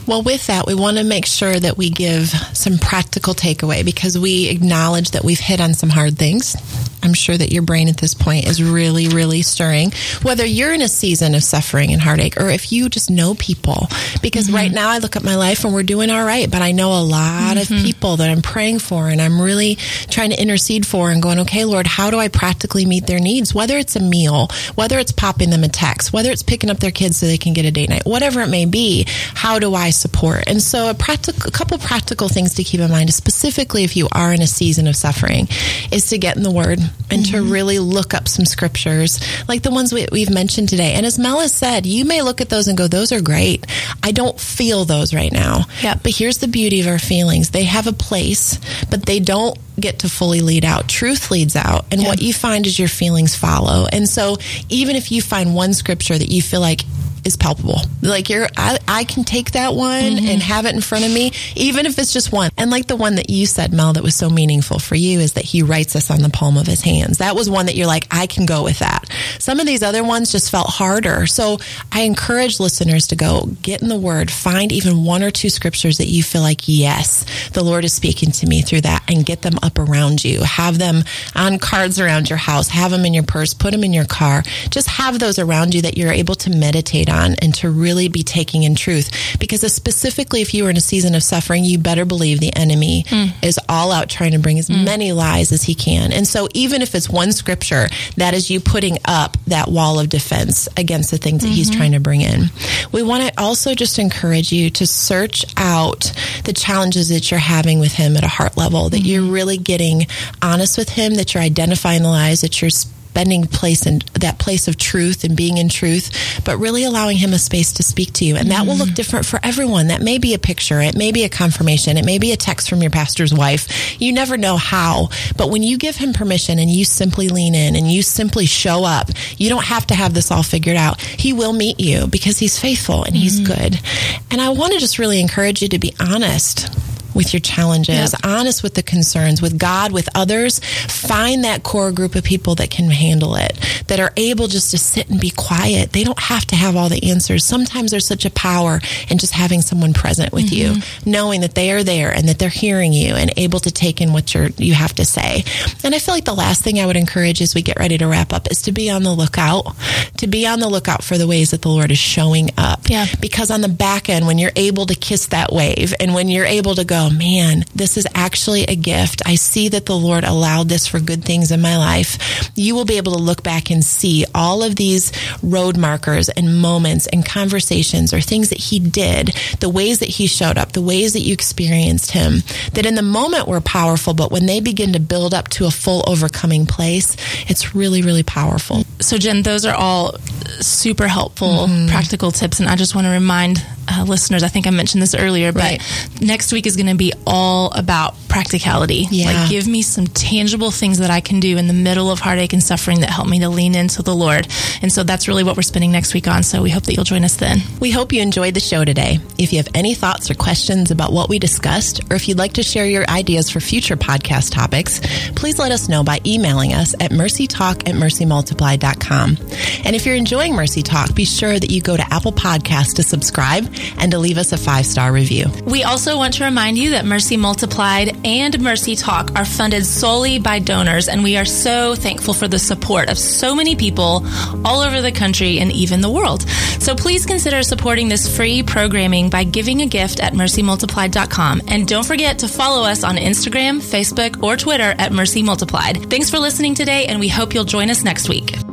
Well, 0.07 0.23
with 0.23 0.47
that, 0.47 0.65
we 0.65 0.75
want 0.75 0.97
to 0.97 1.03
make 1.03 1.25
sure 1.25 1.53
that 1.53 1.77
we 1.77 1.89
give 1.89 2.29
some 2.53 2.77
practical 2.77 3.33
takeaway 3.33 3.83
because 3.83 4.17
we 4.17 4.49
acknowledge 4.49 5.11
that 5.11 5.23
we've 5.23 5.39
hit 5.39 5.59
on 5.59 5.73
some 5.73 5.89
hard 5.89 6.17
things. 6.17 6.55
I'm 7.03 7.13
sure 7.13 7.37
that 7.37 7.53
your 7.53 7.63
brain 7.63 7.87
at 7.87 7.97
this 7.97 8.13
point 8.13 8.47
is 8.47 8.61
really, 8.61 9.07
really 9.07 9.41
stirring. 9.41 9.93
Whether 10.23 10.45
you're 10.45 10.73
in 10.73 10.81
a 10.81 10.89
season 10.89 11.35
of 11.35 11.43
suffering 11.43 11.93
and 11.93 12.01
heartache 12.01 12.37
or 12.37 12.49
if 12.49 12.71
you 12.73 12.89
just 12.89 13.09
know 13.09 13.33
people, 13.35 13.87
because 14.21 14.47
mm-hmm. 14.47 14.55
right 14.55 14.71
now 14.71 14.89
I 14.89 14.97
look 14.97 15.15
at 15.15 15.23
my 15.23 15.35
life 15.35 15.63
and 15.63 15.73
we're 15.73 15.83
doing 15.83 16.09
all 16.09 16.25
right, 16.25 16.51
but 16.51 16.61
I 16.61 16.73
know 16.73 16.91
a 16.91 17.03
lot 17.03 17.55
mm-hmm. 17.55 17.73
of 17.73 17.83
people 17.85 18.17
that 18.17 18.29
I'm 18.29 18.41
praying 18.41 18.79
for 18.79 19.07
and 19.07 19.21
I'm 19.21 19.39
really 19.39 19.75
trying 20.09 20.31
to 20.31 20.41
intercede 20.41 20.85
for 20.85 21.09
and 21.09 21.21
going, 21.21 21.39
okay, 21.39 21.63
Lord, 21.63 21.87
how 21.87 22.11
do 22.11 22.19
I 22.19 22.27
practically 22.27 22.85
meet 22.85 23.07
their 23.07 23.19
needs? 23.19 23.55
Whether 23.55 23.77
it's 23.77 23.95
a 23.95 24.01
meal, 24.01 24.49
whether 24.75 24.99
it's 24.99 25.13
popping 25.13 25.49
them 25.49 25.63
a 25.63 25.69
text, 25.69 26.11
whether 26.11 26.29
it's 26.29 26.43
picking 26.43 26.69
up 26.69 26.79
their 26.79 26.91
kids 26.91 27.15
so 27.15 27.25
they 27.25 27.37
can 27.37 27.53
get 27.53 27.63
a 27.63 27.71
date 27.71 27.89
night, 27.89 28.05
whatever 28.05 28.41
it 28.41 28.49
may 28.49 28.65
be, 28.65 29.05
how 29.07 29.46
do 29.59 29.73
I 29.73 29.89
support? 29.89 30.43
And 30.47 30.61
so 30.61 30.89
a 30.89 30.93
practical, 30.93 31.47
a 31.47 31.51
couple 31.51 31.77
practical 31.77 32.27
things 32.27 32.55
to 32.55 32.63
keep 32.63 32.81
in 32.81 32.91
mind, 32.91 33.13
specifically 33.13 33.83
if 33.83 33.95
you 33.95 34.07
are 34.11 34.33
in 34.33 34.41
a 34.41 34.47
season 34.47 34.87
of 34.87 34.95
suffering, 34.95 35.47
is 35.91 36.07
to 36.09 36.17
get 36.17 36.35
in 36.37 36.43
the 36.43 36.51
Word 36.51 36.79
and 37.09 37.23
mm-hmm. 37.23 37.31
to 37.31 37.41
really 37.43 37.79
look 37.79 38.13
up 38.13 38.27
some 38.27 38.45
scriptures 38.45 39.19
like 39.47 39.63
the 39.63 39.71
ones 39.71 39.93
we, 39.93 40.01
have 40.01 40.33
mentioned 40.33 40.69
today. 40.69 40.93
And 40.93 41.05
as 41.05 41.17
Mel 41.17 41.39
has 41.39 41.53
said, 41.53 41.85
you 41.85 42.05
may 42.05 42.21
look 42.21 42.41
at 42.41 42.49
those 42.49 42.67
and 42.67 42.77
go, 42.77 42.87
those 42.87 43.11
are 43.11 43.21
great. 43.21 43.65
I 44.03 44.11
don't 44.11 44.39
feel 44.39 44.85
those 44.85 45.13
right 45.13 45.31
now. 45.31 45.61
Yeah. 45.81 45.95
But 45.95 46.13
here's 46.15 46.39
the 46.39 46.47
beauty 46.47 46.81
of 46.81 46.87
our 46.87 46.99
feelings. 46.99 47.51
They 47.51 47.63
have 47.63 47.87
a 47.87 47.93
place, 47.93 48.59
but 48.89 49.05
they 49.05 49.19
don't 49.19 49.57
get 49.79 49.99
to 49.99 50.09
fully 50.09 50.41
lead 50.41 50.65
out. 50.65 50.89
Truth 50.89 51.31
leads 51.31 51.55
out. 51.55 51.85
And 51.91 52.01
yeah. 52.01 52.07
what 52.07 52.21
you 52.21 52.33
find 52.33 52.65
is 52.65 52.77
your 52.77 52.87
feelings 52.87 53.35
follow. 53.35 53.87
And 53.91 54.09
so 54.09 54.37
even 54.69 54.95
if 54.95 55.11
you 55.11 55.21
find 55.21 55.55
one 55.55 55.73
scripture 55.73 56.17
that 56.17 56.29
you 56.29 56.41
feel 56.41 56.61
like 56.61 56.81
is 57.27 57.37
palpable. 57.37 57.81
Like 58.01 58.29
you're, 58.29 58.47
I, 58.57 58.79
I 58.87 59.03
can 59.03 59.23
take 59.23 59.51
that 59.51 59.75
one 59.75 60.01
mm-hmm. 60.01 60.27
and 60.27 60.41
have 60.41 60.65
it 60.65 60.73
in 60.73 60.81
front 60.81 61.05
of 61.05 61.11
me, 61.11 61.31
even 61.55 61.85
if 61.85 61.99
it's 61.99 62.13
just 62.13 62.31
one. 62.31 62.49
And 62.57 62.71
like 62.71 62.87
the 62.87 62.95
one 62.95 63.15
that 63.15 63.29
you 63.29 63.45
said, 63.45 63.73
Mel, 63.73 63.93
that 63.93 64.03
was 64.03 64.15
so 64.15 64.29
meaningful 64.29 64.79
for 64.79 64.95
you 64.95 65.19
is 65.19 65.33
that 65.33 65.43
he 65.43 65.61
writes 65.61 65.95
us 65.95 66.09
on 66.09 66.21
the 66.21 66.29
palm 66.29 66.57
of 66.57 66.65
his 66.65 66.81
hands. 66.81 67.19
That 67.19 67.35
was 67.35 67.49
one 67.49 67.67
that 67.67 67.75
you're 67.75 67.87
like, 67.87 68.07
I 68.09 68.25
can 68.25 68.45
go 68.45 68.63
with 68.63 68.79
that. 68.79 69.11
Some 69.39 69.59
of 69.59 69.67
these 69.67 69.83
other 69.83 70.03
ones 70.03 70.31
just 70.31 70.49
felt 70.49 70.67
harder. 70.69 71.27
So 71.27 71.59
I 71.91 72.01
encourage 72.01 72.59
listeners 72.59 73.07
to 73.07 73.15
go 73.15 73.47
get 73.61 73.81
in 73.81 73.89
the 73.89 73.99
word, 73.99 74.31
find 74.31 74.71
even 74.71 75.03
one 75.03 75.21
or 75.21 75.31
two 75.31 75.49
scriptures 75.49 75.97
that 75.97 76.07
you 76.07 76.23
feel 76.23 76.41
like, 76.41 76.61
yes, 76.65 77.49
the 77.49 77.63
Lord 77.63 77.83
is 77.83 77.93
speaking 77.93 78.31
to 78.31 78.47
me 78.47 78.61
through 78.61 78.81
that 78.81 79.03
and 79.09 79.25
get 79.25 79.41
them 79.41 79.59
up 79.61 79.77
around 79.77 80.23
you. 80.23 80.41
Have 80.43 80.77
them 80.77 81.03
on 81.35 81.59
cards 81.59 81.99
around 81.99 82.29
your 82.29 82.37
house, 82.37 82.69
have 82.69 82.91
them 82.91 83.05
in 83.05 83.13
your 83.13 83.23
purse, 83.23 83.53
put 83.53 83.71
them 83.71 83.83
in 83.83 83.93
your 83.93 84.05
car. 84.05 84.43
Just 84.69 84.87
have 84.87 85.19
those 85.19 85.37
around 85.37 85.75
you 85.75 85.81
that 85.81 85.97
you're 85.97 86.11
able 86.11 86.35
to 86.35 86.49
meditate 86.49 87.09
on 87.09 87.16
on 87.17 87.35
and 87.35 87.53
to 87.55 87.69
really 87.69 88.07
be 88.07 88.23
taking 88.23 88.63
in 88.63 88.75
truth. 88.75 89.37
Because 89.39 89.61
specifically, 89.73 90.41
if 90.41 90.53
you 90.53 90.65
are 90.65 90.69
in 90.69 90.77
a 90.77 90.81
season 90.81 91.15
of 91.15 91.23
suffering, 91.23 91.63
you 91.63 91.77
better 91.77 92.05
believe 92.05 92.39
the 92.39 92.55
enemy 92.55 93.03
mm. 93.07 93.31
is 93.43 93.59
all 93.67 93.91
out 93.91 94.09
trying 94.09 94.31
to 94.31 94.39
bring 94.39 94.59
as 94.59 94.69
mm. 94.69 94.83
many 94.85 95.11
lies 95.11 95.51
as 95.51 95.63
he 95.63 95.75
can. 95.75 96.11
And 96.13 96.27
so, 96.27 96.47
even 96.53 96.81
if 96.81 96.95
it's 96.95 97.09
one 97.09 97.31
scripture, 97.31 97.87
that 98.15 98.33
is 98.33 98.49
you 98.49 98.59
putting 98.59 98.97
up 99.05 99.37
that 99.47 99.67
wall 99.67 99.99
of 99.99 100.09
defense 100.09 100.67
against 100.77 101.11
the 101.11 101.17
things 101.17 101.41
that 101.41 101.47
mm-hmm. 101.47 101.55
he's 101.55 101.69
trying 101.69 101.93
to 101.93 101.99
bring 101.99 102.21
in. 102.21 102.45
We 102.91 103.03
want 103.03 103.23
to 103.23 103.41
also 103.41 103.73
just 103.73 103.99
encourage 103.99 104.51
you 104.51 104.69
to 104.71 104.87
search 104.87 105.45
out 105.57 106.11
the 106.43 106.53
challenges 106.53 107.09
that 107.09 107.31
you're 107.31 107.39
having 107.39 107.79
with 107.79 107.93
him 107.93 108.15
at 108.17 108.23
a 108.23 108.27
heart 108.27 108.57
level, 108.57 108.89
that 108.89 108.97
mm-hmm. 108.97 109.05
you're 109.05 109.31
really 109.31 109.57
getting 109.57 110.07
honest 110.41 110.77
with 110.77 110.89
him, 110.89 111.15
that 111.15 111.33
you're 111.33 111.43
identifying 111.43 112.03
the 112.03 112.09
lies, 112.09 112.41
that 112.41 112.61
you're 112.61 112.71
spending 113.17 113.47
place 113.47 113.87
in 113.87 113.99
that 114.13 114.37
place 114.37 114.67
of 114.67 114.77
truth 114.77 115.23
and 115.23 115.35
being 115.35 115.57
in 115.57 115.69
truth, 115.69 116.11
but 116.45 116.55
really 116.59 116.83
allowing 116.83 117.17
him 117.17 117.33
a 117.33 117.39
space 117.39 117.73
to 117.73 117.81
speak 117.81 118.13
to 118.13 118.23
you. 118.23 118.35
And 118.35 118.51
that 118.51 118.59
mm-hmm. 118.59 118.67
will 118.67 118.75
look 118.75 118.89
mm-hmm. 118.89 118.93
different 118.93 119.25
for 119.25 119.39
everyone. 119.41 119.87
That 119.87 120.03
may 120.03 120.19
be 120.19 120.35
a 120.35 120.37
picture, 120.39 120.79
it 120.81 120.95
may 120.95 121.11
be 121.11 121.23
a 121.23 121.29
confirmation, 121.29 121.97
it 121.97 122.05
may 122.05 122.19
be 122.19 122.31
a 122.31 122.37
text 122.37 122.69
from 122.69 122.79
your 122.79 122.91
pastor's 122.91 123.33
wife. 123.33 123.99
You 123.99 124.13
never 124.13 124.37
know 124.37 124.55
how. 124.55 125.09
But 125.35 125.49
when 125.49 125.63
you 125.63 125.79
give 125.79 125.95
him 125.95 126.13
permission 126.13 126.59
and 126.59 126.69
you 126.69 126.85
simply 126.85 127.29
lean 127.29 127.55
in 127.55 127.75
and 127.75 127.91
you 127.91 128.03
simply 128.03 128.45
show 128.45 128.83
up, 128.83 129.09
you 129.37 129.49
don't 129.49 129.65
have 129.65 129.87
to 129.87 129.95
have 129.95 130.13
this 130.13 130.29
all 130.29 130.43
figured 130.43 130.77
out. 130.77 131.01
He 131.01 131.33
will 131.33 131.53
meet 131.53 131.79
you 131.79 132.05
because 132.05 132.37
he's 132.37 132.59
faithful 132.59 133.03
and 133.03 133.15
he's 133.15 133.41
mm-hmm. 133.41 133.51
good. 133.51 133.81
And 134.29 134.39
I 134.39 134.49
want 134.49 134.73
to 134.73 134.79
just 134.79 134.99
really 134.99 135.19
encourage 135.19 135.63
you 135.63 135.69
to 135.69 135.79
be 135.79 135.95
honest 135.99 136.86
with 137.17 137.33
your 137.33 137.41
challenges, 137.41 138.13
yep. 138.13 138.21
honest 138.23 138.63
with 138.63 138.75
the 138.75 138.83
concerns, 138.83 139.41
with 139.41 139.57
God, 139.57 139.91
with 139.91 140.07
others. 140.15 140.59
Find 140.59 141.43
that 141.43 141.63
core 141.63 141.91
group 141.91 142.15
of 142.15 142.23
people 142.23 142.55
that 142.55 142.69
can 142.69 142.89
handle 142.89 143.35
it, 143.35 143.57
that 143.87 143.99
are 143.99 144.13
able 144.15 144.47
just 144.47 144.71
to 144.71 144.77
sit 144.77 145.09
and 145.09 145.19
be 145.19 145.31
quiet. 145.31 145.91
They 145.91 146.03
don't 146.03 146.19
have 146.19 146.45
to 146.45 146.55
have 146.55 146.75
all 146.75 146.87
the 146.87 147.09
answers. 147.09 147.43
Sometimes 147.43 147.91
there's 147.91 148.05
such 148.05 148.25
a 148.25 148.29
power 148.29 148.79
in 149.09 149.17
just 149.17 149.33
having 149.33 149.61
someone 149.61 149.93
present 149.93 150.31
with 150.31 150.51
mm-hmm. 150.51 150.77
you, 150.77 150.83
knowing 151.05 151.41
that 151.41 151.55
they 151.55 151.71
are 151.71 151.83
there 151.83 152.11
and 152.11 152.29
that 152.29 152.37
they're 152.39 152.49
hearing 152.49 152.93
you 152.93 153.15
and 153.15 153.33
able 153.35 153.59
to 153.59 153.71
take 153.71 153.99
in 153.99 154.13
what 154.13 154.33
you're, 154.33 154.49
you 154.57 154.75
have 154.75 154.93
to 154.93 155.05
say. 155.05 155.43
And 155.83 155.95
I 155.95 155.99
feel 155.99 156.13
like 156.13 156.25
the 156.25 156.33
last 156.35 156.63
thing 156.63 156.79
I 156.79 156.85
would 156.85 156.95
encourage 156.95 157.41
as 157.41 157.55
we 157.55 157.63
get 157.63 157.79
ready 157.79 157.97
to 157.97 158.07
wrap 158.07 158.31
up 158.31 158.51
is 158.51 158.61
to 158.63 158.71
be 158.71 158.91
on 158.91 159.01
the 159.01 159.13
lookout, 159.13 159.75
to 160.17 160.27
be 160.27 160.45
on 160.45 160.59
the 160.59 160.69
lookout 160.69 161.03
for 161.03 161.17
the 161.17 161.27
ways 161.27 161.51
that 161.51 161.63
the 161.63 161.69
Lord 161.69 161.91
is 161.91 161.97
showing 161.97 162.51
up. 162.57 162.81
Yeah. 162.87 163.07
Because 163.19 163.49
on 163.49 163.61
the 163.61 163.69
back 163.69 164.07
end, 164.07 164.27
when 164.27 164.37
you're 164.37 164.51
able 164.55 164.85
to 164.85 164.95
kiss 164.95 165.27
that 165.27 165.51
wave 165.51 165.93
and 165.99 166.13
when 166.13 166.29
you're 166.29 166.45
able 166.45 166.75
to 166.75 166.85
go, 166.85 167.06
man, 167.09 167.65
this 167.75 167.97
is 167.97 168.07
actually 168.13 168.63
a 168.63 168.75
gift. 168.75 169.21
I 169.25 169.35
see 169.35 169.69
that 169.69 169.85
the 169.85 169.97
Lord 169.97 170.23
allowed 170.23 170.69
this 170.69 170.87
for 170.87 170.99
good 170.99 171.23
things 171.23 171.51
in 171.51 171.61
my 171.61 171.77
life. 171.77 172.51
You 172.55 172.75
will 172.75 172.85
be 172.85 172.97
able 172.97 173.13
to 173.13 173.21
look 173.21 173.43
back 173.43 173.69
and 173.69 173.83
see 173.83 174.25
all 174.33 174.63
of 174.63 174.75
these 174.75 175.11
road 175.43 175.77
markers 175.77 176.29
and 176.29 176.61
moments 176.61 177.07
and 177.07 177.25
conversations 177.25 178.13
or 178.13 178.21
things 178.21 178.49
that 178.49 178.59
He 178.59 178.79
did, 178.79 179.35
the 179.59 179.69
ways 179.69 179.99
that 179.99 180.09
He 180.09 180.27
showed 180.27 180.57
up, 180.57 180.71
the 180.71 180.81
ways 180.81 181.13
that 181.13 181.21
you 181.21 181.33
experienced 181.33 182.11
Him, 182.11 182.43
that 182.73 182.85
in 182.85 182.95
the 182.95 183.01
moment 183.01 183.47
were 183.47 183.61
powerful, 183.61 184.13
but 184.13 184.31
when 184.31 184.45
they 184.45 184.59
begin 184.59 184.93
to 184.93 184.99
build 184.99 185.33
up 185.33 185.47
to 185.49 185.65
a 185.65 185.71
full 185.71 186.03
overcoming 186.07 186.65
place, 186.65 187.15
it's 187.47 187.75
really, 187.75 188.01
really 188.01 188.23
powerful. 188.23 188.83
So, 188.99 189.17
Jen, 189.17 189.43
those 189.43 189.65
are 189.65 189.75
all 189.75 190.17
super 190.59 191.07
helpful, 191.07 191.67
mm-hmm. 191.67 191.89
practical 191.89 192.31
tips. 192.31 192.59
And 192.59 192.69
I 192.69 192.75
just 192.75 192.95
want 192.95 193.05
to 193.05 193.11
remind 193.11 193.65
uh, 193.97 194.03
listeners, 194.03 194.43
I 194.43 194.47
think 194.47 194.67
I 194.67 194.69
mentioned 194.69 195.01
this 195.01 195.15
earlier, 195.15 195.51
but 195.51 195.61
right. 195.61 196.21
next 196.21 196.51
week 196.51 196.67
is 196.67 196.75
going 196.75 196.87
to 196.87 196.95
be 196.95 197.13
all 197.25 197.71
about 197.71 198.15
practicality. 198.27 199.07
Yeah. 199.09 199.31
Like, 199.31 199.49
give 199.49 199.67
me 199.67 199.81
some 199.81 200.07
tangible 200.07 200.71
things 200.71 200.99
that 200.99 201.09
I 201.09 201.21
can 201.21 201.39
do 201.39 201.57
in 201.57 201.67
the 201.67 201.73
middle 201.73 202.11
of 202.11 202.19
heartache 202.19 202.53
and 202.53 202.61
suffering 202.61 203.01
that 203.01 203.09
help 203.09 203.27
me 203.27 203.39
to 203.39 203.49
lean 203.49 203.75
into 203.75 204.03
the 204.03 204.15
Lord. 204.15 204.47
And 204.81 204.91
so 204.91 205.03
that's 205.03 205.27
really 205.27 205.43
what 205.43 205.55
we're 205.55 205.63
spending 205.63 205.91
next 205.91 206.13
week 206.13 206.27
on. 206.27 206.43
So 206.43 206.61
we 206.61 206.69
hope 206.69 206.83
that 206.83 206.93
you'll 206.93 207.03
join 207.03 207.23
us 207.23 207.35
then. 207.35 207.59
We 207.79 207.91
hope 207.91 208.13
you 208.13 208.21
enjoyed 208.21 208.53
the 208.53 208.59
show 208.59 208.85
today. 208.85 209.19
If 209.37 209.51
you 209.51 209.57
have 209.57 209.69
any 209.73 209.93
thoughts 209.93 210.29
or 210.29 210.35
questions 210.35 210.91
about 210.91 211.11
what 211.11 211.29
we 211.29 211.39
discussed, 211.39 212.01
or 212.11 212.15
if 212.15 212.27
you'd 212.27 212.37
like 212.37 212.53
to 212.53 212.63
share 212.63 212.85
your 212.85 213.09
ideas 213.09 213.49
for 213.49 213.59
future 213.59 213.97
podcast 213.97 214.51
topics, 214.51 214.99
please 215.35 215.59
let 215.59 215.71
us 215.71 215.89
know 215.89 216.03
by 216.03 216.19
emailing 216.25 216.73
us 216.73 216.93
at 216.99 217.11
mercytalk 217.11 217.87
at 217.87 217.95
mercymultiplied.com. 217.95 219.37
And 219.85 219.95
if 219.95 220.05
you're 220.05 220.15
enjoying 220.15 220.55
Mercy 220.55 220.81
Talk, 220.81 221.15
be 221.15 221.25
sure 221.25 221.59
that 221.59 221.71
you 221.71 221.81
go 221.81 221.97
to 221.97 222.13
Apple 222.13 222.31
Podcasts 222.31 222.95
to 222.95 223.03
subscribe 223.03 223.65
and 223.97 224.11
to 224.11 224.19
leave 224.19 224.37
us 224.37 224.51
a 224.51 224.57
five 224.57 224.85
star 224.85 225.11
review. 225.11 225.45
We 225.65 225.83
also 225.83 226.17
want 226.17 226.35
to 226.35 226.45
remind 226.45 226.77
you 226.77 226.91
that 226.91 227.05
Mercy 227.05 227.37
Multiplied 227.37 228.25
and 228.25 228.59
Mercy 228.59 228.95
Talk 228.95 229.31
are 229.35 229.45
funded 229.45 229.85
solely 229.85 230.39
by 230.39 230.59
donors, 230.59 231.07
and 231.07 231.23
we 231.23 231.37
are 231.37 231.45
so 231.45 231.95
thankful 231.95 232.33
for 232.33 232.47
the 232.47 232.59
support 232.59 233.09
of 233.09 233.17
so 233.17 233.55
many 233.55 233.75
people 233.75 234.25
all 234.65 234.81
over 234.81 235.01
the 235.01 235.11
country 235.11 235.59
and 235.59 235.71
even 235.71 236.01
the 236.01 236.09
world. 236.09 236.47
So 236.79 236.95
please 236.95 237.25
consider 237.25 237.63
supporting 237.63 238.09
this 238.09 238.35
free 238.35 238.63
programming 238.63 239.29
by 239.29 239.43
giving 239.43 239.81
a 239.81 239.87
gift 239.87 240.19
at 240.19 240.33
mercymultiplied.com. 240.33 241.61
And 241.67 241.87
don't 241.87 242.05
forget 242.05 242.39
to 242.39 242.47
follow 242.47 242.83
us 242.83 243.03
on 243.03 243.15
Instagram, 243.15 243.79
Facebook, 243.79 244.43
or 244.43 244.57
Twitter 244.57 244.93
at 244.97 245.11
Mercy 245.11 245.43
Multiplied. 245.43 246.09
Thanks 246.09 246.29
for 246.29 246.39
listening 246.39 246.75
today, 246.75 247.05
and 247.05 247.19
we 247.19 247.27
hope 247.27 247.53
you'll 247.53 247.65
join 247.65 247.89
us 247.89 248.03
next 248.03 248.29
week. 248.29 248.66